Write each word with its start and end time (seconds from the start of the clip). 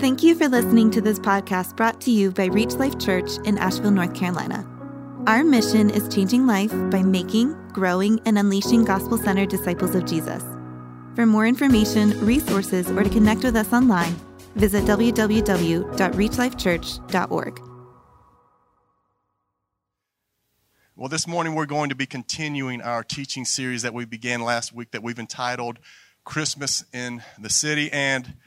Thank 0.00 0.22
you 0.22 0.34
for 0.34 0.48
listening 0.48 0.90
to 0.92 1.02
this 1.02 1.18
podcast 1.18 1.76
brought 1.76 2.00
to 2.00 2.10
you 2.10 2.30
by 2.30 2.46
Reach 2.46 2.72
Life 2.72 2.98
Church 2.98 3.32
in 3.44 3.58
Asheville, 3.58 3.90
North 3.90 4.14
Carolina. 4.14 4.66
Our 5.26 5.44
mission 5.44 5.90
is 5.90 6.08
changing 6.08 6.46
life 6.46 6.72
by 6.90 7.02
making, 7.02 7.52
growing, 7.68 8.18
and 8.24 8.38
unleashing 8.38 8.86
gospel 8.86 9.18
centered 9.18 9.50
disciples 9.50 9.94
of 9.94 10.06
Jesus. 10.06 10.42
For 11.14 11.26
more 11.26 11.46
information, 11.46 12.18
resources, 12.24 12.90
or 12.90 13.02
to 13.02 13.10
connect 13.10 13.44
with 13.44 13.56
us 13.56 13.74
online, 13.74 14.16
visit 14.54 14.84
www.reachlifechurch.org. 14.84 17.60
Well, 20.96 21.08
this 21.10 21.26
morning 21.26 21.54
we're 21.54 21.66
going 21.66 21.90
to 21.90 21.94
be 21.94 22.06
continuing 22.06 22.80
our 22.80 23.04
teaching 23.04 23.44
series 23.44 23.82
that 23.82 23.92
we 23.92 24.06
began 24.06 24.40
last 24.40 24.72
week 24.72 24.92
that 24.92 25.02
we've 25.02 25.18
entitled 25.18 25.78
Christmas 26.24 26.86
in 26.94 27.22
the 27.38 27.50
City. 27.50 27.92
And 27.92 28.38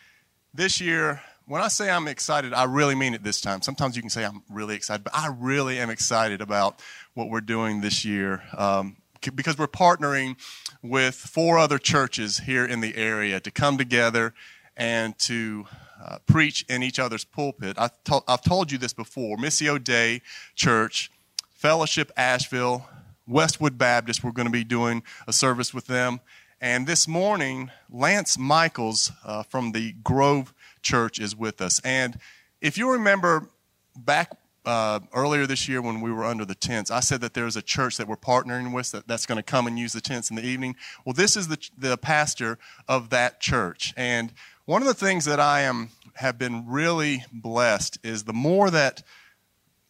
this 0.51 0.81
year, 0.81 1.21
when 1.45 1.61
I 1.61 1.67
say 1.67 1.89
I'm 1.89 2.07
excited, 2.07 2.53
I 2.53 2.63
really 2.63 2.95
mean 2.95 3.13
it 3.13 3.23
this 3.23 3.41
time. 3.41 3.61
Sometimes 3.61 3.95
you 3.95 4.01
can 4.01 4.09
say 4.09 4.23
I'm 4.23 4.43
really 4.49 4.75
excited, 4.75 5.03
but 5.03 5.13
I 5.15 5.33
really 5.37 5.79
am 5.79 5.89
excited 5.89 6.41
about 6.41 6.81
what 7.13 7.29
we're 7.29 7.41
doing 7.41 7.81
this 7.81 8.05
year 8.05 8.43
um, 8.57 8.97
because 9.35 9.57
we're 9.57 9.67
partnering 9.67 10.37
with 10.81 11.15
four 11.15 11.57
other 11.57 11.77
churches 11.77 12.39
here 12.39 12.65
in 12.65 12.81
the 12.81 12.95
area 12.95 13.39
to 13.39 13.51
come 13.51 13.77
together 13.77 14.33
and 14.75 15.17
to 15.19 15.65
uh, 16.03 16.17
preach 16.25 16.65
in 16.67 16.83
each 16.83 16.99
other's 16.99 17.23
pulpit. 17.23 17.77
I've, 17.77 17.91
to- 18.05 18.23
I've 18.27 18.41
told 18.41 18.71
you 18.71 18.77
this 18.77 18.93
before. 18.93 19.37
Missio 19.37 19.81
Dei 19.81 20.21
Church, 20.55 21.11
Fellowship 21.53 22.11
Asheville, 22.17 22.87
Westwood 23.27 23.77
Baptist, 23.77 24.23
we're 24.23 24.31
going 24.31 24.47
to 24.47 24.51
be 24.51 24.65
doing 24.65 25.03
a 25.27 25.33
service 25.33 25.73
with 25.73 25.87
them. 25.87 26.19
And 26.59 26.87
this 26.87 27.07
morning, 27.07 27.71
Lance 27.89 28.37
Michaels 28.37 29.11
uh, 29.25 29.43
from 29.43 29.71
the 29.73 29.93
Grove 30.03 30.53
Church 30.83 31.19
is 31.19 31.35
with 31.35 31.61
us. 31.61 31.81
And 31.83 32.19
if 32.61 32.77
you 32.77 32.91
remember 32.91 33.49
back 33.95 34.37
uh, 34.65 34.99
earlier 35.13 35.45
this 35.45 35.67
year 35.67 35.81
when 35.81 36.01
we 36.01 36.11
were 36.11 36.23
under 36.23 36.45
the 36.45 36.55
tents, 36.55 36.91
I 36.91 36.99
said 36.99 37.21
that 37.21 37.33
there's 37.33 37.55
a 37.55 37.61
church 37.61 37.97
that 37.97 38.07
we're 38.07 38.15
partnering 38.15 38.73
with 38.73 38.91
that, 38.91 39.07
that's 39.07 39.25
going 39.25 39.37
to 39.37 39.43
come 39.43 39.67
and 39.67 39.77
use 39.77 39.93
the 39.93 40.01
tents 40.01 40.29
in 40.29 40.35
the 40.35 40.45
evening. 40.45 40.75
Well, 41.05 41.13
this 41.13 41.35
is 41.35 41.47
the, 41.47 41.57
the 41.77 41.97
pastor 41.97 42.57
of 42.87 43.09
that 43.09 43.39
church. 43.39 43.93
And 43.97 44.33
one 44.65 44.81
of 44.81 44.87
the 44.87 44.93
things 44.93 45.25
that 45.25 45.39
I 45.39 45.61
am 45.61 45.89
have 46.15 46.37
been 46.37 46.65
really 46.67 47.25
blessed 47.31 47.97
is 48.03 48.23
the 48.23 48.33
more 48.33 48.69
that 48.69 49.03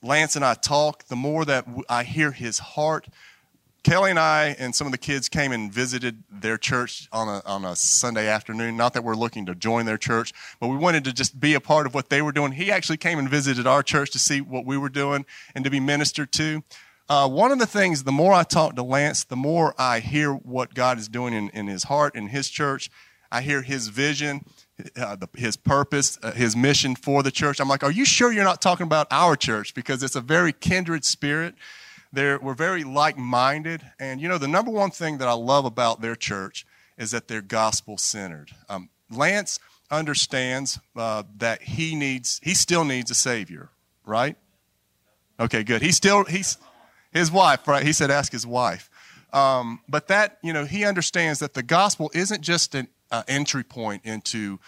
Lance 0.01 0.35
and 0.35 0.43
I 0.43 0.53
talk, 0.55 1.05
the 1.05 1.15
more 1.15 1.45
that 1.45 1.65
I 1.87 2.03
hear 2.03 2.31
his 2.31 2.59
heart 2.59 3.07
Kelly 3.83 4.11
and 4.11 4.19
I 4.19 4.55
and 4.59 4.73
some 4.73 4.87
of 4.87 4.91
the 4.91 4.97
kids 4.97 5.27
came 5.27 5.51
and 5.51 5.71
visited 5.71 6.23
their 6.31 6.57
church 6.57 7.09
on 7.11 7.27
a, 7.27 7.41
on 7.45 7.65
a 7.65 7.75
Sunday 7.75 8.29
afternoon. 8.29 8.77
Not 8.77 8.93
that 8.93 9.03
we're 9.03 9.15
looking 9.15 9.45
to 9.47 9.55
join 9.55 9.85
their 9.85 9.97
church, 9.97 10.31
but 10.61 10.69
we 10.69 10.77
wanted 10.77 11.03
to 11.03 11.13
just 11.13 11.37
be 11.37 11.53
a 11.53 11.59
part 11.59 11.85
of 11.85 11.93
what 11.93 12.09
they 12.09 12.21
were 12.21 12.31
doing. 12.31 12.53
He 12.53 12.71
actually 12.71 12.97
came 12.97 13.19
and 13.19 13.29
visited 13.29 13.67
our 13.67 13.83
church 13.83 14.11
to 14.11 14.19
see 14.19 14.39
what 14.39 14.65
we 14.65 14.77
were 14.77 14.89
doing 14.89 15.25
and 15.53 15.65
to 15.65 15.69
be 15.69 15.81
ministered 15.81 16.31
to. 16.33 16.63
Uh, 17.09 17.27
one 17.27 17.51
of 17.51 17.59
the 17.59 17.65
things, 17.65 18.05
the 18.05 18.11
more 18.13 18.33
I 18.33 18.43
talk 18.43 18.75
to 18.75 18.83
Lance, 18.83 19.25
the 19.25 19.35
more 19.35 19.75
I 19.77 19.99
hear 19.99 20.31
what 20.33 20.73
God 20.73 20.97
is 20.97 21.09
doing 21.09 21.33
in, 21.33 21.49
in 21.49 21.67
his 21.67 21.83
heart, 21.83 22.15
in 22.15 22.27
his 22.27 22.49
church. 22.49 22.89
I 23.29 23.41
hear 23.41 23.63
his 23.63 23.89
vision, 23.89 24.45
uh, 24.95 25.17
the, 25.17 25.27
his 25.35 25.57
purpose, 25.57 26.17
uh, 26.23 26.31
his 26.31 26.55
mission 26.55 26.95
for 26.95 27.21
the 27.21 27.31
church. 27.31 27.59
I'm 27.59 27.67
like, 27.67 27.83
are 27.83 27.91
you 27.91 28.05
sure 28.05 28.31
you're 28.31 28.43
not 28.45 28.61
talking 28.61 28.85
about 28.85 29.07
our 29.11 29.35
church? 29.35 29.73
Because 29.73 30.03
it's 30.03 30.15
a 30.15 30.21
very 30.21 30.53
kindred 30.53 31.03
spirit. 31.03 31.55
They're, 32.13 32.37
we're 32.39 32.53
very 32.53 32.83
like 32.83 33.17
minded. 33.17 33.81
And, 33.99 34.21
you 34.21 34.29
know, 34.29 34.37
the 34.37 34.47
number 34.47 34.71
one 34.71 34.91
thing 34.91 35.17
that 35.17 35.27
I 35.27 35.33
love 35.33 35.65
about 35.65 35.99
their 35.99 36.15
church 36.15 36.65
is 36.97 37.11
that 37.11 37.27
they're 37.27 37.41
gospel 37.41 37.97
centered. 37.97 38.51
Um, 38.69 38.89
Lance 39.09 39.59
understands 39.89 40.79
uh, 40.95 41.23
that 41.37 41.63
he 41.63 41.95
needs, 41.95 42.39
he 42.43 42.53
still 42.53 42.85
needs 42.85 43.09
a 43.09 43.15
Savior, 43.15 43.69
right? 44.05 44.37
Okay, 45.39 45.63
good. 45.63 45.81
He 45.81 45.91
still, 45.91 46.23
he's 46.23 46.57
his 47.11 47.31
wife, 47.31 47.67
right? 47.67 47.83
He 47.83 47.93
said, 47.93 48.11
ask 48.11 48.31
his 48.31 48.45
wife. 48.45 48.91
Um, 49.33 49.81
but 49.89 50.07
that, 50.09 50.37
you 50.43 50.53
know, 50.53 50.65
he 50.65 50.85
understands 50.85 51.39
that 51.39 51.55
the 51.55 51.63
gospel 51.63 52.11
isn't 52.13 52.41
just 52.41 52.75
an 52.75 52.87
uh, 53.11 53.23
entry 53.27 53.63
point 53.63 54.03
into 54.05 54.59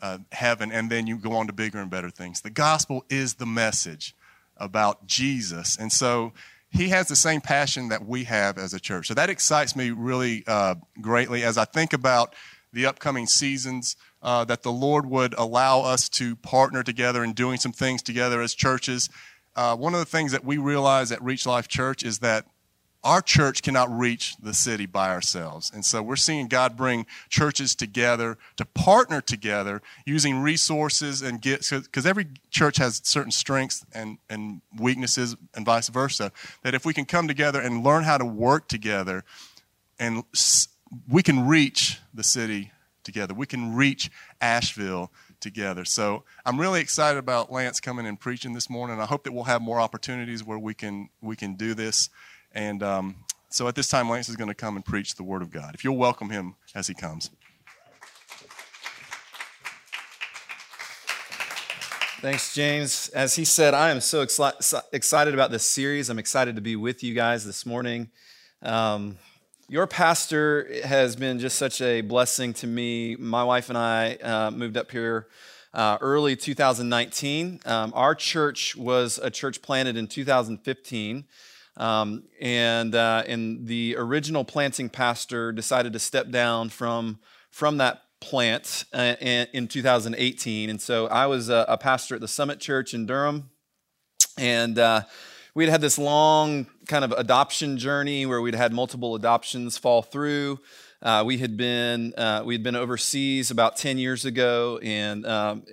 uh, 0.00 0.18
heaven 0.32 0.72
and 0.72 0.90
then 0.90 1.06
you 1.06 1.18
go 1.18 1.32
on 1.32 1.46
to 1.46 1.52
bigger 1.52 1.78
and 1.78 1.90
better 1.90 2.10
things. 2.10 2.40
The 2.40 2.50
gospel 2.50 3.04
is 3.10 3.34
the 3.34 3.46
message 3.46 4.14
about 4.56 5.06
Jesus. 5.06 5.76
And 5.76 5.92
so 5.92 6.32
he 6.70 6.88
has 6.88 7.08
the 7.08 7.16
same 7.16 7.40
passion 7.40 7.88
that 7.88 8.04
we 8.04 8.24
have 8.24 8.58
as 8.58 8.74
a 8.74 8.80
church. 8.80 9.08
So 9.08 9.14
that 9.14 9.30
excites 9.30 9.74
me 9.76 9.90
really 9.90 10.44
uh, 10.46 10.76
greatly 11.00 11.42
as 11.42 11.56
I 11.56 11.64
think 11.64 11.92
about 11.92 12.34
the 12.72 12.86
upcoming 12.86 13.26
seasons, 13.26 13.96
uh, 14.22 14.44
that 14.44 14.62
the 14.62 14.72
Lord 14.72 15.06
would 15.06 15.34
allow 15.38 15.80
us 15.80 16.08
to 16.10 16.36
partner 16.36 16.82
together 16.82 17.22
and 17.22 17.34
doing 17.34 17.58
some 17.58 17.72
things 17.72 18.02
together 18.02 18.42
as 18.42 18.54
churches. 18.54 19.08
Uh, 19.54 19.74
one 19.76 19.94
of 19.94 20.00
the 20.00 20.06
things 20.06 20.32
that 20.32 20.44
we 20.44 20.58
realize 20.58 21.10
at 21.10 21.22
Reach 21.22 21.46
Life 21.46 21.68
Church 21.68 22.02
is 22.02 22.18
that 22.18 22.44
our 23.06 23.22
church 23.22 23.62
cannot 23.62 23.88
reach 23.88 24.36
the 24.42 24.52
city 24.52 24.84
by 24.84 25.10
ourselves. 25.10 25.70
And 25.72 25.84
so 25.84 26.02
we're 26.02 26.16
seeing 26.16 26.48
God 26.48 26.76
bring 26.76 27.06
churches 27.28 27.76
together 27.76 28.36
to 28.56 28.64
partner 28.64 29.20
together 29.20 29.80
using 30.04 30.40
resources 30.40 31.22
and 31.22 31.40
get, 31.40 31.64
because 31.70 32.04
every 32.04 32.26
church 32.50 32.78
has 32.78 33.00
certain 33.04 33.30
strengths 33.30 33.86
and, 33.92 34.18
and 34.28 34.60
weaknesses 34.76 35.36
and 35.54 35.64
vice 35.64 35.88
versa. 35.88 36.32
That 36.64 36.74
if 36.74 36.84
we 36.84 36.92
can 36.92 37.04
come 37.04 37.28
together 37.28 37.60
and 37.60 37.84
learn 37.84 38.02
how 38.02 38.18
to 38.18 38.24
work 38.24 38.66
together, 38.66 39.22
and 40.00 40.24
we 41.08 41.22
can 41.22 41.46
reach 41.46 42.00
the 42.12 42.24
city 42.24 42.72
together, 43.04 43.34
we 43.34 43.46
can 43.46 43.76
reach 43.76 44.10
Asheville 44.40 45.12
together. 45.38 45.84
So 45.84 46.24
I'm 46.44 46.60
really 46.60 46.80
excited 46.80 47.18
about 47.18 47.52
Lance 47.52 47.78
coming 47.78 48.04
and 48.04 48.18
preaching 48.18 48.52
this 48.52 48.68
morning. 48.68 49.00
I 49.00 49.06
hope 49.06 49.22
that 49.24 49.32
we'll 49.32 49.44
have 49.44 49.62
more 49.62 49.80
opportunities 49.80 50.42
where 50.42 50.58
we 50.58 50.74
can 50.74 51.08
we 51.20 51.36
can 51.36 51.54
do 51.54 51.72
this. 51.72 52.10
And 52.56 52.82
um, 52.82 53.16
so 53.50 53.68
at 53.68 53.74
this 53.74 53.86
time, 53.86 54.08
Lance 54.08 54.30
is 54.30 54.36
going 54.36 54.48
to 54.48 54.54
come 54.54 54.76
and 54.76 54.84
preach 54.84 55.14
the 55.14 55.22
Word 55.22 55.42
of 55.42 55.50
God. 55.50 55.74
If 55.74 55.84
you'll 55.84 55.98
welcome 55.98 56.30
him 56.30 56.54
as 56.74 56.86
he 56.86 56.94
comes. 56.94 57.30
Thanks, 62.22 62.54
James. 62.54 63.10
As 63.10 63.36
he 63.36 63.44
said, 63.44 63.74
I 63.74 63.90
am 63.90 64.00
so 64.00 64.22
excited 64.22 65.34
about 65.34 65.50
this 65.50 65.68
series. 65.68 66.08
I'm 66.08 66.18
excited 66.18 66.56
to 66.56 66.62
be 66.62 66.76
with 66.76 67.04
you 67.04 67.12
guys 67.12 67.44
this 67.44 67.66
morning. 67.66 68.08
Um, 68.62 69.18
your 69.68 69.86
pastor 69.86 70.66
has 70.82 71.14
been 71.14 71.38
just 71.38 71.58
such 71.58 71.82
a 71.82 72.00
blessing 72.00 72.54
to 72.54 72.66
me. 72.66 73.16
My 73.16 73.44
wife 73.44 73.68
and 73.68 73.76
I 73.76 74.14
uh, 74.14 74.50
moved 74.50 74.78
up 74.78 74.90
here 74.90 75.28
uh, 75.74 75.98
early 76.00 76.36
2019. 76.36 77.60
Um, 77.66 77.92
our 77.94 78.14
church 78.14 78.74
was 78.76 79.20
a 79.22 79.28
church 79.28 79.60
planted 79.60 79.98
in 79.98 80.06
2015. 80.06 81.26
Um, 81.76 82.24
and, 82.40 82.94
uh, 82.94 83.24
and 83.26 83.66
the 83.66 83.96
original 83.98 84.44
planting 84.44 84.88
pastor 84.88 85.52
decided 85.52 85.92
to 85.92 85.98
step 85.98 86.30
down 86.30 86.70
from, 86.70 87.18
from 87.50 87.76
that 87.78 88.02
plant 88.20 88.84
uh, 88.92 89.14
in 89.20 89.68
2018. 89.68 90.70
And 90.70 90.80
so 90.80 91.06
I 91.06 91.26
was 91.26 91.48
a, 91.48 91.66
a, 91.68 91.76
pastor 91.76 92.14
at 92.14 92.20
the 92.20 92.28
Summit 92.28 92.60
Church 92.60 92.94
in 92.94 93.04
Durham. 93.04 93.50
And 94.38 94.78
uh, 94.78 95.02
we 95.54 95.64
had 95.64 95.70
had 95.70 95.80
this 95.80 95.98
long 95.98 96.66
kind 96.86 97.04
of 97.04 97.12
adoption 97.12 97.76
journey 97.76 98.26
where 98.26 98.40
we'd 98.40 98.54
had 98.54 98.72
multiple 98.72 99.14
adoptions 99.14 99.76
fall 99.76 100.02
through. 100.02 100.60
Uh, 101.02 101.22
we 101.26 101.38
had 101.38 101.56
been 101.56 102.14
uh, 102.16 102.42
we 102.44 102.54
had 102.54 102.62
been 102.62 102.74
overseas 102.74 103.50
about 103.50 103.76
10 103.76 103.98
years 103.98 104.24
ago 104.24 104.78
and 104.82 105.26
um, 105.26 105.64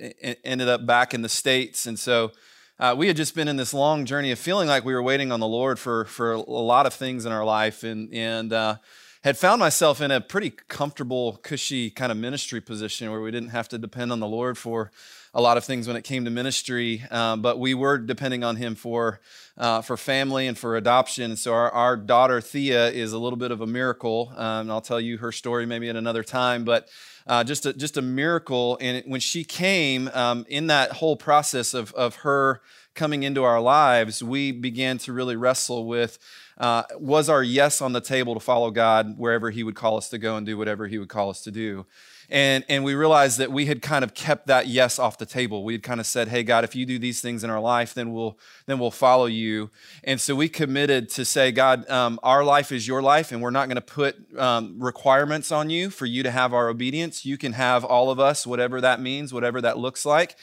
ended 0.43 0.67
up 0.67 0.85
back 0.85 1.13
in 1.13 1.21
the 1.21 1.29
states 1.29 1.85
and 1.85 1.97
so 1.97 2.31
uh, 2.79 2.95
we 2.97 3.07
had 3.07 3.15
just 3.15 3.35
been 3.35 3.47
in 3.47 3.55
this 3.55 3.73
long 3.73 4.05
journey 4.05 4.31
of 4.31 4.39
feeling 4.39 4.67
like 4.67 4.83
we 4.83 4.93
were 4.93 5.03
waiting 5.03 5.31
on 5.31 5.39
the 5.39 5.47
Lord 5.47 5.77
for, 5.77 6.05
for 6.05 6.33
a 6.33 6.39
lot 6.39 6.85
of 6.85 6.93
things 6.93 7.25
in 7.25 7.31
our 7.31 7.45
life 7.45 7.83
and, 7.83 8.11
and 8.13 8.51
uh, 8.51 8.77
had 9.23 9.37
found 9.37 9.59
myself 9.59 10.01
in 10.01 10.11
a 10.11 10.19
pretty 10.19 10.49
comfortable, 10.49 11.39
cushy 11.43 11.89
kind 11.89 12.11
of 12.11 12.17
ministry 12.17 12.59
position 12.59 13.11
where 13.11 13.21
we 13.21 13.31
didn't 13.31 13.49
have 13.49 13.69
to 13.69 13.77
depend 13.77 14.11
on 14.11 14.19
the 14.19 14.27
Lord 14.27 14.57
for 14.57 14.91
a 15.35 15.41
lot 15.41 15.55
of 15.55 15.63
things 15.63 15.87
when 15.87 15.95
it 15.95 16.03
came 16.03 16.25
to 16.25 16.31
ministry, 16.31 17.03
uh, 17.09 17.35
but 17.35 17.59
we 17.59 17.73
were 17.73 17.97
depending 17.97 18.43
on 18.43 18.55
Him 18.55 18.75
for, 18.75 19.19
uh, 19.57 19.81
for 19.81 19.95
family 19.95 20.47
and 20.47 20.57
for 20.57 20.75
adoption. 20.75 21.35
So 21.37 21.53
our, 21.53 21.71
our 21.71 21.95
daughter, 21.95 22.41
Thea, 22.41 22.89
is 22.89 23.13
a 23.13 23.17
little 23.17 23.37
bit 23.37 23.51
of 23.51 23.61
a 23.61 23.67
miracle. 23.67 24.31
Um, 24.35 24.61
and 24.61 24.71
I'll 24.71 24.81
tell 24.81 24.99
you 24.99 25.17
her 25.17 25.31
story 25.31 25.65
maybe 25.65 25.89
at 25.89 25.95
another 25.95 26.23
time, 26.23 26.65
but 26.65 26.87
uh, 27.27 27.43
just 27.43 27.65
a, 27.65 27.73
just 27.73 27.97
a 27.97 28.01
miracle. 28.01 28.77
And 28.81 29.03
when 29.05 29.19
she 29.19 29.43
came, 29.43 30.09
um, 30.13 30.45
in 30.49 30.67
that 30.67 30.91
whole 30.93 31.15
process 31.15 31.73
of 31.73 31.93
of 31.93 32.17
her 32.17 32.61
coming 32.95 33.23
into 33.23 33.43
our 33.43 33.59
lives, 33.59 34.23
we 34.23 34.51
began 34.51 34.97
to 34.99 35.13
really 35.13 35.35
wrestle 35.35 35.85
with. 35.85 36.19
Uh, 36.57 36.83
was 36.99 37.29
our 37.29 37.41
yes 37.41 37.81
on 37.81 37.93
the 37.93 38.01
table 38.01 38.35
to 38.35 38.39
follow 38.39 38.69
God 38.69 39.17
wherever 39.17 39.49
He 39.49 39.63
would 39.63 39.75
call 39.75 39.97
us 39.97 40.09
to 40.09 40.17
go 40.19 40.37
and 40.37 40.45
do 40.45 40.57
whatever 40.57 40.87
He 40.87 40.99
would 40.99 41.09
call 41.09 41.29
us 41.29 41.41
to 41.41 41.51
do? 41.51 41.85
And, 42.33 42.65
and 42.67 42.83
we 42.83 42.95
realized 42.95 43.37
that 43.37 43.51
we 43.51 43.67
had 43.67 43.83
kind 43.83 44.03
of 44.03 44.15
kept 44.15 44.47
that 44.47 44.65
yes 44.65 44.97
off 44.97 45.19
the 45.19 45.25
table. 45.25 45.63
We 45.63 45.73
had 45.73 45.83
kind 45.83 45.99
of 45.99 46.07
said, 46.07 46.29
hey, 46.29 46.41
God, 46.41 46.63
if 46.63 46.75
you 46.75 46.83
do 46.83 46.97
these 46.97 47.21
things 47.21 47.43
in 47.43 47.51
our 47.51 47.59
life, 47.59 47.93
then 47.93 48.11
we'll, 48.11 48.39
then 48.65 48.79
we'll 48.79 48.89
follow 48.89 49.27
you. 49.27 49.69
And 50.03 50.19
so 50.19 50.33
we 50.35 50.49
committed 50.49 51.09
to 51.09 51.25
say, 51.25 51.51
God, 51.51 51.87
um, 51.91 52.19
our 52.23 52.43
life 52.43 52.71
is 52.71 52.87
your 52.87 53.03
life, 53.03 53.31
and 53.31 53.39
we're 53.39 53.51
not 53.51 53.67
going 53.67 53.75
to 53.75 53.81
put 53.81 54.15
um, 54.39 54.79
requirements 54.79 55.51
on 55.51 55.69
you 55.69 55.91
for 55.91 56.07
you 56.07 56.23
to 56.23 56.31
have 56.31 56.55
our 56.55 56.69
obedience. 56.69 57.23
You 57.23 57.37
can 57.37 57.53
have 57.53 57.85
all 57.85 58.09
of 58.09 58.19
us, 58.19 58.47
whatever 58.47 58.81
that 58.81 58.99
means, 58.99 59.31
whatever 59.31 59.61
that 59.61 59.77
looks 59.77 60.03
like. 60.03 60.35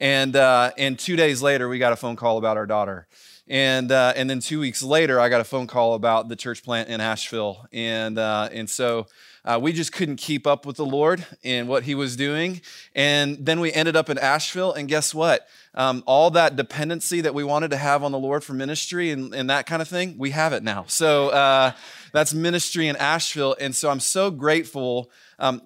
And, 0.00 0.34
uh, 0.34 0.70
and 0.78 0.98
two 0.98 1.14
days 1.14 1.42
later, 1.42 1.68
we 1.68 1.78
got 1.78 1.92
a 1.92 1.96
phone 1.96 2.16
call 2.16 2.38
about 2.38 2.56
our 2.56 2.66
daughter. 2.66 3.06
And, 3.46 3.92
uh, 3.92 4.14
and 4.16 4.30
then 4.30 4.40
two 4.40 4.60
weeks 4.60 4.82
later, 4.82 5.20
I 5.20 5.28
got 5.28 5.40
a 5.40 5.44
phone 5.44 5.66
call 5.66 5.94
about 5.94 6.28
the 6.28 6.36
church 6.36 6.62
plant 6.62 6.88
in 6.88 7.00
Asheville. 7.00 7.66
And, 7.72 8.16
uh, 8.16 8.48
and 8.52 8.70
so 8.70 9.08
uh, 9.44 9.58
we 9.60 9.72
just 9.72 9.92
couldn't 9.92 10.16
keep 10.16 10.46
up 10.46 10.64
with 10.64 10.76
the 10.76 10.86
Lord 10.86 11.26
and 11.42 11.68
what 11.68 11.82
He 11.82 11.94
was 11.94 12.16
doing. 12.16 12.60
And 12.94 13.44
then 13.44 13.60
we 13.60 13.72
ended 13.72 13.96
up 13.96 14.08
in 14.08 14.18
Asheville. 14.18 14.72
And 14.72 14.88
guess 14.88 15.12
what? 15.12 15.48
Um, 15.74 16.02
all 16.06 16.30
that 16.30 16.56
dependency 16.56 17.20
that 17.20 17.34
we 17.34 17.44
wanted 17.44 17.72
to 17.72 17.76
have 17.76 18.02
on 18.02 18.12
the 18.12 18.18
Lord 18.18 18.42
for 18.42 18.54
ministry 18.54 19.10
and, 19.10 19.34
and 19.34 19.50
that 19.50 19.66
kind 19.66 19.82
of 19.82 19.88
thing, 19.88 20.16
we 20.16 20.30
have 20.30 20.52
it 20.52 20.62
now. 20.62 20.84
So 20.86 21.28
uh, 21.28 21.72
that's 22.12 22.32
ministry 22.32 22.86
in 22.86 22.96
Asheville. 22.96 23.56
And 23.60 23.74
so 23.74 23.90
I'm 23.90 24.00
so 24.00 24.30
grateful. 24.30 25.10
Um, 25.38 25.60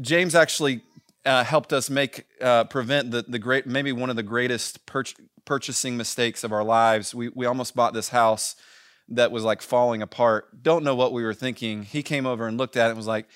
James 0.00 0.34
actually 0.34 0.82
uh, 1.26 1.44
helped 1.44 1.72
us 1.72 1.90
make 1.90 2.24
uh, 2.40 2.64
prevent 2.64 3.10
the, 3.10 3.22
the 3.22 3.38
great 3.38 3.66
maybe 3.66 3.92
one 3.92 4.10
of 4.10 4.16
the 4.16 4.22
greatest 4.22 4.86
pur- 4.86 5.04
purchasing 5.44 5.96
mistakes 5.96 6.44
of 6.44 6.52
our 6.52 6.64
lives. 6.64 7.14
We, 7.14 7.28
we 7.28 7.46
almost 7.46 7.74
bought 7.74 7.92
this 7.92 8.10
house 8.10 8.56
that 9.08 9.30
was 9.30 9.44
like 9.44 9.60
falling 9.60 10.02
apart. 10.02 10.62
Don't 10.62 10.84
know 10.84 10.94
what 10.94 11.12
we 11.12 11.22
were 11.22 11.34
thinking. 11.34 11.82
He 11.82 12.02
came 12.02 12.26
over 12.26 12.46
and 12.46 12.56
looked 12.56 12.76
at 12.76 12.86
it 12.86 12.90
and 12.90 12.96
was 12.96 13.06
like, 13.06 13.26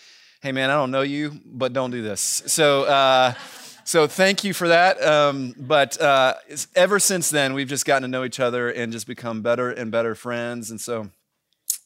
"Hey 0.40 0.52
man, 0.52 0.70
I 0.70 0.74
don't 0.74 0.90
know 0.90 1.02
you, 1.02 1.40
but 1.44 1.72
don't 1.72 1.90
do 1.90 2.02
this." 2.02 2.20
So. 2.46 2.84
Uh, 2.84 3.34
so 3.82 4.06
thank 4.06 4.44
you 4.44 4.54
for 4.54 4.68
that. 4.68 5.02
Um, 5.02 5.52
but 5.58 6.00
uh, 6.00 6.34
ever 6.76 7.00
since 7.00 7.28
then, 7.28 7.54
we've 7.54 7.66
just 7.66 7.84
gotten 7.84 8.02
to 8.02 8.08
know 8.08 8.22
each 8.22 8.38
other 8.38 8.70
and 8.70 8.92
just 8.92 9.04
become 9.04 9.42
better 9.42 9.68
and 9.68 9.90
better 9.90 10.14
friends. 10.14 10.70
And 10.70 10.80
so 10.80 11.10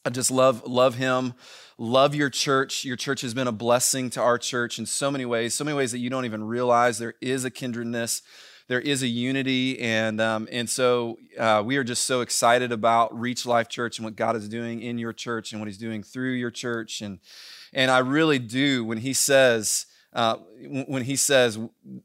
I 0.05 0.11
just 0.11 0.29
love 0.29 0.67
love 0.67 0.95
him 0.95 1.33
love 1.77 2.15
your 2.15 2.29
church. 2.29 2.85
Your 2.85 2.95
church 2.95 3.21
has 3.21 3.33
been 3.33 3.47
a 3.47 3.51
blessing 3.51 4.09
to 4.11 4.21
our 4.21 4.37
church 4.37 4.79
in 4.79 4.85
so 4.85 5.11
many 5.11 5.25
ways, 5.25 5.53
so 5.53 5.63
many 5.63 5.75
ways 5.75 5.91
that 5.91 5.99
you 5.99 6.09
don't 6.09 6.25
even 6.25 6.43
realize. 6.43 6.97
There 6.97 7.15
is 7.21 7.45
a 7.45 7.51
kindredness, 7.51 8.21
there 8.67 8.79
is 8.79 9.03
a 9.03 9.07
unity, 9.07 9.79
and 9.79 10.21
um, 10.21 10.47
and 10.51 10.69
so 10.69 11.17
uh, 11.37 11.61
we 11.65 11.77
are 11.77 11.83
just 11.83 12.05
so 12.05 12.21
excited 12.21 12.71
about 12.71 13.17
Reach 13.17 13.45
Life 13.45 13.69
Church 13.69 13.97
and 13.97 14.05
what 14.05 14.15
God 14.15 14.35
is 14.35 14.47
doing 14.49 14.81
in 14.81 14.97
your 14.97 15.13
church 15.13 15.51
and 15.51 15.61
what 15.61 15.67
He's 15.67 15.77
doing 15.77 16.03
through 16.03 16.33
your 16.33 16.51
church. 16.51 17.01
And 17.01 17.19
and 17.73 17.91
I 17.91 17.99
really 17.99 18.39
do 18.39 18.83
when 18.85 18.99
He 18.99 19.13
says. 19.13 19.85
Uh, 20.15 20.37
when 20.87 21.03
he 21.03 21.17
says 21.17 21.59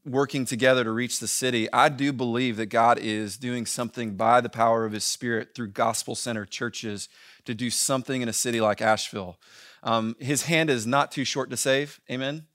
working 0.04 0.44
together 0.44 0.82
to 0.82 0.90
reach 0.90 1.20
the 1.20 1.28
city, 1.28 1.72
I 1.72 1.88
do 1.88 2.12
believe 2.12 2.56
that 2.56 2.66
God 2.66 2.98
is 2.98 3.36
doing 3.36 3.66
something 3.66 4.16
by 4.16 4.40
the 4.40 4.48
power 4.48 4.84
of 4.84 4.90
his 4.90 5.04
spirit 5.04 5.54
through 5.54 5.68
gospel 5.68 6.16
centered 6.16 6.50
churches 6.50 7.08
to 7.44 7.54
do 7.54 7.70
something 7.70 8.20
in 8.20 8.28
a 8.28 8.32
city 8.32 8.60
like 8.60 8.82
Asheville. 8.82 9.38
Um, 9.84 10.16
his 10.18 10.42
hand 10.42 10.70
is 10.70 10.88
not 10.88 11.12
too 11.12 11.24
short 11.24 11.50
to 11.50 11.56
save. 11.56 12.00
Amen. 12.10 12.46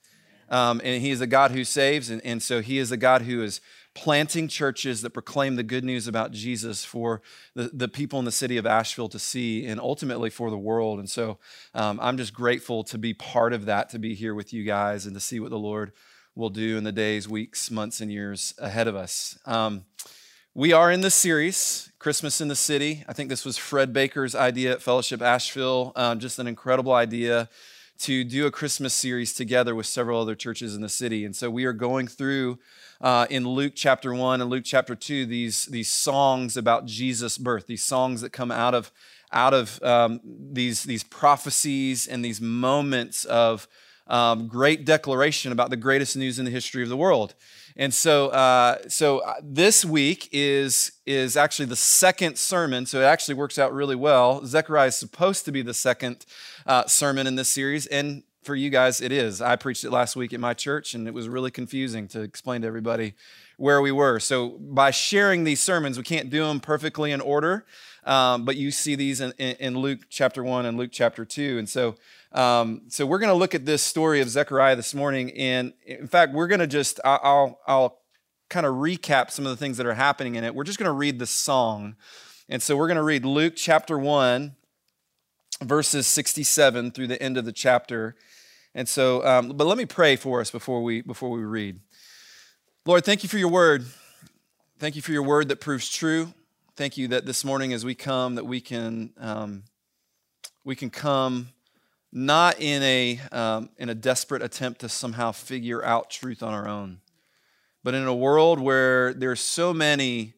Um, 0.49 0.81
and 0.83 1.01
he 1.01 1.09
is 1.09 1.21
a 1.21 1.27
God 1.27 1.51
who 1.51 1.63
saves. 1.63 2.09
And, 2.09 2.21
and 2.25 2.43
so 2.43 2.61
he 2.61 2.77
is 2.77 2.91
a 2.91 2.97
God 2.97 3.21
who 3.21 3.41
is 3.41 3.61
planting 3.95 4.47
churches 4.47 5.01
that 5.01 5.11
proclaim 5.11 5.55
the 5.55 5.63
good 5.63 5.83
news 5.83 6.07
about 6.07 6.31
Jesus 6.31 6.85
for 6.85 7.21
the, 7.55 7.71
the 7.73 7.87
people 7.87 8.19
in 8.19 8.25
the 8.25 8.31
city 8.31 8.57
of 8.57 8.65
Asheville 8.65 9.09
to 9.09 9.17
see 9.17 9.65
and 9.65 9.79
ultimately 9.79 10.29
for 10.29 10.51
the 10.51 10.57
world. 10.57 10.99
And 10.99 11.09
so 11.09 11.39
um, 11.73 11.99
I'm 12.01 12.17
just 12.17 12.33
grateful 12.33 12.83
to 12.83 12.97
be 12.97 13.13
part 13.13 13.53
of 13.53 13.65
that, 13.65 13.89
to 13.89 13.99
be 13.99 14.13
here 14.13 14.35
with 14.35 14.53
you 14.53 14.63
guys 14.63 15.05
and 15.05 15.15
to 15.15 15.21
see 15.21 15.39
what 15.39 15.49
the 15.49 15.57
Lord 15.57 15.93
will 16.35 16.49
do 16.49 16.77
in 16.77 16.83
the 16.83 16.91
days, 16.91 17.29
weeks, 17.29 17.71
months, 17.71 18.01
and 18.01 18.11
years 18.11 18.53
ahead 18.59 18.87
of 18.87 18.95
us. 18.95 19.39
Um, 19.45 19.85
we 20.53 20.73
are 20.73 20.91
in 20.91 21.01
the 21.01 21.09
series, 21.09 21.91
Christmas 21.97 22.41
in 22.41 22.49
the 22.49 22.55
City. 22.55 23.05
I 23.07 23.13
think 23.13 23.29
this 23.29 23.45
was 23.45 23.57
Fred 23.57 23.93
Baker's 23.93 24.35
idea 24.35 24.73
at 24.73 24.81
Fellowship 24.81 25.21
Asheville. 25.21 25.93
Um, 25.95 26.19
just 26.19 26.37
an 26.37 26.47
incredible 26.47 26.93
idea 26.93 27.49
to 27.99 28.25
do 28.25 28.45
a 28.45 28.51
Christmas 28.51 28.93
series 28.93 29.33
together 29.33 29.73
with 29.73 29.85
several 29.85 30.21
other 30.21 30.35
churches 30.35 30.75
in 30.75 30.81
the 30.81 30.89
city. 30.89 31.23
And 31.23 31.33
so 31.35 31.49
we 31.49 31.63
are 31.63 31.73
going 31.73 32.07
through 32.07 32.59
uh, 33.01 33.27
in 33.29 33.47
Luke 33.47 33.73
chapter 33.75 34.13
1 34.13 34.41
and 34.41 34.49
Luke 34.49 34.63
chapter 34.65 34.95
2 34.95 35.25
these, 35.25 35.65
these 35.65 35.89
songs 35.89 36.57
about 36.57 36.85
Jesus' 36.85 37.37
birth, 37.37 37.67
these 37.67 37.83
songs 37.83 38.21
that 38.21 38.31
come 38.31 38.51
out 38.51 38.73
of, 38.73 38.91
out 39.31 39.53
of 39.53 39.81
um, 39.83 40.19
these, 40.23 40.83
these 40.83 41.03
prophecies 41.03 42.07
and 42.07 42.23
these 42.23 42.39
moments 42.39 43.25
of 43.25 43.67
um, 44.07 44.47
great 44.47 44.85
declaration 44.85 45.51
about 45.51 45.69
the 45.69 45.77
greatest 45.77 46.15
news 46.15 46.37
in 46.37 46.45
the 46.45 46.51
history 46.51 46.83
of 46.83 46.89
the 46.89 46.97
world. 46.97 47.33
And 47.75 47.93
so, 47.93 48.29
uh, 48.29 48.87
so 48.87 49.19
uh, 49.19 49.35
this 49.43 49.83
week 49.83 50.29
is 50.31 50.93
is 51.05 51.35
actually 51.35 51.65
the 51.65 51.75
second 51.75 52.37
sermon. 52.37 52.85
So 52.85 53.01
it 53.01 53.05
actually 53.05 53.35
works 53.35 53.59
out 53.59 53.73
really 53.73 53.95
well. 53.95 54.45
Zechariah 54.45 54.87
is 54.87 54.95
supposed 54.95 55.45
to 55.45 55.51
be 55.51 55.61
the 55.61 55.73
second 55.73 56.25
uh, 56.65 56.85
sermon 56.85 57.27
in 57.27 57.35
this 57.35 57.49
series, 57.49 57.85
and 57.87 58.23
for 58.45 58.55
you 58.55 58.69
guys, 58.69 59.01
it 59.01 59.11
is. 59.11 59.41
I 59.41 59.55
preached 59.55 59.83
it 59.83 59.91
last 59.91 60.15
week 60.15 60.33
at 60.33 60.39
my 60.39 60.53
church, 60.53 60.93
and 60.93 61.07
it 61.07 61.13
was 61.13 61.27
really 61.27 61.51
confusing 61.51 62.07
to 62.09 62.21
explain 62.21 62.61
to 62.61 62.67
everybody 62.67 63.15
where 63.57 63.81
we 63.81 63.91
were. 63.91 64.19
So 64.19 64.49
by 64.59 64.91
sharing 64.91 65.43
these 65.43 65.61
sermons, 65.61 65.97
we 65.97 66.03
can't 66.03 66.29
do 66.29 66.45
them 66.45 66.59
perfectly 66.59 67.11
in 67.11 67.21
order, 67.21 67.65
um, 68.05 68.45
but 68.45 68.55
you 68.55 68.71
see 68.71 68.95
these 68.95 69.19
in, 69.19 69.31
in 69.33 69.77
Luke 69.77 70.01
chapter 70.09 70.43
one 70.43 70.65
and 70.65 70.77
Luke 70.77 70.91
chapter 70.91 71.25
two, 71.25 71.57
and 71.57 71.67
so. 71.67 71.95
Um, 72.31 72.81
so 72.89 73.05
we're 73.05 73.19
going 73.19 73.31
to 73.31 73.39
look 73.39 73.55
at 73.55 73.65
this 73.65 73.81
story 73.81 74.19
of 74.19 74.27
Zechariah 74.27 74.75
this 74.75 74.93
morning, 74.93 75.31
and 75.37 75.71
in 75.85 76.05
fact, 76.05 76.33
we're 76.33 76.47
going 76.47 76.59
to 76.59 76.67
just 76.67 76.99
I'll 77.05 77.61
I'll 77.65 77.99
kind 78.49 78.65
of 78.65 78.75
recap 78.75 79.31
some 79.31 79.45
of 79.45 79.51
the 79.51 79.55
things 79.55 79.77
that 79.77 79.85
are 79.85 79.93
happening 79.93 80.35
in 80.35 80.43
it. 80.43 80.53
We're 80.53 80.65
just 80.65 80.77
going 80.77 80.89
to 80.89 80.91
read 80.91 81.17
the 81.17 81.27
song, 81.27 81.95
and 82.49 82.61
so 82.61 82.75
we're 82.75 82.87
going 82.87 82.97
to 82.97 83.03
read 83.03 83.23
Luke 83.23 83.53
chapter 83.55 83.97
one, 83.97 84.57
verses 85.63 86.07
sixty-seven 86.07 86.91
through 86.91 87.07
the 87.07 87.23
end 87.23 87.37
of 87.37 87.45
the 87.45 87.53
chapter. 87.53 88.17
And 88.75 88.87
so, 88.87 89.25
um, 89.25 89.53
but 89.55 89.65
let 89.65 89.77
me 89.77 89.85
pray 89.85 90.17
for 90.17 90.41
us 90.41 90.51
before 90.51 90.83
we 90.83 91.01
before 91.01 91.31
we 91.31 91.43
read. 91.43 91.79
Lord, 92.85 93.05
thank 93.05 93.23
you 93.23 93.29
for 93.29 93.37
your 93.37 93.49
word. 93.49 93.85
Thank 94.79 94.97
you 94.97 95.01
for 95.01 95.13
your 95.13 95.23
word 95.23 95.47
that 95.47 95.61
proves 95.61 95.89
true. 95.89 96.33
Thank 96.75 96.97
you 96.97 97.07
that 97.07 97.25
this 97.25 97.45
morning, 97.45 97.71
as 97.71 97.85
we 97.85 97.95
come, 97.95 98.35
that 98.35 98.43
we 98.43 98.59
can 98.59 99.13
um, 99.17 99.63
we 100.65 100.75
can 100.75 100.89
come 100.89 101.47
not 102.11 102.59
in 102.59 102.83
a, 102.83 103.19
um, 103.31 103.69
in 103.77 103.89
a 103.89 103.95
desperate 103.95 104.41
attempt 104.41 104.81
to 104.81 104.89
somehow 104.89 105.31
figure 105.31 105.83
out 105.83 106.09
truth 106.09 106.41
on 106.41 106.53
our 106.53 106.67
own, 106.67 106.99
but 107.83 107.93
in 107.93 108.05
a 108.05 108.15
world 108.15 108.59
where 108.59 109.13
there's 109.13 109.41
so 109.41 109.73
many 109.73 110.33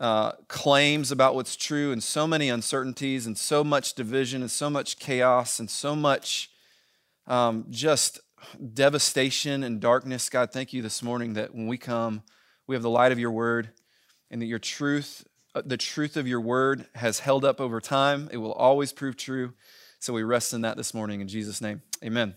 uh, 0.00 0.32
claims 0.48 1.10
about 1.10 1.34
what's 1.34 1.56
true 1.56 1.92
and 1.92 2.02
so 2.02 2.26
many 2.26 2.48
uncertainties 2.48 3.26
and 3.26 3.38
so 3.38 3.64
much 3.64 3.94
division 3.94 4.42
and 4.42 4.50
so 4.50 4.68
much 4.68 4.98
chaos 4.98 5.58
and 5.58 5.70
so 5.70 5.96
much 5.96 6.50
um, 7.28 7.66
just 7.70 8.20
devastation 8.72 9.62
and 9.62 9.80
darkness. 9.80 10.28
God, 10.28 10.50
thank 10.52 10.72
you 10.72 10.82
this 10.82 11.02
morning 11.02 11.34
that 11.34 11.54
when 11.54 11.66
we 11.66 11.78
come, 11.78 12.22
we 12.66 12.74
have 12.74 12.82
the 12.82 12.90
light 12.90 13.12
of 13.12 13.18
your 13.18 13.30
word 13.30 13.70
and 14.30 14.42
that 14.42 14.46
your 14.46 14.58
truth, 14.58 15.26
uh, 15.54 15.62
the 15.64 15.76
truth 15.76 16.16
of 16.16 16.26
your 16.26 16.40
word 16.40 16.86
has 16.94 17.20
held 17.20 17.44
up 17.44 17.60
over 17.60 17.80
time. 17.80 18.28
It 18.32 18.38
will 18.38 18.52
always 18.52 18.92
prove 18.92 19.16
true. 19.16 19.52
So 20.00 20.12
we 20.12 20.22
rest 20.22 20.52
in 20.52 20.62
that 20.62 20.76
this 20.76 20.94
morning 20.94 21.20
in 21.20 21.28
Jesus' 21.28 21.60
name. 21.60 21.82
Amen. 22.02 22.34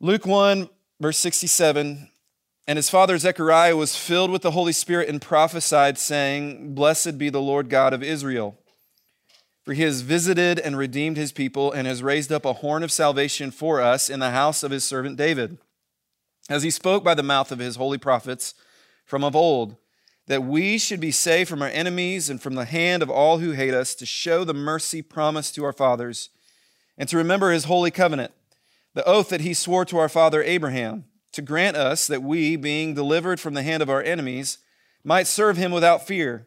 Luke 0.00 0.26
1, 0.26 0.68
verse 1.00 1.18
67 1.18 2.08
And 2.68 2.76
his 2.76 2.88
father 2.88 3.18
Zechariah 3.18 3.76
was 3.76 3.96
filled 3.96 4.30
with 4.30 4.42
the 4.42 4.52
Holy 4.52 4.72
Spirit 4.72 5.08
and 5.08 5.20
prophesied, 5.20 5.98
saying, 5.98 6.74
Blessed 6.74 7.18
be 7.18 7.30
the 7.30 7.40
Lord 7.40 7.68
God 7.68 7.92
of 7.92 8.02
Israel. 8.02 8.58
For 9.68 9.74
he 9.74 9.82
has 9.82 10.00
visited 10.00 10.58
and 10.58 10.78
redeemed 10.78 11.18
his 11.18 11.30
people 11.30 11.72
and 11.72 11.86
has 11.86 12.02
raised 12.02 12.32
up 12.32 12.46
a 12.46 12.54
horn 12.54 12.82
of 12.82 12.90
salvation 12.90 13.50
for 13.50 13.82
us 13.82 14.08
in 14.08 14.18
the 14.18 14.30
house 14.30 14.62
of 14.62 14.70
his 14.70 14.82
servant 14.82 15.18
David, 15.18 15.58
as 16.48 16.62
he 16.62 16.70
spoke 16.70 17.04
by 17.04 17.12
the 17.12 17.22
mouth 17.22 17.52
of 17.52 17.58
his 17.58 17.76
holy 17.76 17.98
prophets 17.98 18.54
from 19.04 19.22
of 19.22 19.36
old 19.36 19.76
that 20.26 20.42
we 20.42 20.78
should 20.78 21.00
be 21.00 21.10
saved 21.10 21.50
from 21.50 21.60
our 21.60 21.68
enemies 21.68 22.30
and 22.30 22.40
from 22.40 22.54
the 22.54 22.64
hand 22.64 23.02
of 23.02 23.10
all 23.10 23.40
who 23.40 23.50
hate 23.50 23.74
us, 23.74 23.94
to 23.96 24.06
show 24.06 24.42
the 24.42 24.54
mercy 24.54 25.02
promised 25.02 25.54
to 25.56 25.66
our 25.66 25.74
fathers, 25.74 26.30
and 26.96 27.06
to 27.10 27.18
remember 27.18 27.50
his 27.50 27.64
holy 27.64 27.90
covenant, 27.90 28.32
the 28.94 29.04
oath 29.04 29.28
that 29.28 29.42
he 29.42 29.52
swore 29.52 29.84
to 29.84 29.98
our 29.98 30.08
father 30.08 30.42
Abraham, 30.42 31.04
to 31.32 31.42
grant 31.42 31.76
us 31.76 32.06
that 32.06 32.22
we, 32.22 32.56
being 32.56 32.94
delivered 32.94 33.38
from 33.38 33.52
the 33.52 33.62
hand 33.62 33.82
of 33.82 33.90
our 33.90 34.02
enemies, 34.02 34.56
might 35.04 35.26
serve 35.26 35.58
him 35.58 35.72
without 35.72 36.06
fear, 36.06 36.46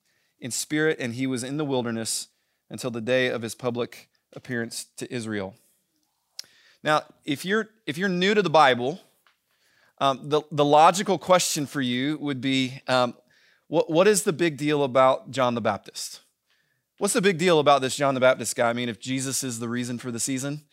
in 0.41 0.51
spirit, 0.51 0.97
and 0.99 1.13
he 1.13 1.27
was 1.27 1.43
in 1.43 1.57
the 1.57 1.65
wilderness 1.65 2.27
until 2.69 2.91
the 2.91 3.01
day 3.01 3.27
of 3.27 3.41
his 3.41 3.55
public 3.55 4.09
appearance 4.33 4.87
to 4.97 5.13
Israel. 5.13 5.55
Now, 6.83 7.03
if 7.25 7.45
you're, 7.45 7.69
if 7.85 7.97
you're 7.97 8.09
new 8.09 8.33
to 8.33 8.41
the 8.41 8.49
Bible, 8.49 8.99
um, 9.99 10.29
the, 10.29 10.41
the 10.51 10.65
logical 10.65 11.19
question 11.19 11.67
for 11.67 11.79
you 11.79 12.17
would 12.17 12.41
be 12.41 12.81
um, 12.87 13.13
what, 13.67 13.89
what 13.89 14.07
is 14.07 14.23
the 14.23 14.33
big 14.33 14.57
deal 14.57 14.83
about 14.83 15.29
John 15.29 15.53
the 15.53 15.61
Baptist? 15.61 16.21
What's 16.97 17.13
the 17.13 17.21
big 17.21 17.37
deal 17.37 17.59
about 17.59 17.81
this 17.81 17.95
John 17.95 18.15
the 18.15 18.19
Baptist 18.19 18.55
guy? 18.55 18.69
I 18.69 18.73
mean, 18.73 18.89
if 18.89 18.99
Jesus 18.99 19.43
is 19.43 19.59
the 19.59 19.69
reason 19.69 19.99
for 19.99 20.11
the 20.11 20.19
season, 20.19 20.63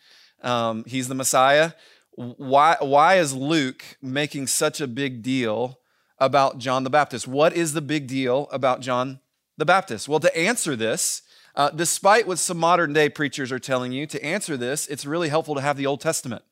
um, 0.42 0.84
he's 0.86 1.08
the 1.08 1.14
Messiah, 1.14 1.72
why, 2.14 2.76
why 2.80 3.16
is 3.16 3.34
Luke 3.34 3.84
making 4.02 4.48
such 4.48 4.80
a 4.80 4.86
big 4.86 5.22
deal 5.22 5.78
about 6.18 6.58
John 6.58 6.82
the 6.84 6.90
Baptist? 6.90 7.28
What 7.28 7.52
is 7.52 7.74
the 7.74 7.80
big 7.80 8.06
deal 8.08 8.48
about 8.50 8.80
John 8.80 9.20
the 9.58 9.66
Baptist? 9.66 10.08
Well, 10.08 10.20
to 10.20 10.34
answer 10.38 10.74
this, 10.74 11.22
uh, 11.54 11.70
despite 11.70 12.26
what 12.26 12.38
some 12.38 12.56
modern 12.56 12.94
day 12.94 13.10
preachers 13.10 13.52
are 13.52 13.58
telling 13.58 13.92
you, 13.92 14.06
to 14.06 14.24
answer 14.24 14.56
this, 14.56 14.86
it's 14.86 15.04
really 15.04 15.28
helpful 15.28 15.56
to 15.56 15.60
have 15.60 15.76
the 15.76 15.86
Old 15.86 16.00
Testament. 16.00 16.42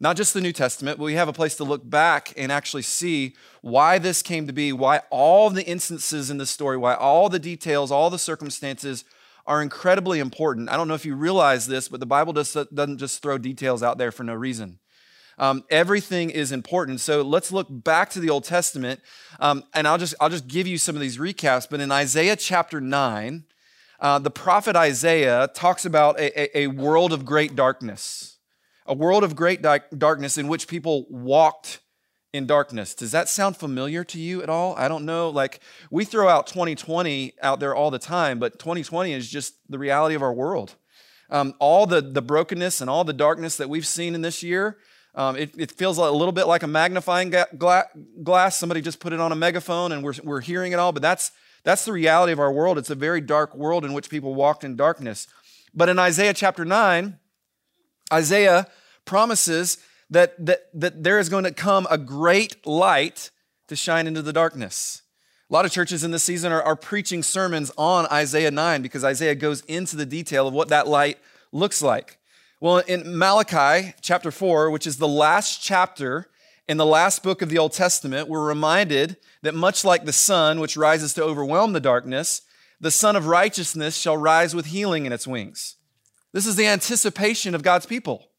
Not 0.00 0.16
just 0.16 0.34
the 0.34 0.40
New 0.40 0.52
Testament, 0.52 0.98
but 0.98 1.04
we 1.04 1.14
have 1.14 1.28
a 1.28 1.32
place 1.32 1.54
to 1.56 1.64
look 1.64 1.88
back 1.88 2.34
and 2.36 2.50
actually 2.50 2.82
see 2.82 3.36
why 3.62 3.98
this 3.98 4.22
came 4.22 4.46
to 4.48 4.52
be, 4.52 4.72
why 4.72 5.02
all 5.08 5.48
the 5.48 5.64
instances 5.64 6.30
in 6.30 6.36
the 6.36 6.46
story, 6.46 6.76
why 6.76 6.94
all 6.94 7.28
the 7.28 7.38
details, 7.38 7.92
all 7.92 8.10
the 8.10 8.18
circumstances 8.18 9.04
are 9.46 9.62
incredibly 9.62 10.18
important. 10.18 10.68
I 10.68 10.76
don't 10.76 10.88
know 10.88 10.94
if 10.94 11.06
you 11.06 11.14
realize 11.14 11.66
this, 11.66 11.88
but 11.88 12.00
the 12.00 12.06
Bible 12.06 12.32
just 12.32 12.54
doesn't 12.74 12.98
just 12.98 13.22
throw 13.22 13.38
details 13.38 13.82
out 13.82 13.98
there 13.98 14.10
for 14.10 14.24
no 14.24 14.34
reason. 14.34 14.80
Um, 15.38 15.64
everything 15.70 16.30
is 16.30 16.52
important. 16.52 17.00
So 17.00 17.22
let's 17.22 17.50
look 17.52 17.66
back 17.70 18.10
to 18.10 18.20
the 18.20 18.30
Old 18.30 18.44
Testament, 18.44 19.00
um, 19.40 19.64
and 19.74 19.88
I'll 19.88 19.98
just 19.98 20.14
I'll 20.20 20.30
just 20.30 20.46
give 20.46 20.66
you 20.66 20.78
some 20.78 20.94
of 20.94 21.00
these 21.00 21.18
recaps. 21.18 21.66
But 21.68 21.80
in 21.80 21.90
Isaiah 21.90 22.36
chapter 22.36 22.80
nine, 22.80 23.44
uh, 24.00 24.18
the 24.18 24.30
prophet 24.30 24.76
Isaiah 24.76 25.48
talks 25.52 25.84
about 25.84 26.18
a, 26.18 26.58
a, 26.58 26.64
a, 26.64 26.66
world 26.68 27.12
of 27.12 27.24
great 27.24 27.56
darkness, 27.56 28.38
a 28.86 28.94
world 28.94 29.24
of 29.24 29.34
great 29.34 29.62
di- 29.62 29.80
darkness 29.96 30.38
in 30.38 30.46
which 30.48 30.68
people 30.68 31.06
walked 31.08 31.80
in 32.34 32.46
darkness. 32.46 32.94
Does 32.94 33.12
that 33.12 33.28
sound 33.28 33.56
familiar 33.56 34.02
to 34.04 34.18
you 34.18 34.42
at 34.42 34.48
all? 34.48 34.74
I 34.76 34.88
don't 34.88 35.04
know. 35.04 35.30
Like 35.30 35.60
we 35.90 36.04
throw 36.04 36.28
out 36.28 36.48
2020 36.48 37.34
out 37.40 37.60
there 37.60 37.74
all 37.74 37.92
the 37.92 37.98
time, 37.98 38.40
but 38.40 38.58
2020 38.58 39.12
is 39.12 39.30
just 39.30 39.54
the 39.68 39.78
reality 39.78 40.16
of 40.16 40.22
our 40.22 40.32
world. 40.32 40.74
Um, 41.30 41.54
all 41.58 41.86
the, 41.86 42.00
the 42.00 42.20
brokenness 42.20 42.80
and 42.80 42.90
all 42.90 43.04
the 43.04 43.12
darkness 43.12 43.56
that 43.56 43.68
we've 43.70 43.86
seen 43.86 44.14
in 44.14 44.20
this 44.20 44.42
year, 44.42 44.78
um, 45.14 45.36
it, 45.36 45.54
it, 45.56 45.70
feels 45.70 45.98
a 45.98 46.10
little 46.10 46.32
bit 46.32 46.46
like 46.46 46.64
a 46.64 46.66
magnifying 46.66 47.30
ga- 47.30 47.84
glass. 48.22 48.58
Somebody 48.58 48.80
just 48.80 48.98
put 48.98 49.12
it 49.12 49.20
on 49.20 49.30
a 49.30 49.36
megaphone 49.36 49.92
and 49.92 50.02
we're, 50.02 50.14
we're 50.24 50.40
hearing 50.40 50.72
it 50.72 50.78
all, 50.78 50.92
but 50.92 51.02
that's, 51.02 51.30
that's 51.62 51.84
the 51.84 51.92
reality 51.92 52.32
of 52.32 52.40
our 52.40 52.52
world. 52.52 52.78
It's 52.78 52.90
a 52.90 52.96
very 52.96 53.20
dark 53.20 53.54
world 53.54 53.84
in 53.84 53.92
which 53.92 54.10
people 54.10 54.34
walked 54.34 54.64
in 54.64 54.74
darkness. 54.74 55.28
But 55.72 55.88
in 55.88 55.98
Isaiah 55.98 56.34
chapter 56.34 56.64
9, 56.64 57.18
Isaiah 58.12 58.66
promises 59.04 59.78
that, 60.10 60.34
that, 60.44 60.68
that 60.74 61.02
there 61.04 61.18
is 61.18 61.28
going 61.28 61.44
to 61.44 61.52
come 61.52 61.86
a 61.90 61.98
great 61.98 62.66
light 62.66 63.30
to 63.68 63.76
shine 63.76 64.06
into 64.06 64.22
the 64.22 64.32
darkness. 64.32 65.02
A 65.48 65.52
lot 65.52 65.64
of 65.64 65.70
churches 65.70 66.02
in 66.02 66.10
this 66.10 66.22
season 66.22 66.52
are, 66.52 66.62
are 66.62 66.76
preaching 66.76 67.22
sermons 67.22 67.70
on 67.78 68.06
Isaiah 68.10 68.50
9 68.50 68.82
because 68.82 69.04
Isaiah 69.04 69.34
goes 69.34 69.60
into 69.62 69.96
the 69.96 70.06
detail 70.06 70.48
of 70.48 70.54
what 70.54 70.68
that 70.68 70.88
light 70.88 71.18
looks 71.52 71.82
like. 71.82 72.18
Well, 72.64 72.78
in 72.78 73.18
Malachi 73.18 73.92
chapter 74.00 74.30
4, 74.30 74.70
which 74.70 74.86
is 74.86 74.96
the 74.96 75.06
last 75.06 75.62
chapter 75.62 76.30
in 76.66 76.78
the 76.78 76.86
last 76.86 77.22
book 77.22 77.42
of 77.42 77.50
the 77.50 77.58
Old 77.58 77.72
Testament, 77.74 78.26
we're 78.26 78.48
reminded 78.48 79.18
that 79.42 79.54
much 79.54 79.84
like 79.84 80.06
the 80.06 80.14
sun, 80.14 80.60
which 80.60 80.74
rises 80.74 81.12
to 81.12 81.22
overwhelm 81.22 81.74
the 81.74 81.78
darkness, 81.78 82.40
the 82.80 82.90
Sun 82.90 83.16
of 83.16 83.26
Righteousness 83.26 83.98
shall 83.98 84.16
rise 84.16 84.54
with 84.54 84.64
healing 84.64 85.04
in 85.04 85.12
its 85.12 85.26
wings. 85.26 85.76
This 86.32 86.46
is 86.46 86.56
the 86.56 86.66
anticipation 86.66 87.54
of 87.54 87.62
God's 87.62 87.84
people 87.84 88.30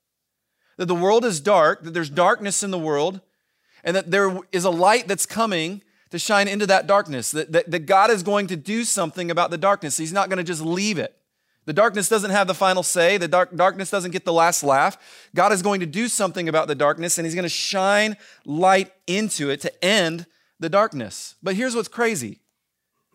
that 0.77 0.87
the 0.87 0.95
world 0.95 1.23
is 1.23 1.39
dark, 1.39 1.83
that 1.83 1.93
there's 1.93 2.09
darkness 2.09 2.63
in 2.63 2.71
the 2.71 2.79
world, 2.79 3.21
and 3.83 3.95
that 3.95 4.09
there 4.09 4.39
is 4.51 4.63
a 4.63 4.71
light 4.71 5.07
that's 5.07 5.27
coming 5.27 5.83
to 6.09 6.17
shine 6.17 6.47
into 6.47 6.65
that 6.65 6.87
darkness, 6.87 7.29
that, 7.29 7.51
that, 7.51 7.69
that 7.69 7.85
God 7.85 8.09
is 8.09 8.23
going 8.23 8.47
to 8.47 8.55
do 8.55 8.85
something 8.85 9.29
about 9.29 9.51
the 9.51 9.57
darkness. 9.59 9.97
He's 9.97 10.11
not 10.11 10.29
going 10.29 10.37
to 10.37 10.43
just 10.43 10.61
leave 10.61 10.97
it. 10.97 11.15
The 11.65 11.73
darkness 11.73 12.09
doesn't 12.09 12.31
have 12.31 12.47
the 12.47 12.53
final 12.53 12.83
say. 12.83 13.17
The 13.17 13.27
dark, 13.27 13.55
darkness 13.55 13.89
doesn't 13.89 14.11
get 14.11 14.23
the 14.23 14.33
last 14.33 14.63
laugh. 14.63 14.97
God 15.33 15.51
is 15.51 15.61
going 15.61 15.79
to 15.79 15.85
do 15.85 16.07
something 16.07 16.47
about 16.47 16.67
the 16.67 16.75
darkness, 16.75 17.17
and 17.17 17.25
He's 17.25 17.35
going 17.35 17.43
to 17.43 17.49
shine 17.49 18.17
light 18.45 18.91
into 19.07 19.49
it 19.49 19.61
to 19.61 19.85
end 19.85 20.27
the 20.59 20.69
darkness. 20.69 21.35
But 21.41 21.55
here's 21.55 21.75
what's 21.75 21.87
crazy 21.87 22.39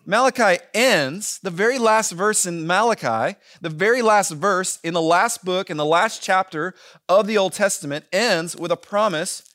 Malachi 0.04 0.58
ends, 0.74 1.38
the 1.40 1.50
very 1.50 1.78
last 1.78 2.12
verse 2.12 2.46
in 2.46 2.66
Malachi, 2.66 3.36
the 3.60 3.68
very 3.68 4.02
last 4.02 4.32
verse 4.32 4.80
in 4.82 4.94
the 4.94 5.02
last 5.02 5.44
book, 5.44 5.70
in 5.70 5.76
the 5.76 5.84
last 5.84 6.22
chapter 6.22 6.74
of 7.08 7.26
the 7.26 7.38
Old 7.38 7.52
Testament, 7.52 8.04
ends 8.12 8.56
with 8.56 8.72
a 8.72 8.76
promise 8.76 9.54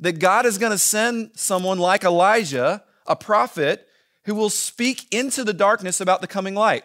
that 0.00 0.18
God 0.18 0.46
is 0.46 0.58
going 0.58 0.72
to 0.72 0.78
send 0.78 1.30
someone 1.34 1.78
like 1.78 2.02
Elijah, 2.02 2.82
a 3.06 3.14
prophet, 3.14 3.86
who 4.24 4.34
will 4.34 4.50
speak 4.50 5.12
into 5.14 5.44
the 5.44 5.52
darkness 5.52 6.00
about 6.00 6.20
the 6.20 6.26
coming 6.26 6.54
light. 6.54 6.84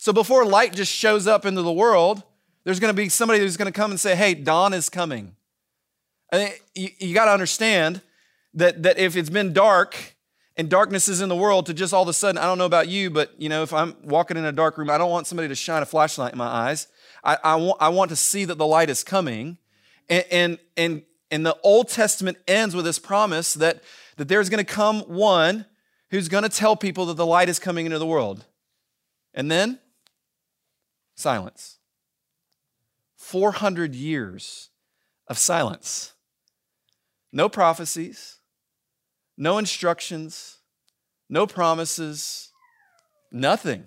So 0.00 0.14
before 0.14 0.46
light 0.46 0.72
just 0.72 0.90
shows 0.90 1.26
up 1.26 1.44
into 1.44 1.60
the 1.60 1.70
world, 1.70 2.22
there's 2.64 2.80
going 2.80 2.88
to 2.88 2.96
be 2.96 3.10
somebody 3.10 3.38
who's 3.38 3.58
going 3.58 3.70
to 3.70 3.78
come 3.78 3.90
and 3.90 4.00
say, 4.00 4.16
Hey, 4.16 4.32
dawn 4.32 4.72
is 4.72 4.88
coming. 4.88 5.36
And 6.32 6.54
you, 6.74 6.88
you 6.98 7.12
got 7.12 7.26
to 7.26 7.32
understand 7.32 8.00
that, 8.54 8.82
that 8.82 8.98
if 8.98 9.14
it's 9.14 9.28
been 9.28 9.52
dark, 9.52 10.16
and 10.56 10.70
darkness 10.70 11.06
is 11.06 11.20
in 11.20 11.28
the 11.28 11.36
world 11.36 11.66
to 11.66 11.74
just 11.74 11.92
all 11.92 12.02
of 12.02 12.08
a 12.08 12.14
sudden, 12.14 12.38
I 12.38 12.44
don't 12.44 12.56
know 12.56 12.64
about 12.64 12.88
you, 12.88 13.10
but 13.10 13.34
you 13.38 13.50
know, 13.50 13.62
if 13.62 13.74
I'm 13.74 13.94
walking 14.02 14.38
in 14.38 14.46
a 14.46 14.52
dark 14.52 14.78
room, 14.78 14.88
I 14.88 14.96
don't 14.96 15.10
want 15.10 15.26
somebody 15.26 15.48
to 15.48 15.54
shine 15.54 15.82
a 15.82 15.86
flashlight 15.86 16.32
in 16.32 16.38
my 16.38 16.46
eyes. 16.46 16.88
I, 17.22 17.36
I, 17.44 17.56
want, 17.56 17.76
I 17.82 17.90
want 17.90 18.08
to 18.08 18.16
see 18.16 18.46
that 18.46 18.56
the 18.56 18.66
light 18.66 18.88
is 18.88 19.04
coming. 19.04 19.58
And, 20.08 20.24
and, 20.30 20.58
and, 20.78 21.02
and 21.30 21.44
the 21.44 21.58
Old 21.62 21.88
Testament 21.88 22.38
ends 22.48 22.74
with 22.74 22.86
this 22.86 22.98
promise 22.98 23.52
that, 23.52 23.82
that 24.16 24.28
there's 24.28 24.48
going 24.48 24.64
to 24.64 24.72
come 24.72 25.00
one 25.00 25.66
who's 26.08 26.30
going 26.30 26.44
to 26.44 26.48
tell 26.48 26.74
people 26.74 27.04
that 27.06 27.18
the 27.18 27.26
light 27.26 27.50
is 27.50 27.58
coming 27.58 27.84
into 27.84 27.98
the 27.98 28.06
world. 28.06 28.46
And 29.34 29.50
then, 29.50 29.78
silence. 31.20 31.78
400 33.16 33.94
years 33.94 34.70
of 35.28 35.38
silence. 35.38 36.14
No 37.32 37.48
prophecies 37.48 38.40
no 39.40 39.56
instructions, 39.56 40.58
no 41.30 41.46
promises, 41.46 42.50
nothing. 43.32 43.84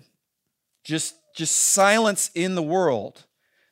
Just, 0.82 1.14
just 1.34 1.54
silence 1.56 2.30
in 2.34 2.56
the 2.56 2.62
world. 2.62 3.24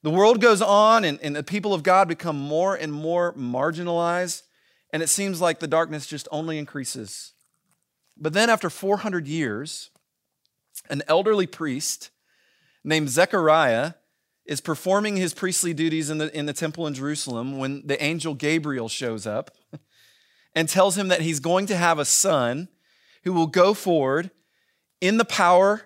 The 0.03 0.11
world 0.11 0.41
goes 0.41 0.63
on, 0.63 1.05
and, 1.05 1.19
and 1.21 1.35
the 1.35 1.43
people 1.43 1.75
of 1.75 1.83
God 1.83 2.07
become 2.07 2.39
more 2.39 2.77
and 2.77 2.93
more 2.93 3.35
marginalized, 3.35 4.43
and 4.93 5.03
it 5.03 5.09
seems 5.09 5.41
like 5.41 5.59
the 5.59 5.67
darkness 5.67 6.07
just 6.07 6.29
only 6.31 6.57
increases. 6.57 7.33
But 8.17 8.33
then, 8.33 8.49
after 8.49 8.71
400 8.71 9.27
years, 9.27 9.91
an 10.89 11.03
elderly 11.09 11.49
priest 11.49 12.11
named 12.85 13.09
Zechariah 13.09 13.95
is 14.45 14.61
performing 14.61 15.17
his 15.17 15.35
priestly 15.35 15.73
duties 15.73 16.11
in 16.11 16.19
the, 16.19 16.37
in 16.37 16.47
the 16.47 16.53
temple 16.53 16.87
in 16.87 16.95
Jerusalem 16.95 17.59
when 17.59 17.87
the 17.87 18.03
angel 18.03 18.35
Gabriel 18.35 18.89
shows 18.89 19.27
up 19.27 19.53
and 20.55 20.69
tells 20.69 20.99
him 20.99 21.09
that 21.09 21.21
he's 21.21 21.41
going 21.41 21.67
to 21.67 21.77
have 21.77 21.99
a 21.99 22.05
son 22.05 22.69
who 23.25 23.33
will 23.33 23.47
go 23.47 23.73
forward 23.73 24.31
in 25.01 25.17
the 25.17 25.25
power 25.25 25.83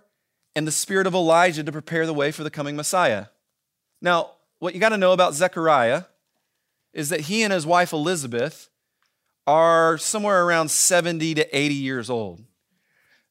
and 0.55 0.67
the 0.67 0.73
spirit 0.73 1.07
of 1.07 1.15
Elijah 1.15 1.63
to 1.63 1.73
prepare 1.73 2.07
the 2.07 2.15
way 2.15 2.33
for 2.33 2.43
the 2.43 2.51
coming 2.51 2.77
Messiah. 2.77 3.27
Now, 4.01 4.31
what 4.59 4.75
you 4.75 4.81
got 4.81 4.89
to 4.91 4.99
know 4.99 5.13
about 5.13 5.35
Zechariah 5.35 6.05
is 6.95 7.11
that 7.11 7.21
he 7.21 7.43
and 7.43 7.53
his 7.53 7.67
wife 7.67 7.93
Elizabeth 7.93 8.71
are 9.47 9.99
somewhere 9.99 10.45
around 10.45 10.71
70 10.71 11.35
to 11.35 11.57
80 11.57 11.75
years 11.75 12.11
old. 12.11 12.43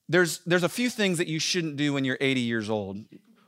There's, 0.08 0.40
there's 0.46 0.64
a 0.64 0.70
few 0.70 0.90
things 0.90 1.18
that 1.18 1.28
you 1.28 1.40
shouldn't 1.40 1.78
do 1.78 1.94
when 1.94 2.06
you're 2.06 2.18
80 2.22 2.42
years 2.42 2.70
old. 2.70 3.04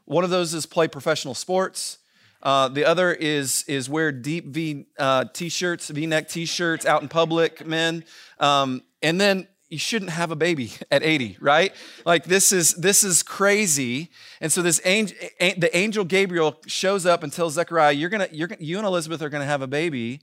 One 0.08 0.24
of 0.24 0.30
those 0.30 0.54
is 0.54 0.66
play 0.66 0.88
professional 0.88 1.34
sports. 1.34 1.98
Uh, 2.42 2.70
the 2.70 2.86
other 2.86 3.14
is 3.14 3.64
is 3.68 3.90
wear 3.90 4.12
deep 4.12 4.48
V 4.48 4.86
uh, 4.98 5.26
t-shirts, 5.34 5.90
V-neck 5.90 6.30
t-shirts 6.30 6.86
out 6.86 7.02
in 7.02 7.10
public, 7.10 7.66
men. 7.66 8.06
Um, 8.40 8.84
and 9.02 9.20
then 9.20 9.48
you 9.68 9.78
shouldn't 9.78 10.12
have 10.12 10.32
a 10.32 10.36
baby 10.38 10.72
at 10.92 11.04
80, 11.04 11.38
right? 11.42 11.74
Like 12.06 12.24
this 12.24 12.54
is 12.54 12.74
this 12.76 13.04
is 13.04 13.22
crazy. 13.22 14.10
And 14.40 14.50
so 14.50 14.62
this 14.62 14.80
angel, 14.86 15.18
the 15.40 15.70
angel 15.76 16.06
Gabriel 16.06 16.56
shows 16.68 17.06
up 17.06 17.24
and 17.24 17.34
tells 17.34 17.56
Zechariah, 17.56 17.92
"You're 17.92 18.10
gonna, 18.10 18.30
you're 18.32 18.50
you 18.60 18.78
and 18.78 18.88
Elizabeth 18.88 19.22
are 19.22 19.30
gonna 19.30 19.46
have 19.46 19.62
a 19.62 19.68
baby," 19.68 20.22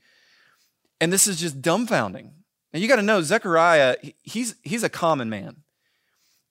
and 0.99 1.13
this 1.13 1.27
is 1.27 1.39
just 1.39 1.61
dumbfounding. 1.61 2.31
And 2.73 2.83
you 2.83 2.89
got 2.89 2.97
to 2.97 3.03
know 3.03 3.21
Zechariah, 3.21 3.97
he's 4.23 4.55
he's 4.63 4.83
a 4.83 4.89
common 4.89 5.29
man. 5.29 5.59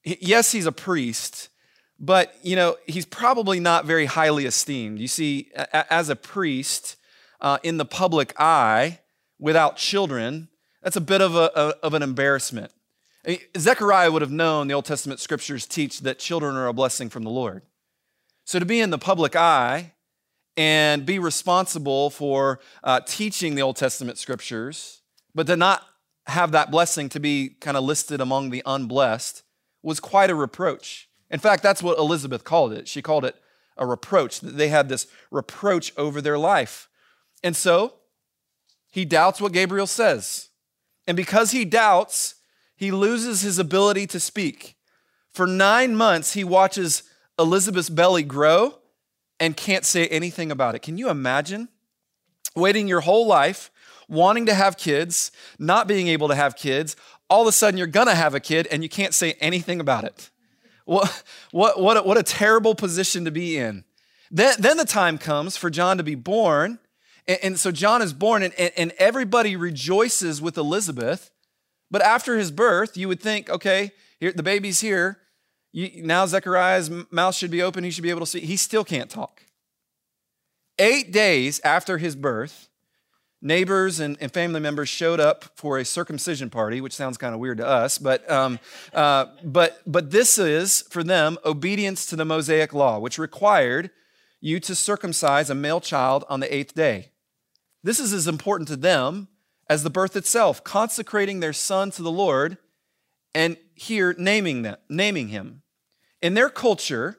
Yes, 0.04 0.52
he's 0.52 0.66
a 0.66 0.72
priest, 0.72 1.48
but 2.04 2.34
you 2.42 2.56
know 2.56 2.76
he's 2.86 3.06
probably 3.06 3.60
not 3.60 3.84
very 3.84 4.06
highly 4.06 4.46
esteemed. 4.46 4.98
You 4.98 5.08
see, 5.08 5.50
as 5.72 6.08
a 6.08 6.16
priest, 6.16 6.96
uh, 7.40 7.58
in 7.62 7.76
the 7.76 7.84
public 7.84 8.34
eye 8.38 9.00
without 9.38 9.76
children, 9.76 10.48
that's 10.82 10.96
a 10.96 11.00
bit 11.00 11.20
of, 11.20 11.34
a, 11.34 11.50
a 11.54 11.74
of 11.82 11.94
an 11.94 12.02
embarrassment. 12.02 12.72
I 13.24 13.30
mean, 13.30 13.38
Zechariah 13.56 14.12
would 14.12 14.22
have 14.22 14.30
known 14.30 14.68
the 14.68 14.74
Old 14.74 14.84
Testament 14.84 15.20
scriptures 15.20 15.66
teach 15.66 16.00
that 16.00 16.18
children 16.18 16.56
are 16.56 16.66
a 16.66 16.72
blessing 16.72 17.08
from 17.08 17.22
the 17.22 17.30
Lord. 17.30 17.62
So 18.44 18.58
to 18.58 18.66
be 18.66 18.80
in 18.80 18.90
the 18.90 18.98
public 18.98 19.34
eye 19.34 19.92
and 20.56 21.06
be 21.06 21.18
responsible 21.18 22.10
for 22.10 22.60
uh, 22.82 23.00
teaching 23.00 23.54
the 23.54 23.62
Old 23.62 23.76
Testament 23.76 24.18
scriptures, 24.18 25.00
but 25.34 25.46
to 25.46 25.56
not 25.56 25.82
have 26.26 26.52
that 26.52 26.70
blessing 26.70 27.08
to 27.10 27.20
be 27.20 27.50
kind 27.60 27.76
of 27.76 27.84
listed 27.84 28.20
among 28.20 28.50
the 28.50 28.62
unblessed 28.66 29.42
was 29.82 30.00
quite 30.00 30.30
a 30.30 30.34
reproach. 30.34 31.08
In 31.34 31.40
fact, 31.40 31.64
that's 31.64 31.82
what 31.82 31.98
Elizabeth 31.98 32.44
called 32.44 32.72
it. 32.72 32.86
She 32.86 33.02
called 33.02 33.24
it 33.24 33.34
a 33.76 33.84
reproach. 33.84 34.40
They 34.40 34.68
had 34.68 34.88
this 34.88 35.08
reproach 35.32 35.92
over 35.96 36.20
their 36.20 36.38
life. 36.38 36.88
And 37.42 37.56
so 37.56 37.94
he 38.92 39.04
doubts 39.04 39.40
what 39.40 39.50
Gabriel 39.50 39.88
says. 39.88 40.50
And 41.08 41.16
because 41.16 41.50
he 41.50 41.64
doubts, 41.64 42.36
he 42.76 42.92
loses 42.92 43.40
his 43.40 43.58
ability 43.58 44.06
to 44.06 44.20
speak. 44.20 44.76
For 45.32 45.44
nine 45.44 45.96
months, 45.96 46.34
he 46.34 46.44
watches 46.44 47.02
Elizabeth's 47.36 47.90
belly 47.90 48.22
grow 48.22 48.78
and 49.40 49.56
can't 49.56 49.84
say 49.84 50.06
anything 50.06 50.52
about 50.52 50.76
it. 50.76 50.82
Can 50.82 50.98
you 50.98 51.10
imagine 51.10 51.68
waiting 52.54 52.86
your 52.86 53.00
whole 53.00 53.26
life, 53.26 53.72
wanting 54.08 54.46
to 54.46 54.54
have 54.54 54.76
kids, 54.76 55.32
not 55.58 55.88
being 55.88 56.06
able 56.06 56.28
to 56.28 56.36
have 56.36 56.54
kids? 56.54 56.94
All 57.28 57.42
of 57.42 57.48
a 57.48 57.52
sudden, 57.52 57.76
you're 57.76 57.88
gonna 57.88 58.14
have 58.14 58.36
a 58.36 58.40
kid 58.40 58.68
and 58.70 58.84
you 58.84 58.88
can't 58.88 59.12
say 59.12 59.32
anything 59.40 59.80
about 59.80 60.04
it. 60.04 60.30
What, 60.84 61.22
what, 61.50 61.80
what, 61.80 61.96
a, 61.96 62.02
what 62.02 62.18
a 62.18 62.22
terrible 62.22 62.74
position 62.74 63.24
to 63.24 63.30
be 63.30 63.56
in. 63.56 63.84
Then, 64.30 64.54
then 64.58 64.76
the 64.76 64.84
time 64.84 65.18
comes 65.18 65.56
for 65.56 65.70
John 65.70 65.96
to 65.96 66.02
be 66.02 66.14
born. 66.14 66.78
And, 67.26 67.38
and 67.42 67.58
so 67.58 67.70
John 67.70 68.02
is 68.02 68.12
born, 68.12 68.42
and, 68.42 68.52
and 68.58 68.92
everybody 68.98 69.56
rejoices 69.56 70.42
with 70.42 70.58
Elizabeth. 70.58 71.30
But 71.90 72.02
after 72.02 72.36
his 72.36 72.50
birth, 72.50 72.96
you 72.96 73.08
would 73.08 73.20
think, 73.20 73.48
okay, 73.48 73.92
here, 74.18 74.32
the 74.32 74.42
baby's 74.42 74.80
here. 74.80 75.18
You, 75.72 76.04
now 76.04 76.26
Zechariah's 76.26 76.90
mouth 77.10 77.34
should 77.34 77.50
be 77.50 77.62
open. 77.62 77.84
He 77.84 77.90
should 77.90 78.02
be 78.02 78.10
able 78.10 78.20
to 78.20 78.26
see. 78.26 78.40
He 78.40 78.56
still 78.56 78.84
can't 78.84 79.10
talk. 79.10 79.42
Eight 80.78 81.12
days 81.12 81.60
after 81.64 81.98
his 81.98 82.16
birth, 82.16 82.68
neighbors 83.44 84.00
and, 84.00 84.16
and, 84.20 84.32
family 84.32 84.58
members 84.58 84.88
showed 84.88 85.20
up 85.20 85.44
for 85.54 85.78
a 85.78 85.84
circumcision 85.84 86.50
party, 86.50 86.80
which 86.80 86.94
sounds 86.94 87.18
kind 87.18 87.34
of 87.34 87.40
weird 87.40 87.58
to 87.58 87.66
us, 87.66 87.98
but, 87.98 88.28
um, 88.30 88.58
uh, 88.94 89.26
but, 89.44 89.80
but 89.86 90.10
this 90.10 90.38
is, 90.38 90.82
for 90.90 91.04
them, 91.04 91.38
obedience 91.44 92.06
to 92.06 92.16
the 92.16 92.24
Mosaic 92.24 92.72
law, 92.72 92.98
which 92.98 93.18
required 93.18 93.90
you 94.40 94.58
to 94.60 94.74
circumcise 94.74 95.50
a 95.50 95.54
male 95.54 95.80
child 95.80 96.24
on 96.28 96.40
the 96.40 96.52
eighth 96.52 96.74
day. 96.74 97.10
This 97.82 98.00
is 98.00 98.12
as 98.12 98.26
important 98.26 98.66
to 98.68 98.76
them 98.76 99.28
as 99.68 99.82
the 99.82 99.90
birth 99.90 100.16
itself, 100.16 100.64
consecrating 100.64 101.40
their 101.40 101.52
son 101.52 101.90
to 101.92 102.02
the 102.02 102.10
Lord 102.10 102.56
and 103.34 103.56
here 103.74 104.14
naming, 104.18 104.62
them, 104.62 104.76
naming 104.88 105.28
him. 105.28 105.62
In 106.22 106.34
their 106.34 106.48
culture, 106.48 107.18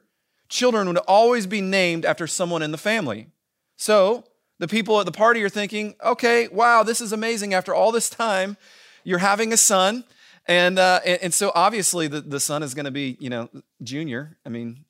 children 0.50 0.88
would 0.88 0.98
always 0.98 1.46
be 1.46 1.62
named 1.62 2.05
after 2.05 2.25
someone 2.27 2.62
in 2.62 2.72
the 2.72 2.77
family. 2.77 3.27
So, 3.75 4.24
the 4.59 4.67
people 4.67 5.00
at 5.00 5.05
the 5.05 5.12
party 5.12 5.43
are 5.43 5.50
thinking, 5.50 5.95
okay, 6.03 6.47
wow, 6.47 6.83
this 6.83 7.01
is 7.01 7.12
amazing. 7.12 7.53
After 7.53 7.74
all 7.74 7.91
this 7.91 8.09
time, 8.09 8.57
you're 9.03 9.19
having 9.19 9.51
a 9.51 9.57
son. 9.57 10.05
And, 10.47 10.79
uh, 10.79 11.01
and, 11.05 11.19
and, 11.24 11.33
so 11.33 11.51
obviously 11.55 12.07
the, 12.07 12.21
the 12.21 12.39
son 12.39 12.63
is 12.63 12.74
going 12.74 12.85
to 12.85 12.91
be, 12.91 13.17
you 13.19 13.29
know, 13.29 13.50
junior. 13.81 14.38
I 14.45 14.50
mean, 14.50 14.85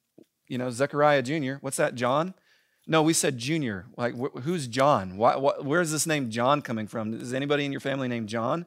you 0.47 0.57
know, 0.57 0.69
Zechariah 0.69 1.21
Jr. 1.21 1.55
What's 1.61 1.77
that, 1.77 1.95
John? 1.95 2.33
No, 2.87 3.01
we 3.01 3.13
said 3.13 3.37
junior. 3.37 3.85
Like, 3.97 4.15
wh- 4.15 4.41
who's 4.41 4.67
John? 4.67 5.17
Why, 5.17 5.33
wh- 5.33 5.65
where's 5.65 5.91
this 5.91 6.05
name 6.05 6.29
John 6.29 6.61
coming 6.61 6.87
from? 6.87 7.13
Is 7.19 7.33
anybody 7.33 7.65
in 7.65 7.71
your 7.71 7.81
family 7.81 8.07
named 8.07 8.29
John? 8.29 8.65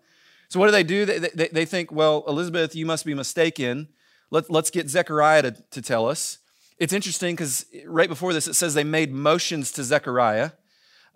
So 0.48 0.58
what 0.58 0.66
do 0.66 0.72
they 0.72 0.82
do? 0.82 1.04
They, 1.04 1.18
they, 1.18 1.48
they 1.48 1.64
think, 1.64 1.92
well, 1.92 2.24
Elizabeth, 2.26 2.74
you 2.74 2.86
must 2.86 3.04
be 3.04 3.14
mistaken. 3.14 3.88
Let, 4.30 4.50
let's 4.50 4.70
get 4.70 4.88
Zechariah 4.88 5.42
to, 5.42 5.50
to 5.70 5.82
tell 5.82 6.08
us. 6.08 6.38
It's 6.78 6.92
interesting 6.92 7.34
because 7.34 7.66
right 7.86 8.08
before 8.08 8.32
this, 8.32 8.48
it 8.48 8.54
says 8.54 8.74
they 8.74 8.84
made 8.84 9.12
motions 9.12 9.72
to 9.72 9.84
Zechariah 9.84 10.52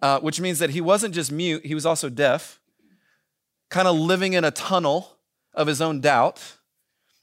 uh, 0.02 0.18
which 0.18 0.40
means 0.40 0.58
that 0.58 0.70
he 0.70 0.80
wasn't 0.80 1.14
just 1.14 1.30
mute, 1.30 1.64
he 1.64 1.74
was 1.74 1.86
also 1.86 2.08
deaf, 2.08 2.60
kind 3.70 3.86
of 3.86 3.96
living 3.96 4.32
in 4.32 4.44
a 4.44 4.50
tunnel 4.50 5.16
of 5.54 5.68
his 5.68 5.80
own 5.80 6.00
doubt. 6.00 6.56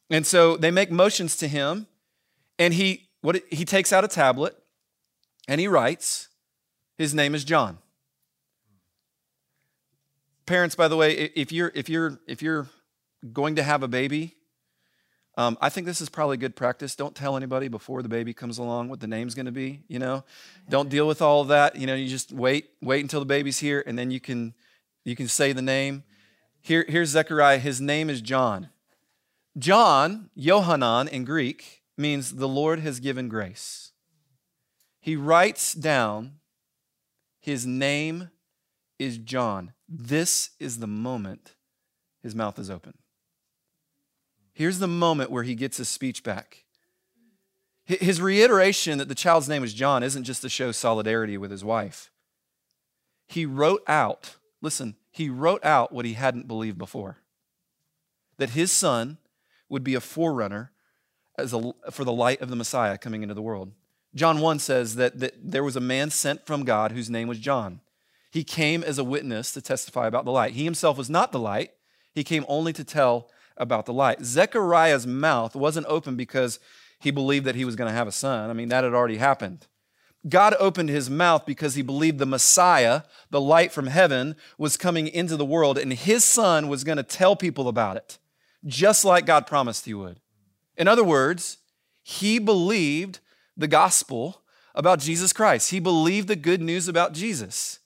And 0.09 0.25
so 0.25 0.55
they 0.55 0.71
make 0.71 0.89
motions 0.89 1.35
to 1.37 1.48
him, 1.48 1.87
and 2.57 2.74
he, 2.74 3.09
what, 3.22 3.44
he 3.51 3.65
takes 3.65 3.92
out 3.92 4.03
a 4.03 4.07
tablet 4.07 4.55
and 5.48 5.59
he 5.59 5.68
writes, 5.68 6.29
His 6.98 7.13
name 7.13 7.35
is 7.35 7.44
John. 7.44 7.79
Parents, 10.46 10.74
by 10.74 10.87
the 10.87 10.96
way, 10.96 11.11
if 11.35 11.51
you're, 11.51 11.72
if 11.75 11.89
you're, 11.89 12.20
if 12.27 12.42
you're 12.42 12.68
going 13.33 13.55
to 13.57 13.63
have 13.63 13.83
a 13.83 13.87
baby, 13.87 14.35
um, 15.37 15.57
I 15.61 15.70
think 15.70 15.85
this 15.85 16.01
is 16.01 16.09
probably 16.09 16.37
good 16.37 16.55
practice. 16.55 16.96
Don't 16.96 17.15
tell 17.15 17.37
anybody 17.37 17.68
before 17.68 18.01
the 18.01 18.09
baby 18.09 18.33
comes 18.33 18.57
along 18.57 18.89
what 18.89 19.00
the 19.00 19.07
name's 19.07 19.35
going 19.35 19.46
to 19.46 19.51
be. 19.51 19.83
You 19.87 20.00
know, 20.00 20.24
don't 20.70 20.89
deal 20.89 21.07
with 21.07 21.22
all 21.22 21.42
of 21.42 21.48
that. 21.50 21.75
You 21.75 21.87
know, 21.87 21.96
you 21.96 22.07
just 22.07 22.31
wait, 22.31 22.72
wait 22.81 23.01
until 23.01 23.20
the 23.20 23.25
baby's 23.25 23.59
here, 23.59 23.83
and 23.85 23.98
then 23.98 24.11
you 24.11 24.20
can 24.20 24.53
you 25.05 25.15
can 25.15 25.27
say 25.27 25.53
the 25.53 25.61
name. 25.61 26.03
Here, 26.61 26.85
here's 26.87 27.09
Zechariah. 27.09 27.59
His 27.59 27.79
name 27.79 28.09
is 28.09 28.22
John. 28.22 28.70
John, 29.57 30.29
Yohanan 30.35 31.07
in 31.07 31.24
Greek, 31.25 31.83
means 31.98 32.35
the 32.35 32.48
Lord 32.48 32.79
has 32.79 33.00
given 33.00 33.29
grace. 33.29 33.92
He 35.00 35.15
writes 35.15 35.74
down 35.74 36.39
his 37.39 37.65
name 37.65 38.29
is 38.98 39.18
John. 39.18 39.74
This 39.87 40.51
is 40.59 40.79
the 40.79 40.87
moment 40.87 41.55
his 42.22 42.35
mouth 42.35 42.59
is 42.59 42.70
open. 42.70 42.98
Here's 44.59 44.79
the 44.79 44.89
moment 44.89 45.31
where 45.31 45.43
he 45.43 45.55
gets 45.55 45.77
his 45.77 45.87
speech 45.87 46.22
back. 46.22 46.65
His 47.85 48.19
reiteration 48.19 48.98
that 48.98 49.07
the 49.07 49.15
child's 49.15 49.48
name 49.48 49.63
is 49.63 49.74
John 49.74 50.03
isn't 50.03 50.25
just 50.25 50.41
to 50.41 50.50
show 50.50 50.74
solidarity 50.74 51.37
with 51.37 51.50
his 51.50 51.63
wife. 51.63 52.11
He 53.25 53.45
wrote 53.45 53.83
out, 53.87 54.35
listen, 54.61 54.98
he 55.11 55.29
wrote 55.29 55.63
out 55.63 55.93
what 55.93 56.03
he 56.03 56.15
hadn't 56.15 56.50
believed 56.50 56.77
before 56.77 57.19
that 58.37 58.50
his 58.50 58.69
son 58.69 59.17
would 59.69 59.81
be 59.85 59.95
a 59.95 60.01
forerunner 60.01 60.74
as 61.37 61.53
a, 61.53 61.72
for 61.89 62.03
the 62.03 62.11
light 62.11 62.41
of 62.41 62.50
the 62.50 62.55
Messiah 62.57 62.98
coming 62.98 63.24
into 63.24 63.35
the 63.35 63.41
world. 63.41 63.72
John 64.13 64.41
1 64.41 64.59
says 64.59 64.95
that, 64.95 65.22
that 65.22 65.35
there 65.41 65.63
was 65.63 65.77
a 65.77 65.81
man 65.81 66.09
sent 66.09 66.45
from 66.45 66.65
God 66.65 66.91
whose 66.91 67.09
name 67.09 67.29
was 67.29 67.39
John. 67.39 67.79
He 68.29 68.43
came 68.43 68.83
as 68.83 68.98
a 68.98 69.05
witness 69.05 69.53
to 69.53 69.61
testify 69.61 70.05
about 70.05 70.25
the 70.25 70.33
light. 70.33 70.51
He 70.51 70.65
himself 70.65 70.98
was 70.98 71.09
not 71.09 71.31
the 71.31 71.39
light, 71.39 71.72
he 72.13 72.25
came 72.25 72.43
only 72.50 72.74
to 72.74 72.83
tell 72.83 73.29
about 73.59 73.85
the 73.85 73.93
light. 73.93 74.24
Zechariah's 74.24 75.05
mouth 75.05 75.55
wasn't 75.55 75.85
open 75.87 76.15
because 76.15 76.59
he 77.00 77.11
believed 77.11 77.45
that 77.45 77.55
he 77.55 77.65
was 77.65 77.75
going 77.75 77.89
to 77.89 77.95
have 77.95 78.07
a 78.07 78.11
son. 78.11 78.50
I 78.50 78.53
mean, 78.53 78.69
that 78.69 78.83
had 78.83 78.93
already 78.93 79.17
happened. 79.17 79.67
God 80.27 80.53
opened 80.59 80.89
his 80.89 81.09
mouth 81.09 81.45
because 81.45 81.75
he 81.75 81.81
believed 81.81 82.19
the 82.19 82.25
Messiah, 82.25 83.03
the 83.29 83.39
light 83.39 83.72
from 83.72 83.87
heaven, 83.87 84.35
was 84.57 84.75
coming 84.75 85.07
into 85.07 85.37
the 85.37 85.45
world 85.45 85.77
and 85.77 85.93
his 85.93 86.25
son 86.25 86.67
was 86.67 86.83
going 86.83 86.98
to 86.98 87.03
tell 87.03 87.35
people 87.35 87.69
about 87.69 87.95
it, 87.95 88.17
just 88.65 89.05
like 89.05 89.25
God 89.25 89.48
promised 89.48 89.85
he 89.85 89.93
would. 89.93 90.19
In 90.75 90.87
other 90.87 91.05
words, 91.05 91.57
he 92.03 92.37
believed 92.37 93.19
the 93.55 93.67
gospel 93.67 94.41
about 94.75 95.00
Jesus 95.00 95.31
Christ. 95.31 95.72
He 95.72 95.79
believed 95.79 96.27
the 96.27 96.35
good 96.35 96.61
news 96.61 96.87
about 96.87 97.13
Jesus. 97.13 97.79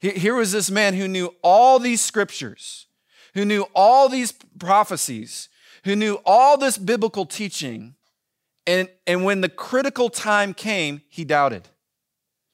Here 0.00 0.34
was 0.34 0.52
this 0.52 0.70
man 0.70 0.94
who 0.94 1.06
knew 1.06 1.34
all 1.42 1.78
these 1.78 2.00
scriptures, 2.00 2.86
who 3.34 3.44
knew 3.44 3.66
all 3.74 4.08
these 4.08 4.32
prophecies, 4.58 5.48
who 5.84 5.96
knew 5.96 6.20
all 6.24 6.56
this 6.56 6.78
biblical 6.78 7.26
teaching, 7.26 7.94
and, 8.66 8.88
and 9.06 9.24
when 9.24 9.40
the 9.40 9.48
critical 9.48 10.10
time 10.10 10.54
came, 10.54 11.02
he 11.08 11.24
doubted. 11.24 11.68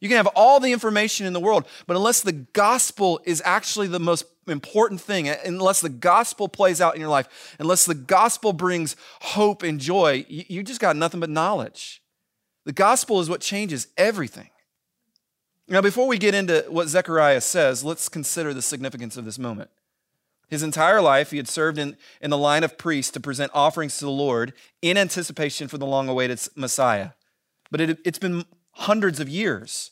You 0.00 0.08
can 0.08 0.16
have 0.18 0.28
all 0.28 0.60
the 0.60 0.72
information 0.72 1.26
in 1.26 1.32
the 1.32 1.40
world, 1.40 1.66
but 1.86 1.96
unless 1.96 2.20
the 2.20 2.32
gospel 2.32 3.20
is 3.24 3.42
actually 3.44 3.88
the 3.88 3.98
most 3.98 4.26
important 4.46 5.00
thing, 5.00 5.28
unless 5.28 5.80
the 5.80 5.88
gospel 5.88 6.48
plays 6.48 6.80
out 6.80 6.94
in 6.94 7.00
your 7.00 7.10
life, 7.10 7.56
unless 7.58 7.86
the 7.86 7.94
gospel 7.94 8.52
brings 8.52 8.94
hope 9.20 9.62
and 9.62 9.80
joy, 9.80 10.24
you, 10.28 10.62
just 10.62 10.80
got 10.80 10.96
nothing 10.96 11.20
but 11.20 11.30
knowledge. 11.30 12.02
The 12.64 12.72
gospel 12.72 13.20
is 13.20 13.30
what 13.30 13.40
changes 13.40 13.88
everything. 13.96 14.50
Now, 15.68 15.80
before 15.80 16.06
we 16.06 16.18
get 16.18 16.34
into 16.34 16.64
what 16.68 16.88
Zechariah 16.88 17.40
says, 17.40 17.82
let's 17.82 18.08
consider 18.08 18.54
the 18.54 18.62
significance 18.62 19.16
of 19.16 19.24
this 19.24 19.38
moment. 19.38 19.70
His 20.48 20.62
entire 20.62 21.00
life, 21.00 21.32
he 21.32 21.38
had 21.38 21.48
served 21.48 21.78
in, 21.78 21.96
in 22.20 22.30
the 22.30 22.38
line 22.38 22.62
of 22.62 22.78
priests 22.78 23.10
to 23.12 23.20
present 23.20 23.50
offerings 23.54 23.98
to 23.98 24.04
the 24.04 24.10
Lord 24.10 24.52
in 24.80 24.96
anticipation 24.96 25.66
for 25.66 25.78
the 25.78 25.86
long 25.86 26.08
awaited 26.08 26.40
Messiah. 26.54 27.10
But 27.70 27.80
it, 27.80 27.98
it's 28.04 28.18
been 28.18 28.44
hundreds 28.72 29.18
of 29.18 29.28
years. 29.28 29.90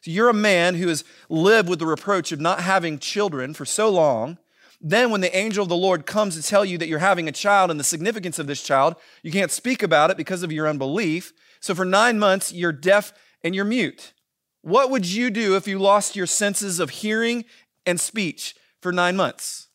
So 0.00 0.10
you're 0.10 0.30
a 0.30 0.34
man 0.34 0.76
who 0.76 0.88
has 0.88 1.04
lived 1.28 1.68
with 1.68 1.78
the 1.78 1.86
reproach 1.86 2.32
of 2.32 2.40
not 2.40 2.60
having 2.60 2.98
children 2.98 3.52
for 3.52 3.66
so 3.66 3.90
long. 3.90 4.38
Then, 4.80 5.10
when 5.10 5.20
the 5.20 5.36
angel 5.36 5.62
of 5.62 5.68
the 5.68 5.76
Lord 5.76 6.06
comes 6.06 6.36
to 6.36 6.42
tell 6.42 6.64
you 6.64 6.78
that 6.78 6.88
you're 6.88 7.00
having 7.00 7.28
a 7.28 7.32
child 7.32 7.70
and 7.70 7.78
the 7.78 7.84
significance 7.84 8.38
of 8.38 8.46
this 8.46 8.62
child, 8.62 8.96
you 9.22 9.30
can't 9.30 9.50
speak 9.50 9.82
about 9.82 10.10
it 10.10 10.16
because 10.16 10.42
of 10.42 10.50
your 10.50 10.66
unbelief. 10.66 11.34
So, 11.60 11.74
for 11.74 11.84
nine 11.84 12.18
months, 12.18 12.50
you're 12.50 12.72
deaf 12.72 13.12
and 13.44 13.54
you're 13.54 13.66
mute. 13.66 14.14
What 14.62 14.90
would 14.90 15.04
you 15.04 15.28
do 15.28 15.54
if 15.56 15.68
you 15.68 15.78
lost 15.78 16.16
your 16.16 16.26
senses 16.26 16.80
of 16.80 16.88
hearing 16.88 17.44
and 17.84 18.00
speech 18.00 18.54
for 18.80 18.90
nine 18.90 19.16
months? 19.16 19.68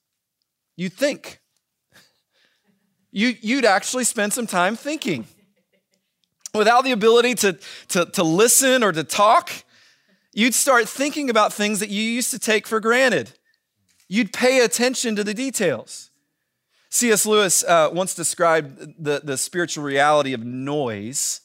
You'd 0.75 0.93
think. 0.93 1.39
You, 3.11 3.33
you'd 3.39 3.65
actually 3.65 4.03
spend 4.03 4.33
some 4.33 4.47
time 4.47 4.75
thinking. 4.75 5.25
Without 6.53 6.83
the 6.83 6.91
ability 6.91 7.35
to, 7.35 7.57
to, 7.89 8.05
to 8.05 8.23
listen 8.23 8.83
or 8.83 8.91
to 8.91 9.03
talk, 9.03 9.51
you'd 10.33 10.53
start 10.53 10.87
thinking 10.87 11.29
about 11.29 11.53
things 11.53 11.79
that 11.79 11.89
you 11.89 12.01
used 12.01 12.31
to 12.31 12.39
take 12.39 12.67
for 12.67 12.79
granted. 12.79 13.31
You'd 14.07 14.33
pay 14.33 14.63
attention 14.63 15.15
to 15.15 15.23
the 15.23 15.33
details. 15.33 16.11
C.S. 16.89 17.25
Lewis 17.25 17.63
uh, 17.63 17.89
once 17.91 18.13
described 18.13 19.03
the, 19.03 19.21
the 19.23 19.37
spiritual 19.37 19.83
reality 19.83 20.33
of 20.33 20.43
noise 20.43 21.41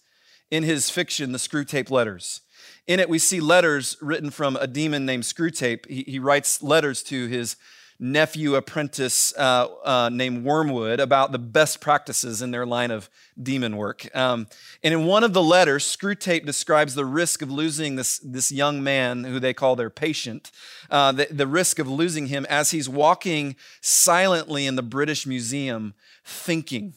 in 0.50 0.62
his 0.62 0.90
fiction, 0.90 1.32
The 1.32 1.38
Screwtape 1.38 1.90
Letters. 1.90 2.40
In 2.86 3.00
it, 3.00 3.08
we 3.08 3.18
see 3.18 3.40
letters 3.40 3.96
written 4.00 4.30
from 4.30 4.56
a 4.56 4.66
demon 4.66 5.06
named 5.06 5.22
Screwtape. 5.22 5.88
He, 5.88 6.02
he 6.06 6.18
writes 6.18 6.62
letters 6.62 7.02
to 7.04 7.26
his 7.28 7.56
nephew 8.00 8.54
apprentice 8.54 9.36
uh, 9.36 9.68
uh, 9.84 10.08
named 10.10 10.42
Wormwood 10.42 11.00
about 11.00 11.32
the 11.32 11.38
best 11.38 11.82
practices 11.82 12.40
in 12.40 12.50
their 12.50 12.64
line 12.64 12.90
of 12.90 13.10
demon 13.40 13.76
work. 13.76 14.08
Um, 14.16 14.46
and 14.82 14.94
in 14.94 15.04
one 15.04 15.22
of 15.22 15.34
the 15.34 15.42
letters, 15.42 15.84
Screwtape 15.84 16.46
describes 16.46 16.94
the 16.94 17.04
risk 17.04 17.42
of 17.42 17.50
losing 17.50 17.96
this, 17.96 18.18
this 18.18 18.50
young 18.50 18.82
man 18.82 19.24
who 19.24 19.38
they 19.38 19.52
call 19.52 19.76
their 19.76 19.90
patient, 19.90 20.50
uh, 20.90 21.12
the, 21.12 21.28
the 21.30 21.46
risk 21.46 21.78
of 21.78 21.86
losing 21.86 22.26
him 22.28 22.46
as 22.48 22.70
he's 22.70 22.88
walking 22.88 23.54
silently 23.82 24.66
in 24.66 24.76
the 24.76 24.82
British 24.82 25.26
Museum 25.26 25.92
thinking. 26.24 26.94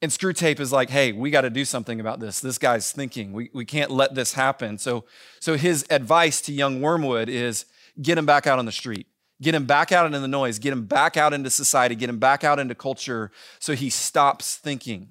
And 0.00 0.10
Screwtape 0.10 0.60
is 0.60 0.72
like, 0.72 0.88
hey, 0.88 1.12
we 1.12 1.30
got 1.30 1.42
to 1.42 1.50
do 1.50 1.64
something 1.64 2.00
about 2.00 2.20
this. 2.20 2.40
This 2.40 2.58
guy's 2.58 2.90
thinking. 2.90 3.32
We, 3.32 3.50
we 3.52 3.64
can't 3.64 3.90
let 3.90 4.14
this 4.14 4.32
happen. 4.32 4.78
So, 4.78 5.04
so 5.40 5.56
his 5.56 5.84
advice 5.90 6.40
to 6.42 6.52
young 6.52 6.80
Wormwood 6.80 7.28
is 7.28 7.66
get 8.00 8.16
him 8.16 8.26
back 8.26 8.46
out 8.46 8.58
on 8.58 8.64
the 8.66 8.72
street. 8.72 9.06
Get 9.40 9.54
him 9.54 9.66
back 9.66 9.92
out 9.92 10.06
into 10.06 10.18
the 10.18 10.28
noise. 10.28 10.58
Get 10.58 10.72
him 10.72 10.86
back 10.86 11.16
out 11.16 11.34
into 11.34 11.50
society. 11.50 11.94
Get 11.94 12.08
him 12.08 12.18
back 12.18 12.42
out 12.42 12.58
into 12.58 12.74
culture 12.74 13.30
so 13.58 13.74
he 13.74 13.90
stops 13.90 14.56
thinking. 14.56 15.10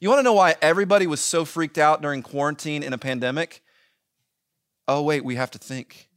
You 0.00 0.08
want 0.08 0.18
to 0.18 0.22
know 0.24 0.34
why 0.34 0.56
everybody 0.60 1.06
was 1.06 1.20
so 1.20 1.44
freaked 1.44 1.78
out 1.78 2.02
during 2.02 2.22
quarantine 2.22 2.82
in 2.82 2.92
a 2.92 2.98
pandemic? 2.98 3.62
Oh, 4.86 5.02
wait, 5.02 5.24
we 5.24 5.36
have 5.36 5.50
to 5.52 5.58
think. 5.58 6.10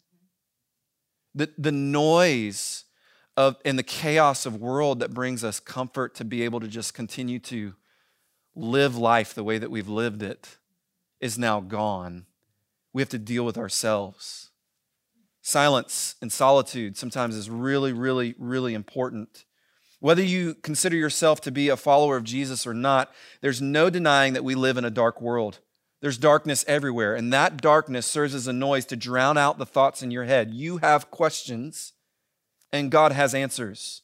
The, 1.34 1.50
the 1.58 1.72
noise 1.72 2.84
of, 3.38 3.56
and 3.64 3.80
the 3.80 3.84
chaos 3.84 4.46
of 4.46 4.58
world 4.58 5.00
that 5.00 5.14
brings 5.14 5.44
us 5.44 5.60
comfort 5.60 6.16
to 6.16 6.26
be 6.26 6.42
able 6.42 6.60
to 6.60 6.68
just 6.68 6.94
continue 6.94 7.40
to 7.40 7.76
live 8.56 8.98
life 8.98 9.34
the 9.34 9.44
way 9.44 9.58
that 9.58 9.72
we've 9.72 9.88
lived 9.88 10.24
it 10.24 10.58
is 11.22 11.38
now 11.38 11.62
gone. 11.62 12.26
We 12.92 13.02
have 13.02 13.10
to 13.10 13.20
deal 13.20 13.46
with 13.46 13.58
ourselves. 13.58 14.47
Silence 15.48 16.16
and 16.22 16.30
solitude 16.30 16.98
sometimes 16.98 17.34
is 17.34 17.50
really, 17.50 17.94
really, 17.94 18.36
really 18.38 18.74
important. 18.74 19.46
Whether 20.02 20.22
you 20.22 20.56
consider 20.56 20.98
yourself 20.98 21.40
to 21.40 21.54
be 21.54 21.70
a 21.70 21.78
follower 21.78 22.18
of 22.18 22.26
Jesus 22.26 22.68
or 22.68 22.74
not, 22.74 23.14
there's 23.40 23.62
no 23.62 23.90
denying 23.90 24.34
that 24.34 24.44
we 24.44 24.56
live 24.56 24.76
in 24.76 24.84
a 24.84 24.90
dark 24.90 25.22
world. 25.22 25.60
There's 26.02 26.18
darkness 26.18 26.66
everywhere, 26.68 27.16
and 27.16 27.32
that 27.32 27.62
darkness 27.62 28.06
serves 28.06 28.36
as 28.36 28.48
a 28.48 28.52
noise 28.52 28.86
to 28.88 28.98
drown 28.98 29.38
out 29.38 29.58
the 29.58 29.66
thoughts 29.66 30.04
in 30.04 30.12
your 30.12 30.26
head. 30.26 30.54
You 30.54 30.80
have 30.80 31.12
questions, 31.12 31.94
and 32.74 32.92
God 32.92 33.14
has 33.14 33.34
answers. 33.34 34.02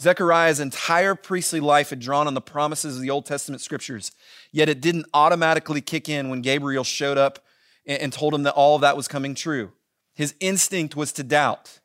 Zechariah's 0.00 0.58
entire 0.58 1.14
priestly 1.14 1.60
life 1.60 1.90
had 1.90 2.00
drawn 2.00 2.26
on 2.26 2.34
the 2.34 2.40
promises 2.40 2.96
of 2.96 3.02
the 3.02 3.10
Old 3.10 3.24
Testament 3.24 3.62
scriptures, 3.62 4.10
yet 4.50 4.68
it 4.68 4.80
didn't 4.80 5.06
automatically 5.14 5.80
kick 5.80 6.08
in 6.08 6.28
when 6.28 6.42
Gabriel 6.42 6.82
showed 6.82 7.18
up 7.18 7.38
and 7.86 8.12
told 8.12 8.34
him 8.34 8.42
that 8.42 8.54
all 8.54 8.74
of 8.74 8.80
that 8.80 8.96
was 8.96 9.06
coming 9.06 9.36
true. 9.36 9.70
His 10.16 10.34
instinct 10.40 10.96
was 10.96 11.12
to 11.12 11.22
doubt. 11.22 11.78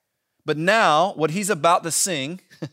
But 0.45 0.57
now, 0.57 1.13
what 1.13 1.31
he's 1.31 1.51
about 1.51 1.83
to 1.83 1.91
sing 1.91 2.39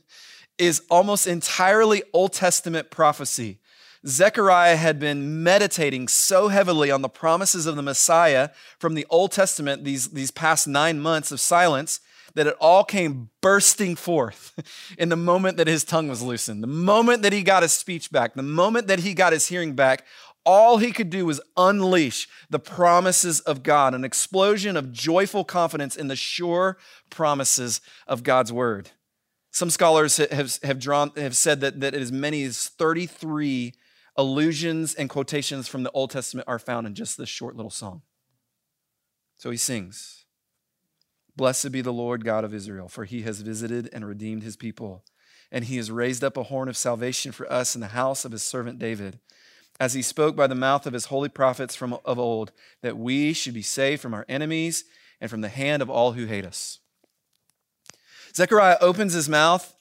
is 0.59 0.83
almost 0.88 1.27
entirely 1.27 2.03
Old 2.14 2.33
Testament 2.33 2.90
prophecy. 2.90 3.59
Zechariah 4.07 4.77
had 4.77 5.01
been 5.01 5.42
meditating 5.42 6.09
so 6.09 6.49
heavily 6.49 6.90
on 6.90 7.03
the 7.03 7.09
promises 7.09 7.66
of 7.66 7.77
the 7.77 7.83
Messiah 7.83 8.51
from 8.79 8.94
the 8.94 9.07
Old 9.11 9.33
Testament 9.33 9.85
these, 9.85 10.09
these 10.09 10.31
past 10.31 10.68
nine 10.68 11.01
months 11.01 11.33
of 11.33 11.40
silence 11.40 12.01
that 12.35 12.47
it 12.47 12.57
all 12.61 12.85
came 12.85 13.31
bursting 13.40 13.97
forth 13.97 14.55
in 14.99 15.09
the 15.09 15.16
moment 15.16 15.57
that 15.57 15.66
his 15.66 15.83
tongue 15.83 16.09
was 16.09 16.23
loosened, 16.23 16.62
the 16.62 16.68
moment 16.68 17.23
that 17.23 17.33
he 17.33 17.42
got 17.42 17.62
his 17.62 17.73
speech 17.73 18.12
back, 18.12 18.35
the 18.35 18.42
moment 18.42 18.87
that 18.87 19.01
he 19.01 19.12
got 19.12 19.33
his 19.33 19.49
hearing 19.49 19.75
back. 19.75 20.05
All 20.50 20.78
he 20.78 20.92
could 20.92 21.11
do 21.11 21.26
was 21.26 21.42
unleash 21.58 22.26
the 22.48 22.58
promises 22.58 23.40
of 23.40 23.62
God, 23.62 23.92
an 23.92 24.02
explosion 24.02 24.78
of 24.78 24.94
joyful 24.94 25.44
confidence 25.44 25.94
in 25.94 26.08
the 26.08 26.16
sure 26.16 26.78
promises 27.11 27.82
of 28.06 28.22
God's 28.22 28.50
word. 28.50 28.92
Some 29.50 29.68
scholars 29.68 30.16
have, 30.16 30.58
have, 30.62 30.78
drawn, 30.78 31.12
have 31.18 31.37
said 31.37 31.61
that, 31.61 31.80
that 31.80 31.92
as 31.92 32.11
many 32.11 32.44
as 32.44 32.66
33 32.66 33.74
allusions 34.16 34.94
and 34.94 35.11
quotations 35.11 35.68
from 35.68 35.82
the 35.82 35.90
Old 35.90 36.12
Testament 36.12 36.48
are 36.48 36.58
found 36.58 36.87
in 36.87 36.94
just 36.94 37.18
this 37.18 37.28
short 37.28 37.54
little 37.54 37.70
song. 37.70 38.00
So 39.37 39.50
he 39.50 39.58
sings. 39.58 40.24
Blessed 41.37 41.72
be 41.72 41.82
the 41.82 41.92
Lord 41.92 42.24
God 42.24 42.44
of 42.44 42.54
Israel, 42.54 42.88
for 42.88 43.04
he 43.04 43.20
has 43.20 43.42
visited 43.42 43.90
and 43.92 44.08
redeemed 44.08 44.44
his 44.44 44.56
people. 44.56 45.04
And 45.52 45.66
he 45.66 45.76
has 45.76 45.90
raised 45.90 46.24
up 46.24 46.38
a 46.38 46.44
horn 46.44 46.70
of 46.70 46.76
salvation 46.78 47.32
for 47.32 47.52
us 47.52 47.74
in 47.74 47.82
the 47.82 47.88
house 47.88 48.24
of 48.24 48.32
his 48.32 48.42
servant 48.42 48.78
David, 48.78 49.20
as 49.81 49.95
he 49.95 50.03
spoke 50.03 50.35
by 50.35 50.47
the 50.47 50.55
mouth 50.55 50.87
of 50.87 50.93
his 50.93 51.07
holy 51.07 51.29
prophets 51.29 51.77
from 51.77 51.99
of 52.05 52.19
old, 52.19 52.53
that 52.83 52.97
we 52.97 53.33
should 53.33 53.55
be 53.55 53.62
saved 53.62 54.03
from 54.03 54.14
our 54.14 54.27
enemies 54.29 54.85
and 55.21 55.31
from 55.31 55.41
the 55.41 55.49
hand 55.49 55.83
of 55.83 55.91
all 55.91 56.12
who 56.12 56.27
hate 56.27 56.45
us. 56.45 56.81
Zechariah 58.35 58.79
opens 58.81 59.12
his 59.12 59.29
mouth 59.29 59.75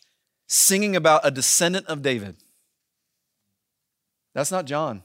singing 0.47 0.95
about 0.95 1.21
a 1.23 1.31
descendant 1.31 1.85
of 1.87 2.01
David. 2.01 2.37
That's 4.33 4.51
not 4.51 4.65
John. 4.65 5.03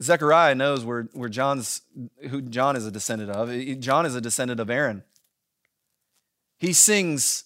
Zechariah 0.00 0.54
knows 0.54 0.84
where, 0.84 1.08
where 1.12 1.28
John's, 1.28 1.82
who 2.28 2.40
John 2.42 2.76
is 2.76 2.86
a 2.86 2.90
descendant 2.90 3.30
of. 3.30 3.80
John 3.80 4.06
is 4.06 4.14
a 4.14 4.20
descendant 4.20 4.60
of 4.60 4.70
Aaron. 4.70 5.02
He 6.58 6.72
sings 6.72 7.44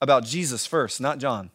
about 0.00 0.24
Jesus 0.24 0.66
first, 0.66 1.00
not 1.00 1.18
John. 1.18 1.50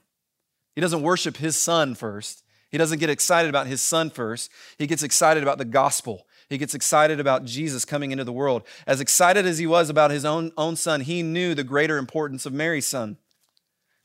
He 0.76 0.82
doesn't 0.82 1.04
worship 1.04 1.38
his 1.38 1.56
son 1.56 1.96
first. 1.96 2.43
He 2.74 2.80
doesn't 2.80 2.98
get 2.98 3.12
excited 3.12 3.50
about 3.50 3.68
his 3.68 3.84
son 3.84 4.10
first. 4.10 4.50
He 4.80 4.88
gets 4.88 5.04
excited 5.04 5.44
about 5.44 5.60
the 5.60 5.64
gospel. 5.64 6.26
He 6.50 6.58
gets 6.58 6.74
excited 6.74 7.20
about 7.20 7.46
Jesus 7.46 7.86
coming 7.86 8.10
into 8.10 8.24
the 8.24 8.34
world. 8.34 8.64
As 8.88 9.00
excited 9.00 9.46
as 9.46 9.60
he 9.60 9.68
was 9.68 9.92
about 9.92 10.10
his 10.10 10.26
own, 10.26 10.52
own 10.58 10.76
son, 10.76 11.02
he 11.02 11.22
knew 11.22 11.54
the 11.54 11.64
greater 11.64 12.00
importance 12.00 12.48
of 12.48 12.52
Mary's 12.52 12.88
son. 12.88 13.18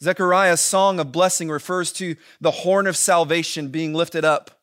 Zechariah's 0.02 0.60
song 0.60 1.00
of 1.00 1.12
blessing 1.12 1.48
refers 1.48 1.92
to 1.94 2.14
the 2.42 2.50
horn 2.50 2.86
of 2.86 2.94
salvation 2.94 3.68
being 3.68 3.94
lifted 3.94 4.22
up. 4.22 4.60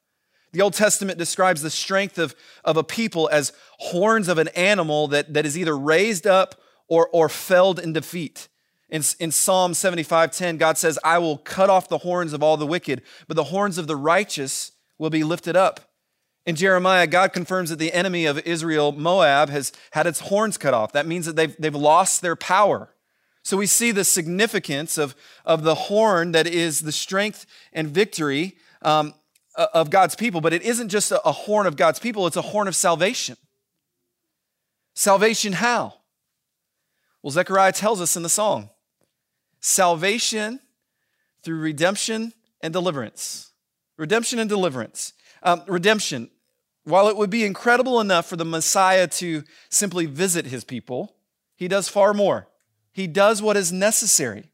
The 0.53 0.61
Old 0.61 0.75
Testament 0.75 1.17
describes 1.17 1.63
the 1.63 1.71
strength 1.71 2.19
of, 2.19 2.35
of 2.63 2.77
a 2.77 2.83
people 2.83 3.27
as 3.31 3.53
horns 3.79 4.27
of 4.27 4.37
an 4.37 4.49
animal 4.49 5.07
that, 5.07 5.33
that 5.33 5.47
is 5.47 5.57
either 5.57 5.75
raised 5.75 6.27
up 6.27 6.61
or, 6.87 7.09
or 7.11 7.27
felled 7.27 7.79
in 7.79 7.91
defeat. 7.91 8.49
In, 8.95 9.03
in 9.19 9.29
Psalm 9.29 9.73
75:10, 9.73 10.57
God 10.57 10.77
says, 10.77 10.97
I 11.03 11.17
will 11.17 11.37
cut 11.37 11.69
off 11.69 11.89
the 11.89 11.97
horns 11.97 12.31
of 12.31 12.41
all 12.41 12.55
the 12.55 12.65
wicked, 12.65 13.01
but 13.27 13.35
the 13.35 13.43
horns 13.43 13.77
of 13.77 13.87
the 13.87 13.95
righteous 13.97 14.71
will 14.97 15.09
be 15.09 15.21
lifted 15.21 15.57
up. 15.57 15.91
In 16.45 16.55
Jeremiah, 16.55 17.05
God 17.05 17.33
confirms 17.33 17.69
that 17.71 17.75
the 17.77 17.91
enemy 17.91 18.25
of 18.25 18.39
Israel, 18.47 18.93
Moab, 18.93 19.49
has 19.49 19.73
had 19.91 20.07
its 20.07 20.21
horns 20.21 20.57
cut 20.57 20.73
off. 20.73 20.93
That 20.93 21.07
means 21.07 21.25
that 21.25 21.35
they've, 21.35 21.53
they've 21.59 21.75
lost 21.75 22.21
their 22.21 22.37
power. 22.37 22.95
So 23.43 23.57
we 23.57 23.65
see 23.65 23.91
the 23.91 24.05
significance 24.05 24.97
of, 24.97 25.13
of 25.43 25.63
the 25.63 25.75
horn 25.75 26.31
that 26.31 26.47
is 26.47 26.79
the 26.79 26.93
strength 26.93 27.45
and 27.73 27.89
victory 27.89 28.55
um, 28.81 29.13
of 29.57 29.89
God's 29.89 30.15
people, 30.15 30.39
but 30.39 30.53
it 30.53 30.61
isn't 30.61 30.87
just 30.87 31.11
a 31.11 31.31
horn 31.33 31.67
of 31.67 31.75
God's 31.75 31.99
people, 31.99 32.27
it's 32.27 32.37
a 32.37 32.41
horn 32.41 32.69
of 32.69 32.77
salvation. 32.77 33.35
Salvation 34.93 35.51
how? 35.51 35.95
Well, 37.21 37.31
Zechariah 37.31 37.73
tells 37.73 37.99
us 37.99 38.15
in 38.15 38.23
the 38.23 38.29
song 38.29 38.69
salvation 39.65 40.59
through 41.41 41.59
redemption 41.59 42.33
and 42.61 42.71
deliverance. 42.71 43.51
Redemption 43.97 44.37
and 44.37 44.47
deliverance. 44.47 45.13
Um, 45.41 45.63
redemption, 45.67 46.29
while 46.83 47.07
it 47.07 47.17
would 47.17 47.31
be 47.31 47.43
incredible 47.43 47.99
enough 47.99 48.27
for 48.27 48.35
the 48.35 48.45
Messiah 48.45 49.07
to 49.07 49.43
simply 49.69 50.05
visit 50.05 50.45
his 50.45 50.63
people, 50.63 51.15
he 51.55 51.67
does 51.67 51.89
far 51.89 52.13
more. 52.13 52.47
He 52.91 53.07
does 53.07 53.41
what 53.41 53.57
is 53.57 53.71
necessary. 53.71 54.51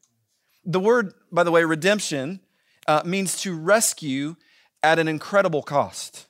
The 0.64 0.80
word, 0.80 1.12
by 1.30 1.44
the 1.44 1.50
way, 1.50 1.64
redemption, 1.64 2.40
uh, 2.86 3.02
means 3.04 3.38
to 3.42 3.54
rescue 3.54 4.36
at 4.82 4.98
an 4.98 5.08
incredible 5.08 5.62
cost. 5.62 6.26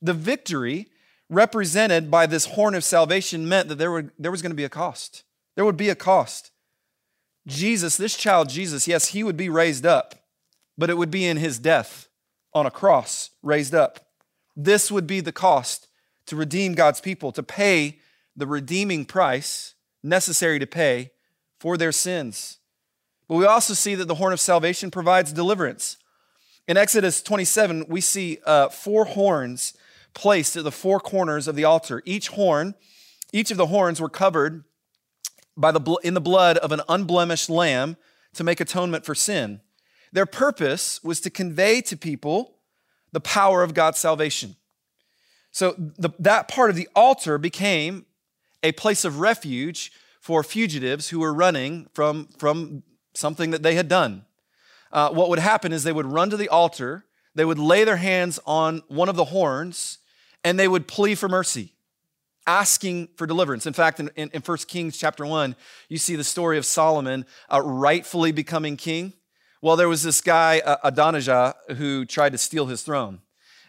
The 0.00 0.14
victory 0.14 0.88
represented 1.28 2.10
by 2.10 2.24
this 2.24 2.46
horn 2.46 2.74
of 2.74 2.84
salvation 2.84 3.46
meant 3.46 3.68
that 3.68 3.76
there, 3.76 3.92
would, 3.92 4.12
there 4.18 4.30
was 4.30 4.40
going 4.40 4.50
to 4.50 4.56
be 4.56 4.64
a 4.64 4.70
cost. 4.70 5.24
There 5.56 5.64
would 5.64 5.76
be 5.76 5.90
a 5.90 5.94
cost. 5.94 6.51
Jesus, 7.46 7.96
this 7.96 8.16
child 8.16 8.48
Jesus, 8.48 8.86
yes, 8.86 9.08
he 9.08 9.24
would 9.24 9.36
be 9.36 9.48
raised 9.48 9.84
up, 9.84 10.14
but 10.78 10.90
it 10.90 10.96
would 10.96 11.10
be 11.10 11.26
in 11.26 11.36
his 11.36 11.58
death 11.58 12.08
on 12.54 12.66
a 12.66 12.70
cross, 12.70 13.30
raised 13.42 13.74
up. 13.74 14.00
This 14.56 14.90
would 14.90 15.06
be 15.06 15.20
the 15.20 15.32
cost 15.32 15.88
to 16.26 16.36
redeem 16.36 16.74
God's 16.74 17.00
people, 17.00 17.32
to 17.32 17.42
pay 17.42 17.98
the 18.36 18.46
redeeming 18.46 19.04
price 19.04 19.74
necessary 20.02 20.58
to 20.58 20.66
pay 20.66 21.10
for 21.58 21.76
their 21.76 21.92
sins. 21.92 22.58
But 23.28 23.36
we 23.36 23.46
also 23.46 23.74
see 23.74 23.94
that 23.94 24.08
the 24.08 24.16
horn 24.16 24.32
of 24.32 24.40
salvation 24.40 24.90
provides 24.90 25.32
deliverance. 25.32 25.96
In 26.68 26.76
Exodus 26.76 27.22
27, 27.22 27.86
we 27.88 28.00
see 28.00 28.38
uh, 28.44 28.68
four 28.68 29.04
horns 29.04 29.74
placed 30.14 30.56
at 30.56 30.64
the 30.64 30.72
four 30.72 31.00
corners 31.00 31.48
of 31.48 31.56
the 31.56 31.64
altar. 31.64 32.02
Each 32.04 32.28
horn, 32.28 32.74
each 33.32 33.50
of 33.50 33.56
the 33.56 33.66
horns 33.66 34.00
were 34.00 34.08
covered 34.08 34.64
by 35.56 35.70
the, 35.70 35.80
in 36.02 36.14
the 36.14 36.20
blood 36.20 36.58
of 36.58 36.72
an 36.72 36.80
unblemished 36.88 37.50
lamb 37.50 37.96
to 38.34 38.44
make 38.44 38.60
atonement 38.60 39.04
for 39.04 39.14
sin. 39.14 39.60
Their 40.12 40.26
purpose 40.26 41.02
was 41.02 41.20
to 41.20 41.30
convey 41.30 41.80
to 41.82 41.96
people 41.96 42.56
the 43.12 43.20
power 43.20 43.62
of 43.62 43.74
God's 43.74 43.98
salvation. 43.98 44.56
So 45.50 45.74
the, 45.76 46.10
that 46.18 46.48
part 46.48 46.70
of 46.70 46.76
the 46.76 46.88
altar 46.94 47.38
became 47.38 48.06
a 48.62 48.72
place 48.72 49.04
of 49.04 49.20
refuge 49.20 49.92
for 50.20 50.42
fugitives 50.42 51.08
who 51.08 51.20
were 51.20 51.34
running 51.34 51.88
from, 51.92 52.28
from 52.38 52.82
something 53.14 53.50
that 53.50 53.62
they 53.62 53.74
had 53.74 53.88
done. 53.88 54.24
Uh, 54.92 55.10
what 55.10 55.28
would 55.28 55.38
happen 55.38 55.72
is 55.72 55.84
they 55.84 55.92
would 55.92 56.06
run 56.06 56.30
to 56.30 56.36
the 56.36 56.48
altar, 56.48 57.04
they 57.34 57.44
would 57.44 57.58
lay 57.58 57.84
their 57.84 57.96
hands 57.96 58.38
on 58.46 58.82
one 58.88 59.08
of 59.08 59.16
the 59.16 59.26
horns, 59.26 59.98
and 60.44 60.58
they 60.58 60.68
would 60.68 60.86
plead 60.86 61.18
for 61.18 61.28
mercy, 61.28 61.72
asking 62.46 63.08
for 63.16 63.26
deliverance. 63.26 63.66
In 63.66 63.72
fact, 63.72 64.00
in, 64.00 64.10
in, 64.16 64.30
in 64.32 64.42
1 64.42 64.58
Kings 64.68 64.96
chapter 64.96 65.24
1, 65.24 65.54
you 65.88 65.98
see 65.98 66.16
the 66.16 66.24
story 66.24 66.58
of 66.58 66.66
Solomon 66.66 67.24
uh, 67.52 67.60
rightfully 67.60 68.32
becoming 68.32 68.76
king. 68.76 69.12
Well, 69.60 69.76
there 69.76 69.88
was 69.88 70.02
this 70.02 70.20
guy, 70.20 70.60
uh, 70.60 70.76
Adonijah, 70.82 71.54
who 71.76 72.04
tried 72.04 72.32
to 72.32 72.38
steal 72.38 72.66
his 72.66 72.82
throne. 72.82 73.20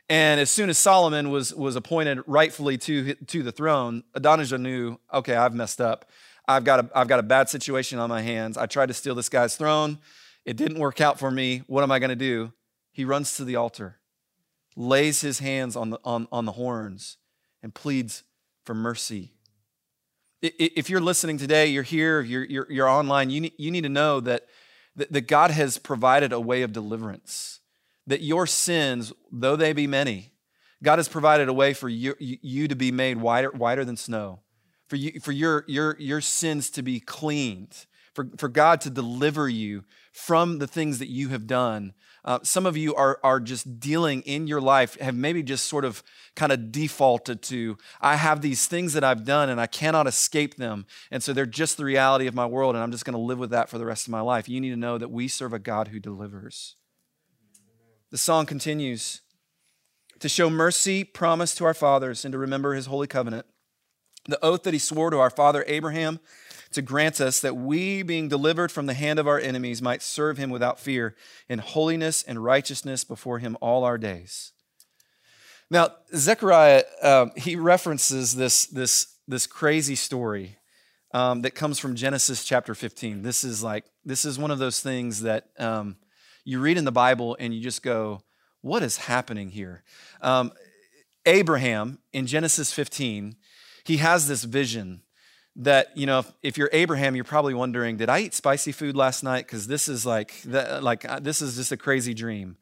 And 0.10 0.40
as 0.40 0.50
soon 0.50 0.70
as 0.70 0.78
Solomon 0.78 1.30
was, 1.30 1.54
was 1.54 1.76
appointed 1.76 2.20
rightfully 2.28 2.78
to, 2.80 3.14
to 3.14 3.44
the 3.44 3.52
throne, 3.52 4.04
Adonijah 4.14 4.58
knew, 4.58 5.00
okay, 5.14 5.36
I've 5.36 5.54
messed 5.54 5.80
up. 5.80 6.10
I've 6.48 6.66
got, 6.66 6.80
a, 6.80 6.90
I've 6.94 7.08
got 7.08 7.20
a 7.20 7.24
bad 7.24 7.48
situation 7.48 8.00
on 8.00 8.10
my 8.10 8.22
hands. 8.22 8.58
I 8.58 8.66
tried 8.66 8.88
to 8.88 8.94
steal 8.94 9.16
this 9.16 9.30
guy's 9.30 9.56
throne. 9.56 10.00
It 10.46 10.58
didn't 10.58 10.80
work 10.80 11.00
out 11.00 11.20
for 11.20 11.32
me. 11.32 11.64
What 11.68 11.84
am 11.84 11.92
I 11.92 12.00
going 12.00 12.10
to 12.10 12.16
do? 12.16 12.52
He 12.92 13.06
runs 13.06 13.38
to 13.38 13.46
the 13.46 13.56
altar, 13.56 14.00
lays 14.76 15.22
his 15.22 15.40
hands 15.40 15.76
on 15.76 15.92
the, 15.92 16.00
on, 16.04 16.28
on 16.32 16.46
the 16.46 16.52
horns, 16.54 17.18
and 17.62 17.74
pleads 17.74 18.24
for 18.64 18.74
mercy. 18.74 19.32
If 20.42 20.90
you're 20.90 21.02
listening 21.02 21.38
today, 21.38 21.68
you're 21.68 21.84
here, 21.84 22.22
you're, 22.22 22.44
you're, 22.44 22.68
you're 22.70 22.90
online, 22.90 23.30
you 23.30 23.42
need, 23.42 23.54
you 23.58 23.72
need 23.72 23.84
to 23.84 23.90
know 23.90 24.20
that, 24.20 24.48
that, 24.96 25.28
God 25.28 25.52
has 25.52 25.78
provided 25.78 26.34
a 26.34 26.40
way 26.40 26.64
of 26.64 26.74
deliverance 26.74 27.62
that 28.08 28.22
your 28.22 28.46
sins, 28.46 29.14
though 29.32 29.56
they 29.56 29.72
be 29.72 29.88
many, 29.88 30.34
God 30.84 31.00
has 31.00 31.08
provided 31.08 31.48
a 31.48 31.54
way 31.54 31.74
for 31.74 31.88
you, 31.88 32.16
you 32.20 32.68
to 32.68 32.76
be 32.76 32.92
made 32.92 33.18
whiter, 33.18 33.52
whiter 33.52 33.86
than 33.86 33.96
snow, 33.96 34.42
for, 34.88 34.98
you, 34.98 35.20
for 35.22 35.32
your, 35.32 35.64
your, 35.68 35.96
your 35.98 36.20
sins 36.20 36.70
to 36.72 36.82
be 36.82 37.00
cleaned, 37.00 37.86
for, 38.14 38.30
for 38.38 38.50
God 38.50 38.82
to 38.82 38.90
deliver 38.90 39.48
you 39.48 39.86
from 40.14 40.60
the 40.60 40.68
things 40.68 41.00
that 41.00 41.10
you 41.10 41.30
have 41.30 41.48
done. 41.48 41.94
Uh, 42.24 42.40
some 42.44 42.66
of 42.66 42.78
you 42.78 42.96
are, 42.96 43.20
are 43.22 43.40
just 43.42 43.82
dealing 43.82 44.22
in 44.22 44.48
your 44.48 44.62
life, 44.62 44.98
have 45.02 45.16
maybe 45.16 45.44
just 45.44 45.66
sort 45.66 45.84
of 45.84 46.02
kind 46.36 46.54
of 46.54 46.72
defaulted 46.72 47.42
to, 47.42 47.78
I 48.00 48.16
have 48.16 48.42
these 48.42 48.66
things 48.66 48.94
that 48.94 49.04
I've 49.04 49.26
done 49.26 49.50
and 49.50 49.60
I 49.60 49.68
cannot 49.68 50.08
escape 50.08 50.56
them. 50.56 50.86
And 51.12 51.22
so 51.22 51.34
they're 51.34 51.46
just 51.46 51.76
the 51.76 51.84
reality 51.84 52.28
of 52.28 52.34
my 52.34 52.46
world, 52.46 52.76
and 52.76 52.84
I'm 52.84 52.92
just 52.92 53.04
going 53.04 53.16
to 53.16 53.20
live 53.20 53.40
with 53.40 53.50
that 53.50 53.70
for 53.70 53.78
the 53.78 53.86
rest 53.86 54.08
of 54.08 54.12
my 54.12 54.22
life. 54.22 54.48
You 54.48 54.62
need 54.62 54.70
to 54.70 54.78
know 54.78 54.98
that 54.98 55.12
we 55.12 55.28
serve 55.28 55.52
a 55.52 55.60
God 55.60 55.90
who 55.90 56.00
delivers. 56.00 56.76
The 58.12 58.18
song 58.18 58.46
continues 58.46 59.22
to 60.20 60.30
show 60.30 60.50
mercy 60.50 61.04
promised 61.04 61.58
to 61.58 61.66
our 61.66 61.74
fathers 61.74 62.24
and 62.24 62.32
to 62.32 62.38
remember 62.38 62.76
his 62.76 62.86
holy 62.86 63.08
covenant. 63.08 63.48
The 64.26 64.44
oath 64.46 64.64
that 64.64 64.74
he 64.74 64.80
swore 64.80 65.10
to 65.10 65.20
our 65.20 65.30
father 65.30 65.66
Abraham 65.68 66.22
to 66.74 66.82
grant 66.82 67.22
us 67.22 67.40
that 67.42 67.56
we, 67.56 68.04
being 68.04 68.28
delivered 68.28 68.72
from 68.72 68.86
the 68.86 68.94
hand 68.94 69.20
of 69.20 69.28
our 69.28 69.40
enemies, 69.40 69.82
might 69.82 70.02
serve 70.02 70.38
him 70.38 70.50
without 70.50 70.80
fear 70.80 71.16
in 71.48 71.60
holiness 71.60 72.24
and 72.24 72.44
righteousness 72.44 73.04
before 73.04 73.40
him 73.40 73.58
all 73.62 73.84
our 73.84 73.98
days. 73.98 74.52
Now, 75.70 75.92
Zechariah, 76.16 76.84
um, 77.02 77.32
he 77.36 77.56
references 77.56 78.36
this, 78.36 78.66
this, 78.66 79.16
this 79.28 79.48
crazy 79.48 79.96
story 79.96 80.58
um, 81.14 81.42
that 81.44 81.52
comes 81.52 81.80
from 81.80 81.96
Genesis 81.96 82.44
chapter 82.44 82.76
15. 82.76 83.22
This 83.22 83.44
is 83.44 83.64
like, 83.64 83.86
this 84.04 84.26
is 84.26 84.40
one 84.40 84.52
of 84.52 84.60
those 84.60 84.82
things 84.82 85.22
that 85.22 85.48
um, 85.60 85.96
you 86.44 86.60
read 86.60 86.78
in 86.78 86.86
the 86.86 86.92
Bible 86.92 87.38
and 87.40 87.54
you 87.54 87.62
just 87.62 87.84
go, 87.84 88.24
what 88.62 88.84
is 88.84 88.98
happening 88.98 89.50
here? 89.50 89.84
Um, 90.22 90.52
Abraham 91.26 92.00
in 92.12 92.28
Genesis 92.28 92.74
15, 92.74 93.36
he 93.84 93.98
has 93.98 94.28
this 94.28 94.44
vision 94.44 95.03
that 95.56 95.96
you 95.96 96.06
know 96.06 96.20
if, 96.20 96.34
if, 96.42 96.58
you're 96.58 96.70
abraham 96.74 97.16
you're 97.16 97.24
probably 97.24 97.54
wondering 97.54 97.98
did 97.98 98.10
i 98.10 98.20
eat 98.20 98.34
spicy 98.34 98.72
food 98.72 98.96
last 98.96 99.24
night 99.24 99.46
because 99.46 99.68
this 99.68 99.88
is 99.88 100.06
like 100.06 100.34
like 100.46 101.08
uh, 101.08 101.20
this 101.20 101.42
is 101.42 101.56
just 101.56 101.72
a 101.72 101.78
crazy 101.78 102.14
dream 102.14 102.58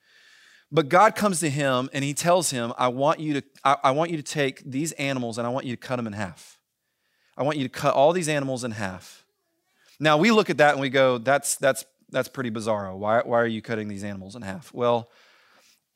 but 0.72 0.90
god 0.90 1.16
comes 1.16 1.40
to 1.40 1.50
him 1.50 1.90
and 1.94 2.04
he 2.04 2.14
tells 2.14 2.52
him 2.52 2.74
i 2.78 2.88
want 2.88 3.20
you 3.20 3.36
to 3.36 3.44
I, 3.64 3.78
I 3.86 3.92
want 3.92 4.12
you 4.12 4.18
to 4.18 4.24
take 4.24 4.62
these 4.66 4.92
animals 4.94 5.38
and 5.38 5.48
i 5.48 5.50
want 5.50 5.66
you 5.66 5.76
to 5.76 5.82
cut 5.82 5.96
them 5.96 6.08
in 6.08 6.14
half 6.14 6.60
i 7.38 7.44
want 7.44 7.58
you 7.58 7.64
to 7.64 7.70
cut 7.70 7.94
all 7.94 8.12
these 8.12 8.28
animals 8.28 8.66
in 8.66 8.72
half 8.72 9.26
now 10.00 10.18
we 10.18 10.32
look 10.32 10.50
at 10.50 10.58
that 10.58 10.74
and 10.74 10.82
we 10.82 10.90
go 10.90 11.18
that's 11.18 11.56
that's 11.56 11.86
that's 12.12 12.28
pretty 12.28 12.52
bizarro. 12.52 12.96
Why, 12.98 13.22
why 13.22 13.40
are 13.40 13.48
you 13.48 13.62
cutting 13.62 13.88
these 13.88 14.04
animals 14.04 14.36
in 14.36 14.42
half? 14.42 14.74
Well, 14.74 15.10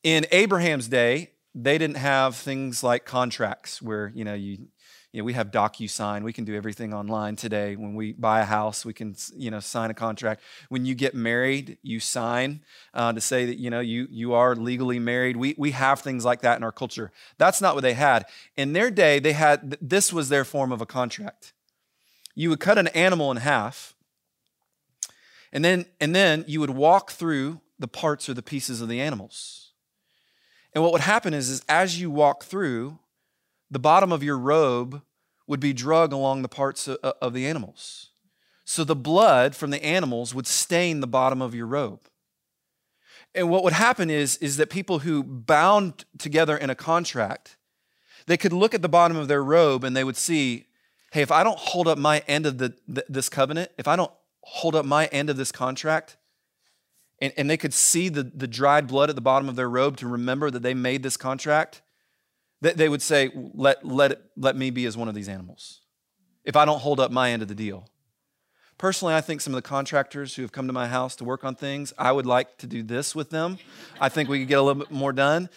in 0.03 0.25
Abraham's 0.31 0.87
day, 0.87 1.31
they 1.53 1.77
didn't 1.77 1.97
have 1.97 2.35
things 2.35 2.83
like 2.83 3.05
contracts 3.05 3.81
where, 3.81 4.11
you 4.15 4.25
know, 4.25 4.33
you, 4.33 4.67
you 5.15 5.21
know, 5.21 5.25
we 5.25 5.31
have 5.31 5.49
DocuSign. 5.49 6.23
We 6.23 6.33
can 6.33 6.43
do 6.43 6.53
everything 6.53 6.93
online 6.93 7.37
today. 7.37 7.77
When 7.77 7.95
we 7.95 8.11
buy 8.11 8.41
a 8.41 8.43
house, 8.43 8.83
we 8.83 8.91
can, 8.91 9.15
you 9.33 9.49
know, 9.49 9.61
sign 9.61 9.89
a 9.89 9.93
contract. 9.93 10.41
When 10.67 10.85
you 10.85 10.93
get 10.93 11.15
married, 11.15 11.77
you 11.81 12.01
sign 12.01 12.59
uh, 12.93 13.13
to 13.13 13.21
say 13.21 13.45
that, 13.45 13.57
you 13.57 13.69
know, 13.69 13.79
you, 13.79 14.09
you 14.11 14.33
are 14.33 14.57
legally 14.57 14.99
married. 14.99 15.37
We, 15.37 15.55
we 15.57 15.71
have 15.71 16.01
things 16.01 16.25
like 16.25 16.41
that 16.41 16.57
in 16.57 16.63
our 16.65 16.71
culture. 16.73 17.13
That's 17.37 17.61
not 17.61 17.75
what 17.75 17.81
they 17.81 17.93
had. 17.93 18.25
In 18.57 18.73
their 18.73 18.91
day, 18.91 19.19
they 19.19 19.31
had, 19.31 19.77
this 19.79 20.11
was 20.11 20.27
their 20.27 20.43
form 20.43 20.73
of 20.73 20.81
a 20.81 20.85
contract. 20.85 21.53
You 22.35 22.49
would 22.49 22.59
cut 22.59 22.77
an 22.77 22.87
animal 22.89 23.31
in 23.31 23.37
half, 23.37 23.95
and 25.53 25.63
then, 25.63 25.85
and 26.01 26.13
then 26.13 26.43
you 26.45 26.59
would 26.59 26.71
walk 26.71 27.11
through 27.11 27.61
the 27.79 27.87
parts 27.87 28.27
or 28.27 28.33
the 28.33 28.43
pieces 28.43 28.81
of 28.81 28.89
the 28.89 28.99
animals. 28.99 29.71
And 30.73 30.83
what 30.83 30.91
would 30.91 30.99
happen 30.99 31.33
is, 31.33 31.49
is 31.49 31.63
as 31.69 32.01
you 32.01 32.11
walk 32.11 32.43
through, 32.43 32.99
the 33.69 33.79
bottom 33.79 34.11
of 34.11 34.23
your 34.23 34.37
robe 34.37 35.01
would 35.47 35.59
be 35.59 35.73
drug 35.73 36.11
along 36.11 36.41
the 36.41 36.49
parts 36.49 36.87
of, 36.87 37.33
the 37.33 37.45
animals. 37.45 38.09
So 38.63 38.83
the 38.83 38.95
blood 38.95 39.55
from 39.55 39.69
the 39.69 39.83
animals 39.83 40.33
would 40.33 40.47
stain 40.47 40.99
the 40.99 41.07
bottom 41.07 41.41
of 41.41 41.53
your 41.53 41.67
robe. 41.67 42.07
And 43.35 43.49
what 43.49 43.63
would 43.63 43.73
happen 43.73 44.09
is, 44.09 44.37
is 44.37 44.57
that 44.57 44.69
people 44.69 44.99
who 44.99 45.23
bound 45.23 46.05
together 46.17 46.57
in 46.57 46.69
a 46.69 46.75
contract, 46.75 47.57
they 48.27 48.37
could 48.37 48.53
look 48.53 48.73
at 48.73 48.81
the 48.81 48.89
bottom 48.89 49.17
of 49.17 49.27
their 49.27 49.43
robe 49.43 49.83
and 49.83 49.95
they 49.95 50.03
would 50.03 50.17
see, 50.17 50.65
hey, 51.11 51.21
if 51.21 51.31
I 51.31 51.43
don't 51.43 51.59
hold 51.59 51.87
up 51.87 51.97
my 51.97 52.23
end 52.27 52.45
of 52.45 52.57
the, 52.57 52.73
this 52.87 53.29
covenant, 53.29 53.71
if 53.77 53.87
I 53.87 53.95
don't 53.95 54.11
hold 54.41 54.75
up 54.75 54.85
my 54.85 55.07
end 55.07 55.29
of 55.29 55.37
this 55.37 55.51
contract, 55.51 56.17
and, 57.21 57.33
and 57.37 57.49
they 57.49 57.57
could 57.57 57.73
see 57.73 58.09
the, 58.09 58.23
the 58.23 58.47
dried 58.47 58.87
blood 58.87 59.09
at 59.09 59.15
the 59.15 59.21
bottom 59.21 59.49
of 59.49 59.55
their 59.55 59.69
robe 59.69 59.97
to 59.97 60.07
remember 60.07 60.49
that 60.49 60.63
they 60.63 60.73
made 60.73 61.03
this 61.03 61.17
contract, 61.17 61.81
they 62.73 62.89
would 62.89 63.01
say, 63.01 63.31
let, 63.53 63.85
let, 63.85 64.21
let 64.35 64.55
me 64.55 64.69
be 64.69 64.85
as 64.85 64.97
one 64.97 65.07
of 65.07 65.15
these 65.15 65.29
animals 65.29 65.81
if 66.43 66.55
I 66.55 66.65
don't 66.65 66.79
hold 66.79 66.99
up 66.99 67.11
my 67.11 67.31
end 67.31 67.41
of 67.41 67.47
the 67.47 67.55
deal. 67.55 67.89
Personally, 68.77 69.15
I 69.15 69.21
think 69.21 69.41
some 69.41 69.53
of 69.53 69.55
the 69.55 69.67
contractors 69.67 70.35
who 70.35 70.41
have 70.41 70.51
come 70.51 70.67
to 70.67 70.73
my 70.73 70.87
house 70.87 71.15
to 71.17 71.23
work 71.23 71.43
on 71.43 71.55
things, 71.55 71.93
I 71.97 72.11
would 72.11 72.25
like 72.25 72.57
to 72.57 72.67
do 72.67 72.83
this 72.83 73.15
with 73.15 73.29
them. 73.29 73.57
I 74.01 74.09
think 74.09 74.29
we 74.29 74.39
could 74.39 74.49
get 74.49 74.59
a 74.59 74.61
little 74.61 74.83
bit 74.83 74.91
more 74.91 75.13
done. 75.13 75.49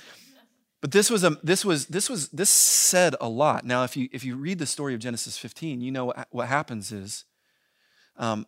But 0.81 0.93
this 0.93 1.11
was 1.11 1.25
a 1.25 1.31
this 1.43 1.65
was 1.65 1.87
this 1.87 2.09
was 2.09 2.29
this 2.29 2.49
said 2.49 3.17
a 3.21 3.29
lot. 3.29 3.65
Now, 3.65 3.83
if 3.83 3.97
you 3.97 4.09
if 4.13 4.25
you 4.25 4.37
read 4.37 4.61
the 4.61 4.67
story 4.67 4.95
of 4.95 5.01
Genesis 5.01 5.37
15, 5.37 5.81
you 5.81 5.91
know 5.91 6.05
what, 6.07 6.29
what 6.31 6.47
happens 6.47 6.93
is 6.93 7.25
um, 8.17 8.47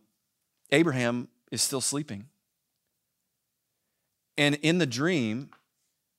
Abraham 0.71 1.29
is 1.51 1.61
still 1.61 1.81
sleeping. 1.81 2.27
And 4.39 4.55
in 4.63 4.79
the 4.79 4.87
dream, 4.87 5.51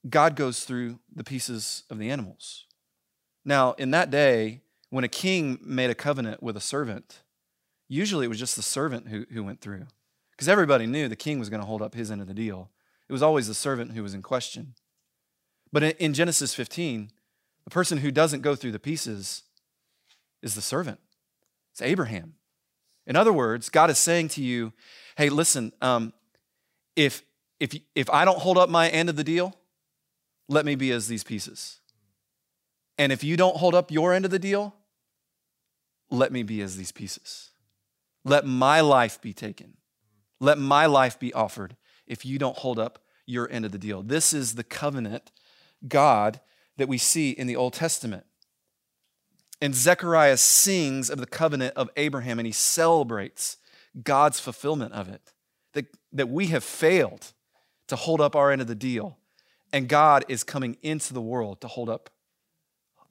God 0.10 0.36
goes 0.36 0.64
through 0.64 1.00
the 1.14 1.24
pieces 1.24 1.84
of 1.90 2.00
the 2.00 2.10
animals. 2.10 2.66
Now, 3.46 3.74
in 3.74 3.92
that 3.92 4.10
day, 4.10 4.62
when 4.90 5.04
a 5.04 5.10
king 5.10 5.60
made 5.62 5.90
a 5.90 5.96
covenant 5.96 6.42
with 6.42 6.58
a 6.58 6.62
servant, 6.62 7.22
usually 7.88 8.26
it 8.26 8.30
was 8.30 8.40
just 8.40 8.56
the 8.56 8.62
servant 8.62 9.08
who, 9.08 9.26
who 9.32 9.44
went 9.44 9.62
through. 9.62 9.86
Because 10.32 10.50
everybody 10.50 10.88
knew 10.88 11.08
the 11.08 11.16
king 11.16 11.40
was 11.40 11.50
going 11.50 11.62
to 11.62 11.68
hold 11.68 11.82
up 11.82 11.94
his 11.94 12.10
end 12.12 12.22
of 12.22 12.28
the 12.28 12.34
deal. 12.34 12.70
It 13.08 13.14
was 13.14 13.22
always 13.22 13.48
the 13.48 13.54
servant 13.54 13.92
who 13.92 14.04
was 14.04 14.14
in 14.14 14.22
question. 14.22 14.74
But 15.72 15.84
in 15.84 16.14
Genesis 16.14 16.54
15, 16.54 17.12
the 17.64 17.70
person 17.70 18.00
who 18.00 18.12
doesn't 18.12 18.42
go 18.42 18.56
through 18.56 18.72
the 18.72 18.80
pieces 18.80 19.44
is 20.42 20.56
the 20.56 20.62
servant. 20.62 21.00
It's 21.72 21.82
Abraham. 21.82 22.34
In 23.08 23.16
other 23.16 23.34
words, 23.34 23.70
God 23.70 23.90
is 23.90 23.98
saying 23.98 24.30
to 24.30 24.44
you, 24.44 24.74
hey, 25.18 25.30
listen, 25.30 25.72
um, 25.82 26.14
if, 26.96 27.24
if, 27.60 27.76
if 27.96 28.10
I 28.10 28.26
don't 28.26 28.40
hold 28.40 28.58
up 28.58 28.70
my 28.70 28.90
end 28.90 29.10
of 29.10 29.16
the 29.16 29.24
deal, 29.24 29.56
let 30.52 30.66
me 30.66 30.76
be 30.76 30.92
as 30.92 31.08
these 31.08 31.24
pieces. 31.24 31.80
And 32.98 33.12
if 33.12 33.24
you 33.24 33.38
don't 33.38 33.56
hold 33.56 33.74
up 33.74 33.90
your 33.90 34.14
end 34.14 34.26
of 34.26 34.32
the 34.32 34.38
deal, 34.38 34.76
let 36.10 36.32
me 36.32 36.44
be 36.44 36.62
as 36.62 36.76
these 36.76 36.92
pieces. 36.92 37.52
Let 38.26 38.46
my 38.46 38.82
life 38.82 39.22
be 39.22 39.34
taken. 39.34 39.78
Let 40.42 40.58
my 40.58 40.88
life 40.88 41.18
be 41.18 41.34
offered 41.34 41.78
if 42.06 42.26
you 42.26 42.38
don't 42.38 42.58
hold 42.58 42.78
up 42.78 43.00
your 43.26 43.50
end 43.50 43.64
of 43.64 43.72
the 43.72 43.78
deal. 43.78 44.04
This 44.04 44.34
is 44.34 44.56
the 44.56 44.64
covenant 44.64 45.32
God 45.88 46.42
that 46.76 46.90
we 46.90 46.98
see 46.98 47.32
in 47.32 47.48
the 47.48 47.56
Old 47.56 47.74
Testament. 47.74 48.26
And 49.62 49.74
Zechariah 49.74 50.38
sings 50.38 51.10
of 51.10 51.20
the 51.20 51.28
covenant 51.28 51.78
of 51.78 51.90
Abraham 51.96 52.40
and 52.40 52.46
he 52.46 52.52
celebrates 52.52 53.56
God's 54.04 54.40
fulfillment 54.40 54.92
of 54.94 55.08
it. 55.08 55.32
That, 55.74 55.86
that 56.12 56.28
we 56.28 56.48
have 56.48 56.66
failed 56.66 57.32
to 57.88 57.96
hold 57.96 58.20
up 58.20 58.36
our 58.36 58.52
end 58.52 58.60
of 58.60 58.68
the 58.68 58.76
deal. 58.76 59.18
And 59.74 59.88
God 59.88 60.26
is 60.28 60.44
coming 60.44 60.78
into 60.82 61.14
the 61.14 61.22
world 61.22 61.62
to 61.62 61.68
hold 61.68 61.90
up, 61.90 62.10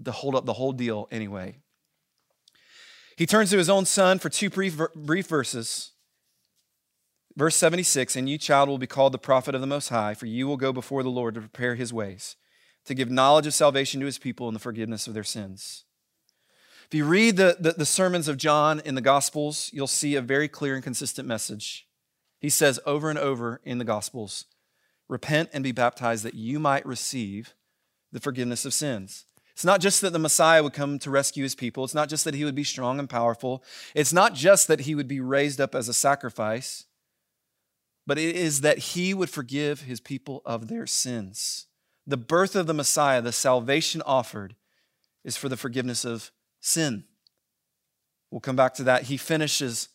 to 0.05 0.13
hold 0.13 0.35
up 0.35 0.45
the 0.47 0.55
whole 0.55 0.73
deal 0.73 1.09
anyway. 1.11 1.57
He 3.17 3.27
turns 3.27 3.51
to 3.51 3.59
his 3.59 3.71
own 3.71 3.85
son 3.85 4.19
for 4.19 4.29
two 4.29 4.51
brief, 4.51 4.79
brief 4.95 5.27
verses. 5.27 5.93
Verse 7.37 7.57
76 7.57 8.17
And 8.17 8.29
you, 8.29 8.39
child, 8.39 8.69
will 8.69 8.79
be 8.79 8.87
called 8.87 9.13
the 9.13 9.19
prophet 9.19 9.55
of 9.55 9.61
the 9.61 9.67
Most 9.67 9.89
High, 9.89 10.15
for 10.15 10.27
you 10.27 10.47
will 10.47 10.57
go 10.57 10.73
before 10.73 11.03
the 11.03 11.11
Lord 11.11 11.35
to 11.35 11.41
prepare 11.41 11.75
his 11.75 11.93
ways, 11.93 12.37
to 12.85 12.95
give 12.95 13.11
knowledge 13.11 13.47
of 13.47 13.55
salvation 13.55 14.01
to 14.01 14.07
his 14.07 14.19
people 14.19 14.49
and 14.49 14.55
the 14.55 14.61
forgiveness 14.61 15.07
of 15.07 15.15
their 15.15 15.25
sins. 15.25 15.85
If 16.87 16.95
you 16.95 17.05
read 17.05 17.37
the, 17.37 17.57
the, 17.61 17.73
the, 17.73 17.87
sermons 17.87 18.27
of 18.27 18.37
John 18.37 18.81
in 18.85 18.97
the 18.97 19.01
Gospels, 19.01 19.71
you'll 19.73 19.87
see 19.87 20.17
a 20.17 20.21
very 20.21 20.49
clear 20.49 20.75
and 20.75 20.83
consistent 20.83 21.29
message. 21.29 21.87
He 22.41 22.49
says 22.49 22.81
over 22.85 23.11
and 23.11 23.19
over 23.19 23.61
in 23.65 23.79
the 23.79 23.85
Gospels, 23.85 24.47
Repent 25.11 25.51
and 25.53 25.65
be 25.65 25.73
baptized 25.73 26.25
that 26.25 26.35
you 26.35 26.61
might 26.61 26.87
receive 26.87 27.55
the 28.13 28.21
forgiveness 28.21 28.65
of 28.65 28.73
sins. 28.73 29.27
It's 29.53 29.65
not 29.65 29.81
just 29.81 30.01
that 30.03 30.13
the 30.13 30.21
Messiah 30.21 30.63
would 30.63 30.73
come 30.73 31.01
to 31.01 31.11
rescue 31.11 31.43
his 31.43 31.57
people. 31.57 31.83
It's 31.83 31.97
not 31.97 32.09
just 32.09 32.25
that 32.25 32.35
he 32.35 32.45
would 32.45 32.55
be 32.55 32.63
strong 32.63 33.01
and 33.01 33.11
powerful. 33.11 33.65
It's 33.93 34.13
not 34.13 34.35
just 34.35 34.69
that 34.69 34.83
he 34.83 34.95
would 34.95 35.09
be 35.09 35.19
raised 35.19 35.61
up 35.61 35.75
as 35.75 35.89
a 35.89 35.93
sacrifice, 35.93 36.85
but 38.07 38.19
it 38.19 38.37
is 38.37 38.61
that 38.61 38.79
he 38.79 39.13
would 39.13 39.31
forgive 39.31 39.83
his 39.83 39.99
people 39.99 40.43
of 40.47 40.69
their 40.69 40.87
sins. 40.87 41.67
The 42.07 42.17
birth 42.17 42.55
of 42.55 42.69
the 42.69 42.73
Messiah, 42.73 43.21
the 43.21 43.33
salvation 43.33 44.03
offered, 44.07 44.55
is 45.25 45.37
for 45.37 45.49
the 45.49 45.57
forgiveness 45.57 46.05
of 46.05 46.31
sin. 46.61 47.03
We'll 48.31 48.41
come 48.41 48.57
back 48.57 48.75
to 48.75 48.85
that. 48.85 49.05
He 49.05 49.17
finishes 49.17 49.89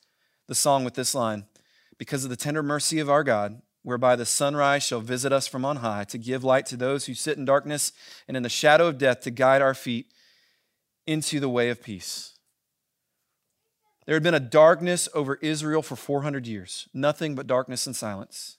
the 0.48 0.56
song 0.56 0.84
with 0.84 0.96
this 0.96 1.16
line 1.16 1.46
Because 1.98 2.26
of 2.26 2.30
the 2.30 2.36
tender 2.36 2.62
mercy 2.62 3.00
of 3.00 3.10
our 3.10 3.24
God, 3.24 3.62
whereby 3.86 4.16
the 4.16 4.26
sunrise 4.26 4.82
shall 4.82 5.00
visit 5.00 5.32
us 5.32 5.48
from 5.48 5.64
on 5.64 5.78
high, 5.78 6.04
to 6.06 6.18
give 6.18 6.44
light 6.44 6.66
to 6.66 6.76
those 6.76 7.06
who 7.06 7.14
sit 7.14 7.38
in 7.38 7.46
darkness 7.46 7.92
and 8.28 8.36
in 8.36 8.42
the 8.42 8.50
shadow 8.50 8.88
of 8.88 8.98
death, 8.98 9.22
to 9.22 9.30
guide 9.30 9.62
our 9.62 9.76
feet 9.76 10.08
into 11.06 11.40
the 11.40 11.48
way 11.48 11.70
of 11.70 11.84
peace. 11.84 12.34
There 14.08 14.16
had 14.16 14.24
been 14.24 14.34
a 14.34 14.40
darkness 14.40 15.08
over 15.14 15.36
Israel 15.36 15.84
for 15.84 15.96
400 15.96 16.48
years, 16.48 16.90
nothing 16.96 17.36
but 17.36 17.46
darkness 17.46 17.86
and 17.86 17.96
silence. 17.96 18.58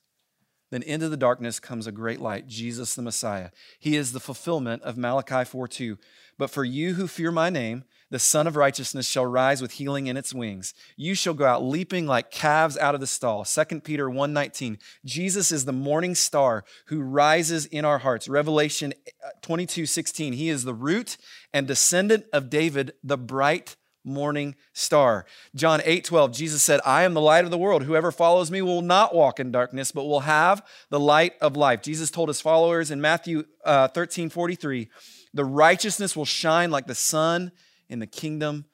Then 0.71 0.83
into 0.83 1.09
the 1.09 1.17
darkness 1.17 1.61
comes 1.61 1.87
a 1.87 1.93
great 1.93 2.21
light, 2.21 2.47
Jesus 2.47 2.95
the 2.95 3.03
Messiah. 3.03 3.51
He 3.79 3.97
is 3.97 4.13
the 4.13 4.21
fulfillment 4.21 4.83
of 4.83 4.97
Malachi 4.97 5.45
4:2. 5.45 5.99
But 6.39 6.51
for 6.51 6.65
you 6.65 6.95
who 6.95 7.07
fear 7.07 7.31
my 7.31 7.51
name, 7.51 7.85
the 8.11 8.19
Sun 8.19 8.47
of 8.47 8.57
Righteousness 8.57 9.09
shall 9.09 9.27
rise 9.27 9.63
with 9.63 9.73
healing 9.73 10.07
in 10.07 10.17
its 10.17 10.35
wings. 10.35 10.75
You 10.97 11.15
shall 11.15 11.35
go 11.35 11.47
out 11.47 11.65
leaping 11.65 12.07
like 12.07 12.31
calves 12.31 12.77
out 12.77 12.95
of 12.95 13.01
the 13.01 13.07
stall. 13.07 13.45
2 13.45 13.85
Peter 13.85 14.09
1:19. 14.09 14.79
Jesus 15.05 15.51
is 15.51 15.65
the 15.65 15.73
morning 15.73 16.15
star 16.15 16.65
who 16.87 17.01
rises 17.01 17.67
in 17.67 17.85
our 17.85 17.99
hearts. 17.99 18.29
Revelation 18.29 18.93
uh, 19.25 19.31
22:16. 19.43 20.35
He 20.35 20.49
is 20.49 20.65
the 20.65 20.75
root 20.75 21.17
and 21.53 21.67
descendant 21.67 22.27
of 22.33 22.51
David, 22.51 22.93
the 23.03 23.19
bright 23.19 23.77
morning 24.07 24.55
star. 24.73 25.27
John 25.55 25.83
8 25.85 26.05
12, 26.05 26.33
Jesus 26.33 26.63
said, 26.63 26.81
I 26.85 27.03
am 27.03 27.15
the 27.15 27.21
light 27.21 27.45
of 27.45 27.51
the 27.51 27.59
world. 27.59 27.83
Whoever 27.83 28.13
follows 28.13 28.51
me 28.51 28.63
will 28.63 28.83
not 28.83 29.15
walk 29.15 29.41
in 29.41 29.51
darkness, 29.51 29.93
but 29.93 30.05
will 30.05 30.21
have 30.21 30.65
the 30.89 31.01
light 31.01 31.35
of 31.41 31.57
life. 31.57 31.83
Jesus 31.83 32.11
told 32.11 32.29
his 32.29 32.41
followers 32.41 32.91
in 32.91 33.01
Matthew 33.01 33.45
uh, 33.65 33.89
13 33.89 34.31
43, 34.31 34.89
the 35.35 35.45
righteousness 35.45 36.17
will 36.17 36.25
shine 36.25 36.71
like 36.71 36.87
the 36.87 36.95
sun 36.95 37.53
in 37.89 37.99
the 37.99 38.07
kingdom 38.07 38.65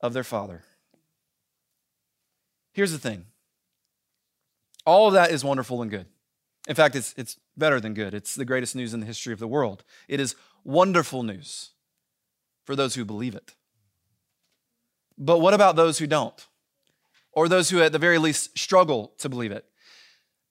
of 0.00 0.12
their 0.12 0.24
Father. 0.24 0.64
Here's 2.72 2.92
the 2.92 2.98
thing 2.98 3.26
all 4.84 5.08
of 5.08 5.14
that 5.14 5.30
is 5.30 5.44
wonderful 5.44 5.82
and 5.82 5.90
good. 5.90 6.06
In 6.68 6.74
fact, 6.74 6.94
it's, 6.94 7.14
it's 7.16 7.38
better 7.56 7.80
than 7.80 7.94
good. 7.94 8.14
It's 8.14 8.34
the 8.34 8.44
greatest 8.44 8.76
news 8.76 8.94
in 8.94 9.00
the 9.00 9.06
history 9.06 9.32
of 9.32 9.38
the 9.38 9.48
world. 9.48 9.84
It 10.08 10.20
is 10.20 10.36
wonderful 10.64 11.22
news 11.22 11.70
for 12.64 12.76
those 12.76 12.94
who 12.94 13.04
believe 13.04 13.34
it. 13.34 13.54
But 15.20 15.38
what 15.38 15.54
about 15.54 15.76
those 15.76 15.98
who 15.98 16.06
don't? 16.06 16.46
Or 17.32 17.46
those 17.46 17.68
who, 17.70 17.80
at 17.80 17.92
the 17.92 17.98
very 17.98 18.18
least, 18.18 18.58
struggle 18.58 19.12
to 19.18 19.28
believe 19.28 19.52
it? 19.52 19.66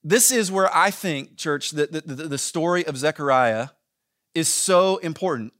This 0.02 0.30
is 0.30 0.50
where 0.50 0.74
I 0.74 0.90
think, 0.90 1.36
church, 1.36 1.72
that 1.72 1.92
the, 1.92 2.00
the, 2.00 2.28
the 2.28 2.38
story 2.38 2.86
of 2.86 2.96
Zechariah 2.96 3.70
is 4.34 4.48
so 4.48 4.96
important. 4.98 5.52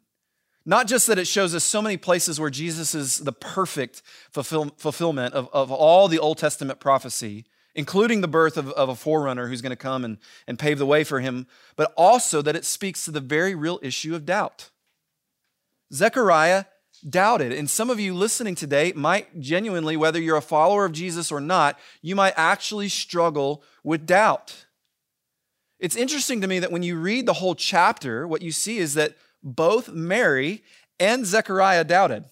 Not 0.64 0.87
just 0.87 1.09
that 1.09 1.18
it 1.18 1.27
shows 1.27 1.55
us 1.55 1.64
so 1.64 1.83
many 1.83 1.96
places 1.96 2.38
where 2.38 2.51
Jesus 2.51 2.94
is 2.94 3.18
the 3.18 3.33
perfect 3.33 4.03
fulfill, 4.31 4.70
fulfillment 4.77 5.35
of, 5.35 5.49
of 5.53 5.73
all 5.73 6.07
the 6.07 6.18
Old 6.18 6.38
Testament 6.38 6.81
prophecy, 6.81 7.44
including 7.75 8.20
the 8.20 8.29
birth 8.29 8.57
of, 8.57 8.70
of 8.70 8.88
a 8.88 8.94
forerunner 8.94 9.49
who's 9.49 9.62
going 9.62 9.70
to 9.70 9.77
come 9.77 10.05
and, 10.05 10.18
and 10.46 10.59
pave 10.59 10.79
the 10.79 10.87
way 10.87 11.03
for 11.03 11.20
him, 11.20 11.46
but 11.77 11.92
also 11.96 12.40
that 12.42 12.57
it 12.57 12.64
speaks 12.64 13.05
to 13.05 13.11
the 13.11 13.20
very 13.20 13.55
real 13.55 13.81
issue 13.83 14.14
of 14.14 14.25
doubt. 14.25 14.70
Zechariah 15.92 16.66
doubted. 17.01 17.53
And 17.53 17.69
some 17.69 17.91
of 17.91 18.01
you 18.01 18.15
listening 18.15 18.55
today 18.55 18.93
might 18.95 19.41
genuinely, 19.41 19.97
whether 19.97 20.21
you're 20.21 20.37
a 20.37 20.43
follower 20.43 20.85
of 20.85 20.93
Jesus 20.93 21.33
or 21.33 21.41
not, 21.41 21.79
you 22.03 22.15
might 22.15 22.35
actually 22.37 22.89
struggle 22.89 23.63
with 23.83 24.07
doubt. 24.07 24.67
It's 25.79 25.97
interesting 25.97 26.41
to 26.43 26.47
me 26.47 26.59
that 26.59 26.73
when 26.73 26.83
you 26.83 26.99
read 26.99 27.27
the 27.27 27.35
whole 27.35 27.55
chapter, 27.55 28.27
what 28.29 28.43
you 28.43 28.53
see 28.53 28.79
is 28.79 28.95
that 28.95 29.17
both 29.43 29.89
Mary 29.89 30.63
and 30.99 31.25
Zechariah 31.25 31.85
doubted. 31.85 32.25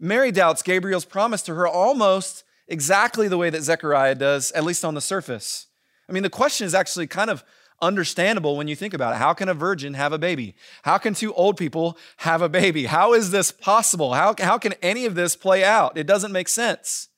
Mary 0.00 0.32
doubts 0.32 0.62
Gabriel's 0.62 1.04
promise 1.04 1.42
to 1.42 1.54
her 1.54 1.66
almost 1.66 2.44
exactly 2.68 3.28
the 3.28 3.38
way 3.38 3.50
that 3.50 3.62
Zechariah 3.62 4.16
does, 4.16 4.50
at 4.52 4.64
least 4.64 4.84
on 4.84 4.94
the 4.94 5.00
surface. 5.00 5.68
I 6.08 6.12
mean, 6.12 6.22
the 6.22 6.30
question 6.30 6.66
is 6.66 6.74
actually 6.74 7.06
kind 7.06 7.30
of 7.30 7.44
understandable 7.80 8.56
when 8.56 8.68
you 8.68 8.76
think 8.76 8.94
about 8.94 9.14
it. 9.14 9.18
How 9.18 9.32
can 9.32 9.48
a 9.48 9.54
virgin 9.54 9.94
have 9.94 10.12
a 10.12 10.18
baby? 10.18 10.54
How 10.82 10.98
can 10.98 11.14
two 11.14 11.34
old 11.34 11.56
people 11.56 11.98
have 12.18 12.42
a 12.42 12.48
baby? 12.48 12.86
How 12.86 13.12
is 13.12 13.30
this 13.30 13.52
possible? 13.52 14.14
How, 14.14 14.34
how 14.38 14.58
can 14.58 14.74
any 14.82 15.04
of 15.06 15.14
this 15.14 15.36
play 15.36 15.64
out? 15.64 15.96
It 15.96 16.06
doesn't 16.06 16.32
make 16.32 16.48
sense. 16.48 17.08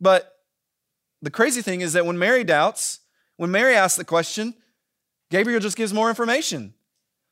But 0.00 0.36
the 1.22 1.30
crazy 1.30 1.62
thing 1.62 1.80
is 1.80 1.92
that 1.92 2.06
when 2.06 2.18
Mary 2.18 2.44
doubts, 2.44 3.00
when 3.36 3.50
Mary 3.50 3.74
asks 3.74 3.96
the 3.96 4.04
question, 4.04 4.54
Gabriel 5.30 5.60
just 5.60 5.76
gives 5.76 5.92
more 5.92 6.08
information. 6.08 6.74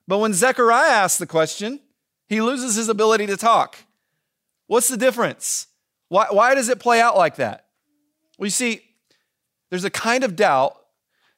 But 0.07 0.19
when 0.19 0.33
Zechariah 0.33 0.91
asks 0.91 1.19
the 1.19 1.27
question, 1.27 1.81
he 2.29 2.41
loses 2.41 2.77
his 2.77 2.89
ability 2.89 3.27
to 3.27 3.37
talk. 3.37 3.77
What's 4.67 4.89
the 4.89 4.97
difference? 4.97 5.67
Why, 6.09 6.27
why 6.31 6.55
does 6.55 6.69
it 6.69 6.79
play 6.79 7.01
out 7.01 7.17
like 7.17 7.37
that? 7.37 7.67
Well, 8.39 8.47
you 8.47 8.51
see, 8.51 8.83
there's 9.71 9.85
a 9.85 9.91
kind 9.91 10.25
of 10.25 10.37
doubt 10.37 10.79